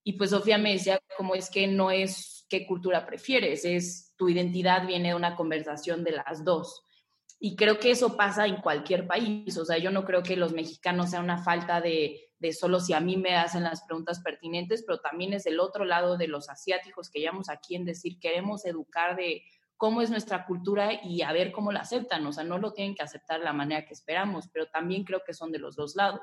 Y 0.04 0.14
pues 0.14 0.32
Sofía 0.32 0.58
me 0.58 0.74
decía, 0.74 1.00
como 1.18 1.36
es 1.36 1.52
que 1.52 1.68
no 1.68 1.92
es 1.92 2.48
qué 2.50 2.66
cultura 2.66 3.06
prefieres, 3.06 3.64
es 3.64 4.14
tu 4.18 4.28
identidad 4.28 4.88
viene 4.88 5.10
de 5.10 5.16
una 5.16 5.36
conversación 5.36 6.04
de 6.04 6.14
las 6.14 6.44
dos. 6.44 6.84
Y 7.40 7.56
creo 7.56 7.80
que 7.80 7.92
eso 7.92 8.18
pasa 8.18 8.48
en 8.48 8.58
cualquier 8.58 9.08
país. 9.08 9.58
O 9.58 9.66
sea, 9.66 9.78
yo 9.78 9.92
no 9.92 10.04
creo 10.04 10.24
que 10.24 10.36
los 10.36 10.52
mexicanos 10.52 11.12
sea 11.12 11.22
una 11.22 11.42
falta 11.42 11.80
de, 11.80 12.29
de 12.40 12.54
solo 12.54 12.80
si 12.80 12.94
a 12.94 13.00
mí 13.00 13.18
me 13.18 13.36
hacen 13.36 13.64
las 13.64 13.84
preguntas 13.84 14.22
pertinentes, 14.22 14.84
pero 14.86 15.00
también 15.00 15.34
es 15.34 15.46
el 15.46 15.60
otro 15.60 15.86
lado 15.86 16.18
de 16.18 16.28
los 16.28 16.50
asiáticos 16.50 17.10
que 17.10 17.22
llamamos 17.22 17.50
aquí 17.50 17.76
en 17.76 17.86
decir, 17.86 18.20
queremos 18.20 18.66
educar 18.66 19.16
de 19.16 19.44
cómo 19.80 20.02
es 20.02 20.10
nuestra 20.10 20.46
cultura 20.46 20.92
y 21.04 21.22
a 21.22 21.32
ver 21.32 21.54
cómo 21.54 21.72
la 21.72 21.80
aceptan. 21.80 22.28
O 22.28 22.34
sea, 22.34 22.44
no 22.44 22.58
lo 22.58 22.74
tienen 22.74 22.96
que 22.96 23.04
aceptar 23.04 23.40
la 23.40 23.54
manera 23.54 23.86
que 23.86 23.94
esperamos, 23.94 24.50
pero 24.52 24.68
también 24.68 25.06
creo 25.06 25.22
que 25.26 25.34
son 25.34 25.54
de 25.54 25.60
los 25.60 25.78
dos 25.78 25.96
lados. 25.96 26.22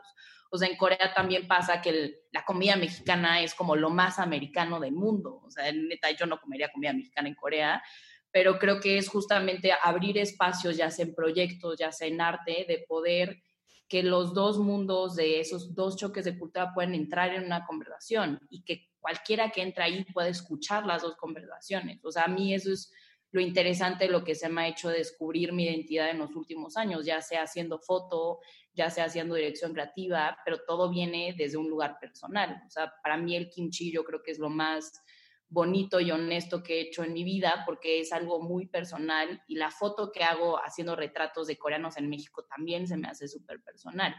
O 0.51 0.59
sea, 0.59 0.69
en 0.69 0.77
Corea 0.77 1.15
también 1.15 1.49
pasa 1.49 1.81
que 1.81 2.21
la 2.33 2.45
comida 2.45 2.77
mexicana 2.77 3.41
es 3.41 3.55
como 3.55 3.75
lo 3.75 3.89
más 3.89 4.19
americano 4.19 4.79
del 4.79 4.93
mundo. 4.93 5.41
O 5.43 5.51
sea, 5.51 5.73
neta, 5.73 6.11
yo 6.11 6.27
no 6.27 6.39
comería 6.39 6.71
comida 6.71 6.93
mexicana 6.93 7.29
en 7.29 7.35
Corea, 7.35 7.83
pero 8.31 8.59
creo 8.59 8.79
que 8.79 8.99
es 8.99 9.09
justamente 9.09 9.73
abrir 9.83 10.19
espacios, 10.19 10.77
ya 10.77 10.91
sea 10.91 11.07
en 11.07 11.15
proyectos, 11.15 11.79
ya 11.79 11.93
sea 11.93 12.09
en 12.09 12.21
arte, 12.21 12.67
de 12.69 12.85
poder 12.87 13.43
que 13.89 14.03
los 14.03 14.35
dos 14.35 14.59
mundos 14.59 15.15
de 15.17 15.41
esos 15.41 15.75
dos 15.75 15.97
choques 15.97 16.25
de 16.25 16.39
cultura 16.39 16.73
puedan 16.75 16.95
entrar 16.95 17.35
en 17.35 17.45
una 17.45 17.65
conversación 17.65 18.41
y 18.51 18.63
que 18.63 18.89
cualquiera 19.01 19.51
que 19.51 19.63
entre 19.63 19.85
ahí 19.85 20.05
pueda 20.13 20.29
escuchar 20.29 20.85
las 20.85 21.03
dos 21.03 21.17
conversaciones. 21.17 22.05
O 22.05 22.11
sea, 22.11 22.25
a 22.25 22.29
mí 22.29 22.53
eso 22.53 22.73
es 22.73 22.93
lo 23.31 23.41
interesante, 23.41 24.09
lo 24.09 24.25
que 24.25 24.35
se 24.35 24.49
me 24.49 24.63
ha 24.63 24.69
hecho 24.69 24.89
descubrir 24.89 25.53
mi 25.53 25.65
identidad 25.65 26.11
en 26.11 26.19
los 26.19 26.35
últimos 26.35 26.77
años, 26.77 27.05
ya 27.05 27.21
sea 27.21 27.43
haciendo 27.43 27.79
foto, 27.79 28.41
ya 28.75 28.91
sea 28.91 29.05
haciendo 29.05 29.35
dirección 29.35 29.73
creativa, 29.73 30.39
pero 30.45 30.59
todo 30.67 30.91
viene 30.91 31.35
desde 31.37 31.57
un 31.57 31.69
lugar 31.69 31.99
personal. 32.01 32.63
O 32.67 32.71
sea, 32.71 32.93
para 33.03 33.17
mí 33.17 33.37
el 33.37 33.49
kimchi 33.49 33.93
yo 33.93 34.05
creo 34.05 34.23
que 34.23 34.33
es 34.33 34.39
lo 34.39 34.49
más 34.49 35.03
bonito 35.49 36.01
y 36.01 36.11
honesto 36.11 36.63
que 36.63 36.79
he 36.79 36.81
hecho 36.83 37.05
en 37.05 37.13
mi 37.13 37.25
vida 37.25 37.63
porque 37.65 38.01
es 38.01 38.13
algo 38.13 38.41
muy 38.41 38.67
personal 38.67 39.43
y 39.47 39.57
la 39.57 39.71
foto 39.71 40.11
que 40.11 40.25
hago 40.25 40.59
haciendo 40.59 40.97
retratos 40.97 41.47
de 41.47 41.57
coreanos 41.57 41.97
en 41.97 42.09
México 42.09 42.45
también 42.45 42.87
se 42.87 42.97
me 42.97 43.09
hace 43.09 43.29
súper 43.29 43.63
personal, 43.63 44.15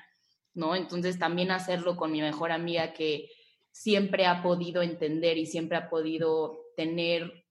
¿no? 0.53 0.75
Entonces 0.75 1.19
también 1.19 1.51
hacerlo 1.51 1.97
con 1.97 2.11
mi 2.11 2.21
mejor 2.21 2.51
amiga 2.51 2.93
que 2.93 3.29
siempre 3.71 4.25
ha 4.25 4.41
podido 4.41 4.81
entender 4.81 5.37
y 5.37 5.45
siempre 5.45 5.77
ha 5.77 5.89
podido 5.89 6.71
tener 6.75 7.45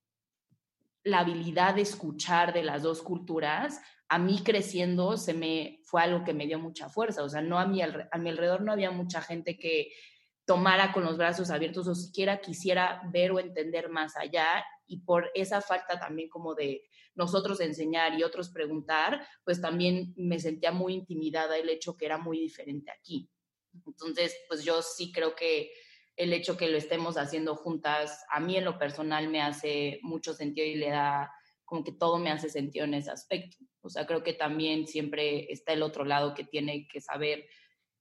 la 1.04 1.20
habilidad 1.20 1.74
de 1.74 1.82
escuchar 1.82 2.52
de 2.52 2.64
las 2.64 2.82
dos 2.82 3.00
culturas, 3.02 3.80
a 4.08 4.18
mí 4.18 4.40
creciendo 4.42 5.16
se 5.16 5.34
me 5.34 5.80
fue 5.84 6.02
algo 6.02 6.24
que 6.24 6.34
me 6.34 6.46
dio 6.46 6.58
mucha 6.58 6.88
fuerza, 6.88 7.22
o 7.22 7.28
sea, 7.28 7.42
no 7.42 7.58
a 7.58 7.66
mi, 7.66 7.80
a 7.82 8.18
mi 8.18 8.30
alrededor 8.30 8.62
no 8.62 8.72
había 8.72 8.90
mucha 8.90 9.20
gente 9.20 9.56
que 9.56 9.92
tomara 10.46 10.92
con 10.92 11.04
los 11.04 11.18
brazos 11.18 11.50
abiertos 11.50 11.88
o 11.88 11.94
siquiera 11.94 12.40
quisiera 12.40 13.02
ver 13.12 13.32
o 13.32 13.40
entender 13.40 13.90
más 13.90 14.16
allá 14.16 14.64
y 14.86 15.00
por 15.00 15.30
esa 15.34 15.60
falta 15.60 15.98
también 15.98 16.28
como 16.28 16.54
de 16.54 16.84
nosotros 17.14 17.60
enseñar 17.60 18.18
y 18.18 18.22
otros 18.22 18.50
preguntar, 18.50 19.26
pues 19.44 19.60
también 19.60 20.14
me 20.16 20.38
sentía 20.38 20.70
muy 20.70 20.94
intimidada 20.94 21.58
el 21.58 21.68
hecho 21.68 21.96
que 21.96 22.06
era 22.06 22.18
muy 22.18 22.38
diferente 22.38 22.92
aquí. 22.92 23.28
Entonces, 23.86 24.36
pues 24.48 24.64
yo 24.64 24.80
sí 24.82 25.12
creo 25.12 25.34
que 25.34 25.72
el 26.14 26.32
hecho 26.32 26.56
que 26.56 26.68
lo 26.68 26.78
estemos 26.78 27.18
haciendo 27.18 27.56
juntas, 27.56 28.24
a 28.30 28.40
mí 28.40 28.56
en 28.56 28.64
lo 28.64 28.78
personal 28.78 29.28
me 29.28 29.42
hace 29.42 29.98
mucho 30.02 30.32
sentido 30.32 30.66
y 30.66 30.76
le 30.76 30.90
da 30.90 31.30
como 31.64 31.82
que 31.82 31.92
todo 31.92 32.18
me 32.18 32.30
hace 32.30 32.48
sentido 32.48 32.84
en 32.84 32.94
ese 32.94 33.10
aspecto. 33.10 33.56
O 33.80 33.90
sea, 33.90 34.06
creo 34.06 34.22
que 34.22 34.32
también 34.32 34.86
siempre 34.86 35.52
está 35.52 35.72
el 35.72 35.82
otro 35.82 36.04
lado 36.04 36.32
que 36.32 36.44
tiene 36.44 36.86
que 36.86 37.00
saber 37.00 37.46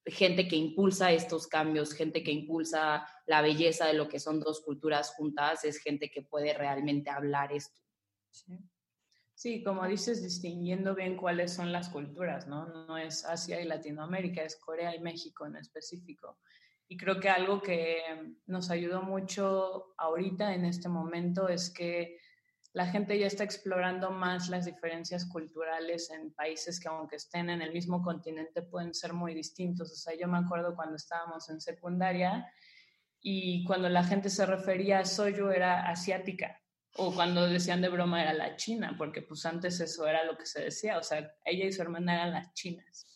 gente 0.06 0.48
que 0.48 0.56
impulsa 0.56 1.12
estos 1.12 1.48
cambios, 1.48 1.94
gente 1.94 2.24
que 2.24 2.32
impulsa 2.32 3.08
la 3.26 3.42
belleza 3.42 3.88
de 3.88 3.94
lo 3.94 4.08
que 4.08 4.20
son 4.20 4.40
dos 4.40 4.62
culturas 4.62 5.14
juntas, 5.16 5.64
es 5.66 5.80
gente 5.80 6.12
que 6.12 6.22
puede 6.22 6.54
realmente 6.54 7.10
hablar 7.10 7.52
esto. 7.52 7.82
Sí. 9.36 9.64
como 9.64 9.86
dices, 9.88 10.22
distinguiendo 10.22 10.94
bien 10.94 11.18
cuáles 11.18 11.54
son 11.54 11.72
las 11.72 11.90
culturas, 11.90 12.48
¿no? 12.48 12.68
No 12.68 12.98
es 12.98 13.26
Asia 13.26 13.62
y 13.62 13.66
Latinoamérica, 13.66 14.44
es 14.44 14.58
Corea 14.58 14.96
y 14.96 15.00
México 15.00 15.46
en 15.46 15.56
específico. 15.56 16.40
Y 16.88 16.98
creo 16.98 17.20
que 17.20 17.30
algo 17.30 17.62
que 17.62 18.02
nos 18.46 18.70
ayudó 18.70 19.02
mucho 19.02 19.96
ahorita 19.98 20.54
en 20.54 20.66
este 20.66 20.88
momento 20.88 21.50
es 21.50 21.72
que 21.72 22.20
la 22.76 22.86
gente 22.86 23.18
ya 23.18 23.28
está 23.28 23.46
explorando 23.46 24.12
más 24.12 24.50
las 24.50 24.66
diferencias 24.66 25.26
culturales 25.26 26.12
en 26.12 26.34
países 26.34 26.78
que 26.78 26.90
aunque 26.90 27.16
estén 27.16 27.50
en 27.50 27.62
el 27.62 27.72
mismo 27.72 28.02
continente 28.04 28.62
pueden 28.62 28.94
ser 28.94 29.14
muy 29.14 29.34
distintos. 29.34 29.94
O 29.94 29.96
sea, 29.96 30.14
yo 30.20 30.28
me 30.28 30.40
acuerdo 30.40 30.76
cuando 30.76 30.98
estábamos 30.98 31.50
en 31.50 31.62
secundaria 31.62 32.52
y 33.22 33.64
cuando 33.64 33.88
la 33.88 34.04
gente 34.04 34.30
se 34.30 34.46
refería 34.46 35.00
a 35.00 35.06
Soyu 35.06 35.52
era 35.52 35.90
asiática 35.90 36.62
o 36.98 37.16
cuando 37.16 37.48
decían 37.48 37.82
de 37.82 37.88
broma 37.88 38.22
era 38.22 38.34
la 38.34 38.58
china, 38.58 38.94
porque 38.98 39.22
pues 39.22 39.46
antes 39.46 39.80
eso 39.80 40.06
era 40.06 40.26
lo 40.26 40.38
que 40.38 40.46
se 40.46 40.62
decía, 40.62 40.98
o 40.98 41.04
sea, 41.04 41.34
ella 41.46 41.66
y 41.66 41.72
su 41.72 41.82
hermana 41.82 42.16
eran 42.16 42.32
las 42.32 42.54
chinas. 42.54 43.15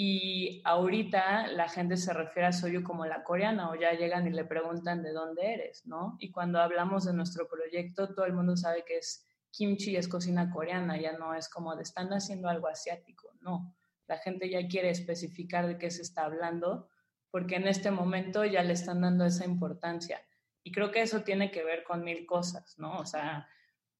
Y 0.00 0.62
ahorita 0.64 1.48
la 1.48 1.68
gente 1.68 1.96
se 1.96 2.12
refiere 2.12 2.46
a 2.46 2.52
Soyu 2.52 2.84
como 2.84 3.04
la 3.04 3.24
coreana 3.24 3.68
o 3.68 3.74
ya 3.74 3.94
llegan 3.94 4.28
y 4.28 4.30
le 4.30 4.44
preguntan 4.44 5.02
de 5.02 5.10
dónde 5.12 5.54
eres, 5.54 5.84
¿no? 5.86 6.16
Y 6.20 6.30
cuando 6.30 6.60
hablamos 6.60 7.04
de 7.04 7.12
nuestro 7.12 7.48
proyecto, 7.48 8.14
todo 8.14 8.24
el 8.24 8.32
mundo 8.32 8.56
sabe 8.56 8.84
que 8.84 8.98
es 8.98 9.26
kimchi, 9.50 9.96
es 9.96 10.06
cocina 10.06 10.52
coreana, 10.52 11.00
ya 11.00 11.18
no 11.18 11.34
es 11.34 11.48
como 11.48 11.74
de 11.74 11.82
están 11.82 12.12
haciendo 12.12 12.48
algo 12.48 12.68
asiático, 12.68 13.32
no. 13.40 13.74
La 14.06 14.18
gente 14.18 14.48
ya 14.48 14.68
quiere 14.68 14.90
especificar 14.90 15.66
de 15.66 15.78
qué 15.78 15.90
se 15.90 16.02
está 16.02 16.26
hablando 16.26 16.88
porque 17.32 17.56
en 17.56 17.66
este 17.66 17.90
momento 17.90 18.44
ya 18.44 18.62
le 18.62 18.74
están 18.74 19.00
dando 19.00 19.24
esa 19.24 19.46
importancia. 19.46 20.22
Y 20.62 20.70
creo 20.70 20.92
que 20.92 21.02
eso 21.02 21.22
tiene 21.22 21.50
que 21.50 21.64
ver 21.64 21.82
con 21.82 22.04
mil 22.04 22.24
cosas, 22.24 22.78
¿no? 22.78 22.98
O 22.98 23.04
sea, 23.04 23.48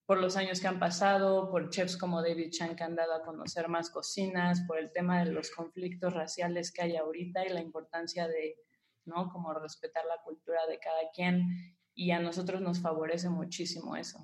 por 0.09 0.19
los 0.19 0.39
años 0.39 0.59
que 0.59 0.67
han 0.67 0.79
pasado, 0.79 1.51
por 1.51 1.69
chefs 1.69 1.99
como 1.99 2.23
David 2.23 2.49
Chan 2.51 2.75
que 2.75 2.83
han 2.83 2.97
dado 2.97 3.13
a 3.13 3.21
conocer 3.21 3.69
más 3.69 3.91
cocinas, 3.91 4.63
por 4.67 4.79
el 4.79 4.91
tema 4.91 5.23
de 5.23 5.31
los 5.31 5.51
conflictos 5.51 6.15
raciales 6.15 6.73
que 6.73 6.81
hay 6.81 6.97
ahorita 6.97 7.45
y 7.45 7.51
la 7.51 7.61
importancia 7.61 8.27
de, 8.27 8.57
¿no? 9.05 9.29
Como 9.29 9.53
respetar 9.53 10.07
la 10.07 10.17
cultura 10.25 10.67
de 10.67 10.79
cada 10.79 11.11
quien. 11.15 11.77
Y 11.93 12.13
a 12.13 12.21
nosotros 12.21 12.63
nos 12.63 12.81
favorece 12.81 13.29
muchísimo 13.29 13.97
eso. 13.97 14.19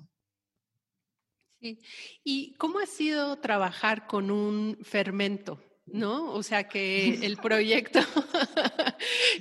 Sí. 1.59 1.79
¿Y 2.23 2.55
cómo 2.55 2.79
ha 2.79 2.87
sido 2.87 3.35
trabajar 3.35 4.07
con 4.07 4.31
un 4.31 4.79
fermento? 4.81 5.61
¿no? 5.85 6.33
O 6.33 6.43
sea, 6.43 6.67
que 6.67 7.25
el 7.25 7.37
proyecto, 7.37 7.99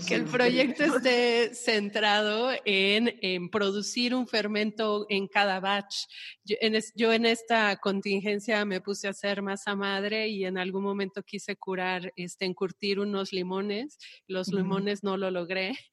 que 0.06 0.14
el 0.14 0.24
proyecto 0.24 0.84
esté 1.02 1.54
centrado 1.54 2.50
en, 2.64 3.48
producir 3.50 4.14
un 4.14 4.26
fermento 4.26 5.06
en 5.08 5.28
cada 5.28 5.60
batch. 5.60 6.06
Yo 6.44 7.12
en, 7.12 7.26
esta 7.26 7.76
contingencia 7.76 8.64
me 8.64 8.80
puse 8.80 9.06
a 9.06 9.10
hacer 9.10 9.42
masa 9.42 9.74
madre 9.74 10.28
y 10.28 10.44
en 10.44 10.58
algún 10.58 10.82
momento 10.82 11.22
quise 11.22 11.56
curar, 11.56 12.12
este, 12.16 12.44
encurtir 12.44 13.00
unos 13.00 13.32
limones. 13.32 13.98
Los 14.26 14.48
limones 14.48 15.02
no 15.02 15.16
lo 15.16 15.30
logré 15.30 15.78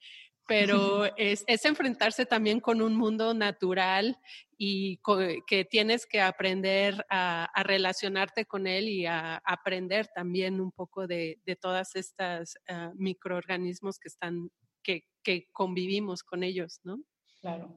pero 0.47 1.05
es, 1.15 1.45
enfrentarse 1.47 2.25
también 2.25 2.59
con 2.59 2.81
un 2.81 2.95
mundo 2.97 3.33
natural 3.33 4.17
y 4.63 4.99
que 5.47 5.65
tienes 5.65 6.05
que 6.05 6.21
aprender 6.21 7.03
a, 7.09 7.49
relacionarte 7.63 8.45
con 8.45 8.67
él 8.67 8.89
y 8.89 9.07
a 9.07 9.37
aprender 9.37 10.07
también 10.13 10.61
un 10.61 10.71
poco 10.71 11.07
de, 11.07 11.39
de 11.47 11.55
todas 11.55 11.95
estas 11.95 12.53
ah, 12.69 12.91
microorganismos 12.93 13.97
que 13.97 14.07
están, 14.07 14.51
que, 14.83 15.07
que 15.23 15.47
convivimos 15.51 16.21
con 16.21 16.43
ellos, 16.43 16.79
¿no? 16.83 16.99
Claro. 17.39 17.75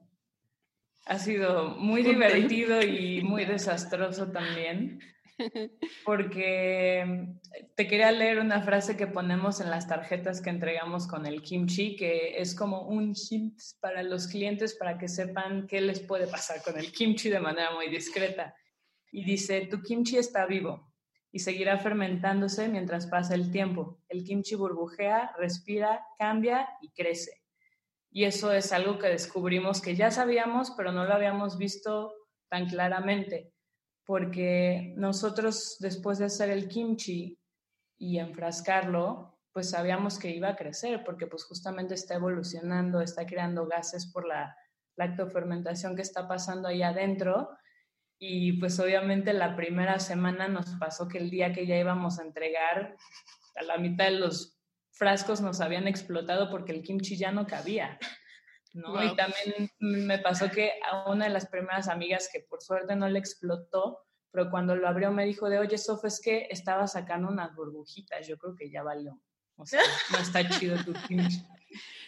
Ha 1.06 1.18
sido 1.18 1.70
muy 1.70 2.02
divertido 2.02 2.82
y 2.82 3.22
muy 3.22 3.44
desastroso 3.46 4.30
también 4.30 5.00
porque 6.04 7.04
mm, 7.06 7.64
te 7.74 7.86
quería 7.86 8.12
leer 8.12 8.38
una 8.38 8.62
frase 8.62 8.96
que 8.96 9.06
ponemos 9.06 9.60
en 9.60 9.70
las 9.70 9.88
tarjetas 9.88 10.40
que 10.40 10.50
entregamos 10.50 11.06
con 11.06 11.26
el 11.26 11.42
kimchi, 11.42 11.96
que 11.96 12.38
es 12.38 12.54
como 12.54 12.82
un 12.82 13.14
hint 13.14 13.58
para 13.80 14.02
los 14.02 14.26
clientes 14.26 14.74
para 14.74 14.98
que 14.98 15.08
sepan 15.08 15.66
qué 15.66 15.80
les 15.80 16.00
puede 16.00 16.26
pasar 16.26 16.62
con 16.62 16.78
el 16.78 16.92
kimchi 16.92 17.30
de 17.30 17.40
manera 17.40 17.72
muy 17.72 17.88
discreta. 17.88 18.54
Y 19.10 19.24
dice, 19.24 19.66
tu 19.66 19.80
kimchi 19.80 20.16
está 20.16 20.46
vivo 20.46 20.92
y 21.30 21.40
seguirá 21.40 21.78
fermentándose 21.78 22.68
mientras 22.68 23.06
pasa 23.06 23.34
el 23.34 23.50
tiempo. 23.50 24.00
El 24.08 24.24
kimchi 24.24 24.54
burbujea, 24.54 25.32
respira, 25.38 26.04
cambia 26.18 26.68
y 26.80 26.90
crece. 26.90 27.42
Y 28.10 28.24
eso 28.24 28.52
es 28.52 28.72
algo 28.72 28.98
que 28.98 29.08
descubrimos 29.08 29.80
que 29.80 29.96
ya 29.96 30.12
sabíamos, 30.12 30.72
pero 30.76 30.92
no 30.92 31.04
lo 31.04 31.12
habíamos 31.12 31.58
visto 31.58 32.12
tan 32.48 32.66
claramente 32.66 33.53
porque 34.04 34.92
nosotros 34.96 35.76
después 35.80 36.18
de 36.18 36.26
hacer 36.26 36.50
el 36.50 36.68
kimchi 36.68 37.38
y 37.98 38.18
enfrascarlo, 38.18 39.38
pues 39.52 39.70
sabíamos 39.70 40.18
que 40.18 40.30
iba 40.30 40.48
a 40.48 40.56
crecer, 40.56 41.04
porque 41.04 41.26
pues 41.26 41.44
justamente 41.44 41.94
está 41.94 42.14
evolucionando, 42.14 43.00
está 43.00 43.24
creando 43.24 43.66
gases 43.66 44.10
por 44.12 44.26
la 44.26 44.56
lactofermentación 44.96 45.96
que 45.96 46.02
está 46.02 46.26
pasando 46.28 46.68
ahí 46.68 46.82
adentro. 46.82 47.50
Y 48.18 48.54
pues 48.54 48.78
obviamente 48.80 49.32
la 49.32 49.56
primera 49.56 49.98
semana 50.00 50.48
nos 50.48 50.70
pasó 50.80 51.08
que 51.08 51.18
el 51.18 51.30
día 51.30 51.52
que 51.52 51.66
ya 51.66 51.78
íbamos 51.78 52.18
a 52.18 52.22
entregar, 52.22 52.96
a 53.56 53.62
la 53.62 53.78
mitad 53.78 54.06
de 54.06 54.18
los 54.18 54.58
frascos 54.90 55.40
nos 55.40 55.60
habían 55.60 55.86
explotado 55.86 56.50
porque 56.50 56.72
el 56.72 56.82
kimchi 56.82 57.16
ya 57.16 57.32
no 57.32 57.46
cabía. 57.46 57.98
¿No? 58.74 59.02
Y 59.02 59.14
también 59.14 59.70
me 59.78 60.18
pasó 60.18 60.50
que 60.50 60.72
a 60.90 61.10
una 61.10 61.26
de 61.26 61.30
las 61.30 61.46
primeras 61.46 61.88
amigas 61.88 62.28
que 62.30 62.40
por 62.40 62.60
suerte 62.60 62.96
no 62.96 63.08
le 63.08 63.20
explotó, 63.20 64.00
pero 64.30 64.50
cuando 64.50 64.74
lo 64.74 64.88
abrió 64.88 65.12
me 65.12 65.24
dijo 65.24 65.48
de, 65.48 65.58
oye, 65.58 65.78
Sof, 65.78 66.04
es 66.04 66.20
que 66.20 66.48
estaba 66.50 66.86
sacando 66.88 67.28
unas 67.28 67.54
burbujitas, 67.54 68.26
yo 68.26 68.36
creo 68.36 68.56
que 68.56 68.68
ya 68.70 68.82
valió. 68.82 69.20
O 69.56 69.64
sea, 69.64 69.80
no 70.10 70.18
está 70.18 70.46
chido 70.58 70.76
tu 70.84 70.92
kimchi. 70.92 71.40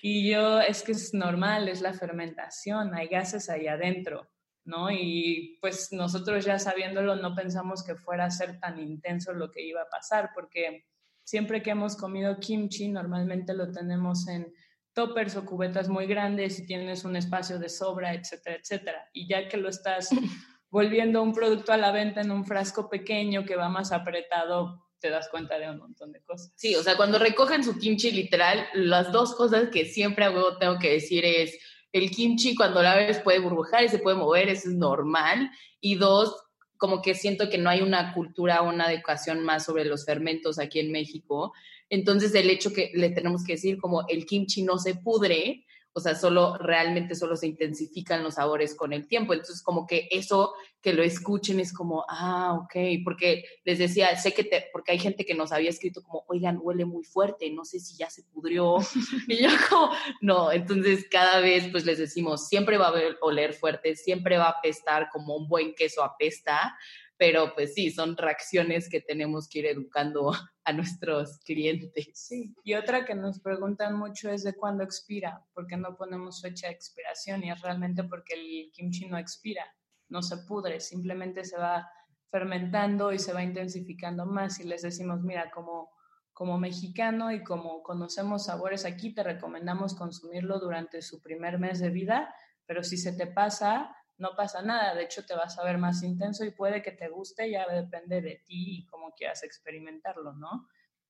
Y 0.02 0.28
yo, 0.30 0.60
es 0.60 0.82
que 0.82 0.92
es 0.92 1.14
normal, 1.14 1.68
es 1.68 1.80
la 1.80 1.94
fermentación, 1.94 2.94
hay 2.94 3.06
gases 3.06 3.48
ahí 3.48 3.68
adentro, 3.68 4.28
¿no? 4.64 4.90
Y 4.90 5.58
pues 5.60 5.92
nosotros 5.92 6.44
ya 6.44 6.58
sabiéndolo 6.58 7.14
no 7.14 7.34
pensamos 7.36 7.84
que 7.84 7.94
fuera 7.94 8.24
a 8.24 8.30
ser 8.30 8.58
tan 8.58 8.80
intenso 8.80 9.32
lo 9.32 9.52
que 9.52 9.62
iba 9.62 9.82
a 9.82 9.88
pasar, 9.88 10.30
porque 10.34 10.84
siempre 11.22 11.62
que 11.62 11.70
hemos 11.70 11.96
comido 11.96 12.38
kimchi, 12.40 12.88
normalmente 12.88 13.54
lo 13.54 13.70
tenemos 13.70 14.26
en 14.26 14.52
toppers 14.96 15.36
o 15.36 15.44
cubetas 15.44 15.90
muy 15.90 16.06
grandes 16.06 16.58
y 16.58 16.66
tienes 16.66 17.04
un 17.04 17.16
espacio 17.16 17.58
de 17.58 17.68
sobra, 17.68 18.14
etcétera, 18.14 18.56
etcétera. 18.56 19.10
Y 19.12 19.28
ya 19.28 19.46
que 19.46 19.58
lo 19.58 19.68
estás 19.68 20.08
volviendo 20.70 21.22
un 21.22 21.34
producto 21.34 21.72
a 21.72 21.76
la 21.76 21.92
venta 21.92 22.22
en 22.22 22.30
un 22.30 22.46
frasco 22.46 22.88
pequeño 22.88 23.44
que 23.44 23.56
va 23.56 23.68
más 23.68 23.92
apretado, 23.92 24.86
te 24.98 25.10
das 25.10 25.28
cuenta 25.28 25.58
de 25.58 25.70
un 25.70 25.76
montón 25.76 26.12
de 26.12 26.22
cosas. 26.22 26.50
Sí, 26.56 26.74
o 26.74 26.82
sea, 26.82 26.96
cuando 26.96 27.18
recogen 27.18 27.62
su 27.62 27.78
kimchi 27.78 28.10
literal, 28.10 28.66
las 28.72 29.12
dos 29.12 29.34
cosas 29.34 29.68
que 29.68 29.84
siempre 29.84 30.24
hago, 30.24 30.56
tengo 30.56 30.78
que 30.78 30.92
decir 30.92 31.26
es, 31.26 31.58
el 31.92 32.10
kimchi 32.10 32.54
cuando 32.54 32.82
la 32.82 32.96
ves 32.96 33.20
puede 33.20 33.38
burbujar 33.38 33.84
y 33.84 33.90
se 33.90 33.98
puede 33.98 34.16
mover, 34.16 34.48
eso 34.48 34.70
es 34.70 34.76
normal. 34.76 35.50
Y 35.78 35.96
dos, 35.96 36.34
como 36.78 37.02
que 37.02 37.14
siento 37.14 37.48
que 37.48 37.58
no 37.58 37.70
hay 37.70 37.82
una 37.82 38.12
cultura 38.12 38.62
o 38.62 38.68
una 38.68 38.92
educación 38.92 39.42
más 39.44 39.64
sobre 39.64 39.84
los 39.84 40.04
fermentos 40.04 40.58
aquí 40.58 40.80
en 40.80 40.92
México. 40.92 41.52
Entonces, 41.88 42.34
el 42.34 42.50
hecho 42.50 42.72
que 42.72 42.90
le 42.94 43.10
tenemos 43.10 43.44
que 43.44 43.54
decir 43.54 43.78
como 43.78 44.06
el 44.08 44.26
kimchi 44.26 44.62
no 44.62 44.78
se 44.78 44.94
pudre, 44.94 45.64
o 45.96 46.00
sea, 46.00 46.14
solo 46.14 46.58
realmente 46.58 47.14
solo 47.14 47.36
se 47.36 47.46
intensifican 47.46 48.22
los 48.22 48.34
sabores 48.34 48.74
con 48.74 48.92
el 48.92 49.08
tiempo. 49.08 49.32
Entonces, 49.32 49.62
como 49.62 49.86
que 49.86 50.08
eso 50.10 50.52
que 50.82 50.92
lo 50.92 51.02
escuchen 51.02 51.58
es 51.58 51.72
como, 51.72 52.04
ah, 52.10 52.52
ok, 52.52 53.02
porque 53.02 53.44
les 53.64 53.78
decía, 53.78 54.14
sé 54.18 54.34
que 54.34 54.44
te, 54.44 54.66
porque 54.74 54.92
hay 54.92 54.98
gente 54.98 55.24
que 55.24 55.34
nos 55.34 55.52
había 55.52 55.70
escrito 55.70 56.02
como, 56.02 56.24
oigan, 56.28 56.58
huele 56.60 56.84
muy 56.84 57.02
fuerte, 57.02 57.50
no 57.50 57.64
sé 57.64 57.80
si 57.80 57.96
ya 57.96 58.10
se 58.10 58.24
pudrió. 58.24 58.76
y 59.26 59.42
yo 59.42 59.48
como, 59.70 59.90
no, 60.20 60.52
entonces 60.52 61.06
cada 61.10 61.40
vez 61.40 61.66
pues 61.72 61.86
les 61.86 61.96
decimos, 61.96 62.46
siempre 62.46 62.76
va 62.76 62.88
a 62.88 62.94
oler 63.22 63.54
fuerte, 63.54 63.96
siempre 63.96 64.36
va 64.36 64.48
a 64.48 64.58
apestar 64.58 65.08
como 65.10 65.34
un 65.34 65.48
buen 65.48 65.74
queso 65.74 66.04
apesta, 66.04 66.76
pero 67.18 67.54
pues 67.54 67.74
sí, 67.74 67.90
son 67.90 68.16
reacciones 68.16 68.88
que 68.88 69.00
tenemos 69.00 69.48
que 69.48 69.60
ir 69.60 69.66
educando 69.66 70.32
a 70.64 70.72
nuestros 70.72 71.38
clientes. 71.40 72.10
Sí, 72.14 72.54
y 72.64 72.74
otra 72.74 73.04
que 73.04 73.14
nos 73.14 73.40
preguntan 73.40 73.96
mucho 73.96 74.30
es 74.30 74.42
de 74.44 74.54
cuándo 74.54 74.84
expira, 74.84 75.44
porque 75.54 75.76
no 75.76 75.96
ponemos 75.96 76.42
fecha 76.42 76.66
de 76.66 76.74
expiración 76.74 77.44
y 77.44 77.50
es 77.50 77.60
realmente 77.62 78.04
porque 78.04 78.34
el 78.34 78.70
kimchi 78.72 79.06
no 79.06 79.18
expira, 79.18 79.64
no 80.08 80.22
se 80.22 80.38
pudre, 80.38 80.80
simplemente 80.80 81.44
se 81.44 81.56
va 81.56 81.88
fermentando 82.30 83.12
y 83.12 83.18
se 83.18 83.32
va 83.32 83.42
intensificando 83.42 84.26
más 84.26 84.60
y 84.60 84.64
les 84.64 84.82
decimos, 84.82 85.22
mira, 85.22 85.50
como, 85.50 85.90
como 86.32 86.58
mexicano 86.58 87.32
y 87.32 87.42
como 87.42 87.82
conocemos 87.82 88.46
sabores 88.46 88.84
aquí, 88.84 89.14
te 89.14 89.22
recomendamos 89.22 89.94
consumirlo 89.94 90.58
durante 90.58 91.00
su 91.00 91.22
primer 91.22 91.58
mes 91.58 91.78
de 91.78 91.90
vida, 91.90 92.34
pero 92.66 92.82
si 92.82 92.98
se 92.98 93.12
te 93.12 93.28
pasa, 93.28 93.96
no 94.18 94.30
pasa 94.36 94.62
nada, 94.62 94.94
de 94.94 95.04
hecho 95.04 95.24
te 95.24 95.34
vas 95.34 95.58
a 95.58 95.64
ver 95.64 95.78
más 95.78 96.02
intenso 96.02 96.44
y 96.44 96.50
puede 96.50 96.82
que 96.82 96.92
te 96.92 97.08
guste, 97.08 97.50
ya 97.50 97.66
depende 97.68 98.20
de 98.22 98.42
ti 98.44 98.78
y 98.78 98.86
cómo 98.86 99.12
quieras 99.12 99.42
experimentarlo, 99.42 100.32
¿no? 100.32 100.68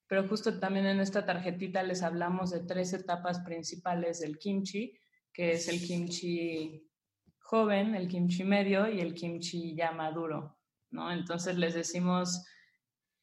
Pero 0.08 0.28
justo 0.28 0.58
también 0.58 0.86
en 0.86 1.00
esta 1.00 1.24
tarjetita 1.24 1.82
les 1.82 2.02
hablamos 2.02 2.50
de 2.50 2.60
tres 2.60 2.92
etapas 2.92 3.40
principales 3.40 4.20
del 4.20 4.38
kimchi, 4.38 4.98
que 5.32 5.52
es 5.52 5.68
el 5.68 5.80
kimchi 5.80 6.88
joven, 7.38 7.94
el 7.94 8.08
kimchi 8.08 8.44
medio 8.44 8.88
y 8.88 9.00
el 9.00 9.14
kimchi 9.14 9.74
ya 9.74 9.92
maduro, 9.92 10.58
¿no? 10.90 11.12
Entonces 11.12 11.56
les 11.56 11.74
decimos 11.74 12.44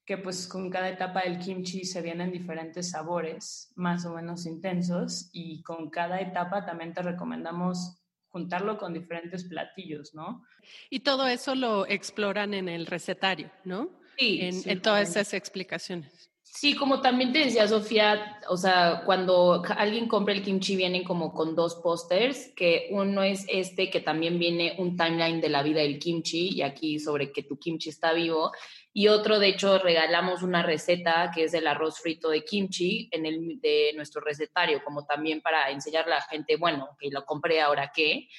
que 0.05 0.17
pues 0.17 0.47
con 0.47 0.69
cada 0.69 0.89
etapa 0.89 1.21
del 1.21 1.39
kimchi 1.39 1.85
se 1.85 2.01
vienen 2.01 2.31
diferentes 2.31 2.91
sabores 2.91 3.71
más 3.75 4.05
o 4.05 4.13
menos 4.13 4.45
intensos 4.45 5.29
y 5.31 5.63
con 5.63 5.89
cada 5.89 6.19
etapa 6.19 6.65
también 6.65 6.93
te 6.93 7.01
recomendamos 7.01 8.02
juntarlo 8.33 8.79
con 8.79 8.93
diferentes 8.93 9.43
platillos, 9.43 10.15
¿no? 10.15 10.43
Y 10.89 11.01
todo 11.01 11.27
eso 11.27 11.53
lo 11.53 11.87
exploran 11.87 12.55
en 12.55 12.67
el 12.67 12.87
recetario, 12.87 13.51
¿no? 13.63 13.91
Sí. 14.17 14.39
En, 14.41 14.81
todas 14.81 15.11
esas 15.11 15.35
explicaciones. 15.35 16.32
Sí, 16.55 16.75
como 16.75 17.01
también 17.01 17.33
te 17.33 17.39
decía 17.39 17.67
Sofía, 17.67 18.39
o 18.47 18.57
sea, 18.57 19.01
cuando 19.07 19.63
alguien 19.75 20.07
compra 20.07 20.35
el 20.35 20.43
kimchi 20.43 20.75
vienen 20.75 21.03
como 21.03 21.33
con 21.33 21.55
dos 21.55 21.75
pósters, 21.77 22.51
que 22.55 22.89
uno 22.91 23.23
es 23.23 23.43
este, 23.49 23.89
que 23.89 24.01
también 24.01 24.37
viene 24.37 24.75
un 24.77 24.95
timeline 24.95 25.41
de 25.41 25.49
la 25.49 25.63
vida 25.63 25.81
del 25.81 25.97
kimchi 25.97 26.49
y 26.49 26.61
aquí 26.61 26.99
sobre 26.99 27.31
que 27.31 27.41
tu 27.41 27.57
kimchi 27.57 27.89
está 27.89 28.13
vivo, 28.13 28.51
y 28.93 29.07
otro, 29.07 29.39
de 29.39 29.47
hecho, 29.47 29.79
regalamos 29.79 30.43
una 30.43 30.61
receta 30.61 31.31
que 31.33 31.45
es 31.45 31.55
el 31.55 31.65
arroz 31.65 31.97
frito 31.99 32.29
de 32.29 32.45
kimchi 32.45 33.09
en 33.11 33.25
el 33.25 33.59
de 33.59 33.91
nuestro 33.95 34.21
recetario, 34.21 34.83
como 34.83 35.07
también 35.07 35.41
para 35.41 35.71
enseñarle 35.71 36.13
a 36.13 36.17
la 36.17 36.21
gente, 36.21 36.57
bueno, 36.57 36.89
que 36.99 37.09
lo 37.09 37.25
compré 37.25 37.61
ahora 37.61 37.91
qué. 37.93 38.29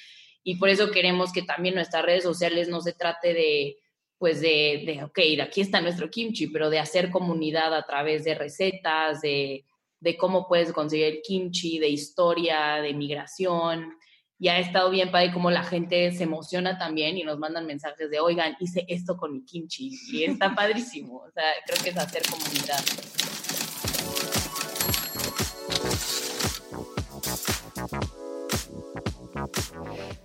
Y 0.41 0.55
por 0.55 0.69
eso 0.69 0.89
queremos 0.89 1.33
que 1.33 1.41
también 1.41 1.75
nuestras 1.75 2.05
redes 2.05 2.23
sociales 2.23 2.69
no 2.69 2.79
se 2.79 2.93
trate 2.93 3.33
de, 3.33 3.77
pues 4.17 4.41
de, 4.41 4.83
de, 4.85 5.03
ok, 5.03 5.19
aquí 5.41 5.61
está 5.61 5.81
nuestro 5.81 6.09
kimchi, 6.09 6.47
pero 6.47 6.69
de 6.69 6.79
hacer 6.79 7.09
comunidad 7.09 7.73
a 7.73 7.85
través 7.85 8.23
de 8.23 8.35
recetas, 8.35 9.21
de, 9.21 9.65
de 9.99 10.17
cómo 10.17 10.47
puedes 10.47 10.71
conseguir 10.71 11.05
el 11.07 11.21
kimchi, 11.21 11.79
de 11.79 11.89
historia, 11.89 12.75
de 12.75 12.93
migración. 12.93 13.93
y 14.37 14.47
ha 14.49 14.59
estado 14.59 14.89
bien 14.89 15.11
padre 15.11 15.33
como 15.33 15.49
la 15.51 15.63
gente 15.63 16.11
se 16.11 16.23
emociona 16.23 16.77
también 16.77 17.17
y 17.17 17.23
nos 17.23 17.39
mandan 17.39 17.65
mensajes 17.65 18.09
de, 18.09 18.19
oigan, 18.19 18.55
hice 18.59 18.85
esto 18.87 19.17
con 19.17 19.33
mi 19.33 19.43
kimchi 19.43 19.91
y 20.11 20.23
está 20.23 20.53
padrísimo. 20.55 21.17
O 21.17 21.31
sea, 21.31 21.43
creo 21.65 21.83
que 21.83 21.89
es 21.89 21.97
hacer 21.97 22.23
comunidad. 22.29 22.83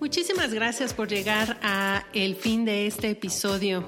Muchísimas 0.00 0.54
gracias 0.54 0.94
por 0.94 1.08
llegar 1.08 1.60
a 1.62 2.06
el 2.14 2.34
fin 2.34 2.64
de 2.64 2.86
este 2.86 3.10
episodio. 3.10 3.84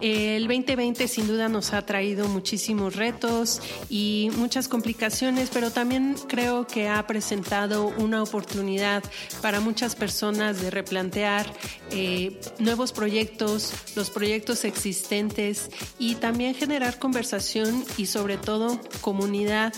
El 0.00 0.48
2020 0.48 1.06
sin 1.06 1.28
duda 1.28 1.48
nos 1.48 1.72
ha 1.72 1.86
traído 1.86 2.26
muchísimos 2.26 2.96
retos 2.96 3.62
y 3.88 4.32
muchas 4.38 4.66
complicaciones, 4.66 5.50
pero 5.54 5.70
también 5.70 6.16
creo 6.26 6.66
que 6.66 6.88
ha 6.88 7.06
presentado 7.06 7.86
una 7.96 8.24
oportunidad 8.24 9.04
para 9.40 9.60
muchas 9.60 9.94
personas 9.94 10.60
de 10.60 10.72
replantear 10.72 11.46
eh, 11.92 12.40
nuevos 12.58 12.90
proyectos, 12.90 13.72
los 13.94 14.10
proyectos 14.10 14.64
existentes 14.64 15.70
y 15.96 16.16
también 16.16 16.56
generar 16.56 16.98
conversación 16.98 17.84
y 17.96 18.06
sobre 18.06 18.36
todo 18.36 18.80
comunidad 19.00 19.72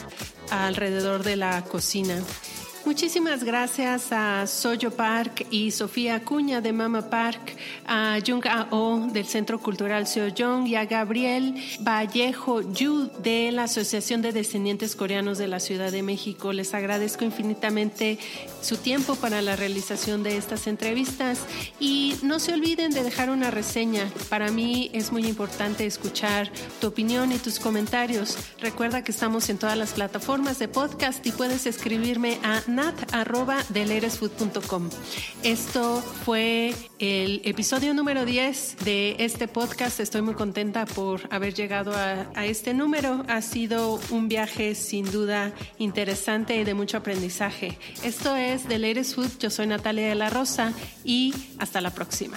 alrededor 0.51 1.25
de 1.25 1.37
la 1.37 1.63
cocina. 1.63 2.25
Muchísimas 2.87 3.43
gracias 3.43 4.13
a 4.13 4.47
Soyo 4.47 4.91
Park 4.91 5.47
y 5.51 5.71
Sofía 5.71 6.17
Acuña 6.17 6.61
de 6.61 6.75
Mama 6.75 7.09
Park, 7.09 7.57
a 7.87 8.19
Jung 8.25 8.47
A.O. 8.47 9.09
del 9.11 9.25
Centro 9.25 9.59
Cultural 9.59 10.07
Seoyong 10.07 10.67
y 10.67 10.77
a 10.77 10.85
Gabriel 10.85 11.55
Vallejo 11.81 12.61
Yu 12.61 13.11
de 13.23 13.53
la 13.53 13.65
Asociación 13.65 14.21
de 14.21 14.33
Descendientes 14.33 14.97
Coreanos 14.97 15.39
de 15.39 15.49
la 15.49 15.61
Ciudad 15.61 15.93
de 15.93 16.03
México. 16.03 16.53
Les 16.53 16.75
agradezco 16.75 17.25
infinitamente 17.25 18.19
su 18.61 18.77
tiempo 18.77 19.15
para 19.15 19.41
la 19.41 19.57
realización 19.57 20.23
de 20.23 20.37
estas 20.37 20.67
entrevistas 20.67 21.41
y 21.81 22.17
no 22.23 22.39
se 22.39 22.53
olviden 22.53 22.93
de 22.93 23.03
dejar 23.03 23.31
una 23.31 23.51
reseña. 23.51 24.11
Para 24.29 24.51
mí 24.51 24.91
es 24.93 25.11
muy 25.11 25.27
importante 25.27 25.87
escuchar 25.87 26.53
tu 26.83 26.89
opinión 26.89 27.33
y 27.33 27.39
tus 27.39 27.59
comentarios. 27.59 28.37
Recuerda 28.61 29.03
que 29.03 29.13
estamos 29.13 29.49
en 29.49 29.57
todas 29.57 29.79
las 29.79 29.95
plataformas 29.95 30.59
de 30.59 30.69
podcast 30.69 31.27
y 31.27 31.33
puedes 31.33 31.65
escribirme 31.65 32.39
a 32.43 32.61
nat.deleresfood.com. 32.75 34.91
Esto 35.43 36.03
fue 36.25 36.75
el 36.99 37.43
episodio 37.45 37.93
número 37.95 38.25
10 38.25 38.77
de 38.85 39.17
este 39.19 39.49
podcast. 39.49 40.01
Estoy 40.01 40.23
muy 40.23 40.35
contenta 40.35 40.87
por 40.87 41.21
haber 41.31 41.55
llegado 41.55 41.93
a, 41.95 42.45
este 42.45 42.75
número. 42.75 43.25
Ha 43.29 43.43
sido 43.43 44.01
un 44.11 44.29
viaje 44.29 44.75
sin 44.75 45.11
duda 45.11 45.53
interesante 45.79 46.57
y 46.57 46.65
de 46.65 46.75
mucho 46.75 46.99
aprendizaje. 46.99 47.79
Esto 48.03 48.37
es 48.37 48.65
The 48.65 49.05
Food. 49.05 49.39
Yo 49.39 49.51
soy 49.51 49.67
Natalia 49.67 50.09
de 50.09 50.15
la 50.15 50.31
Rosa 50.31 50.73
y 51.05 51.35
hasta 51.59 51.81
la 51.81 51.91
próxima. 51.91 52.37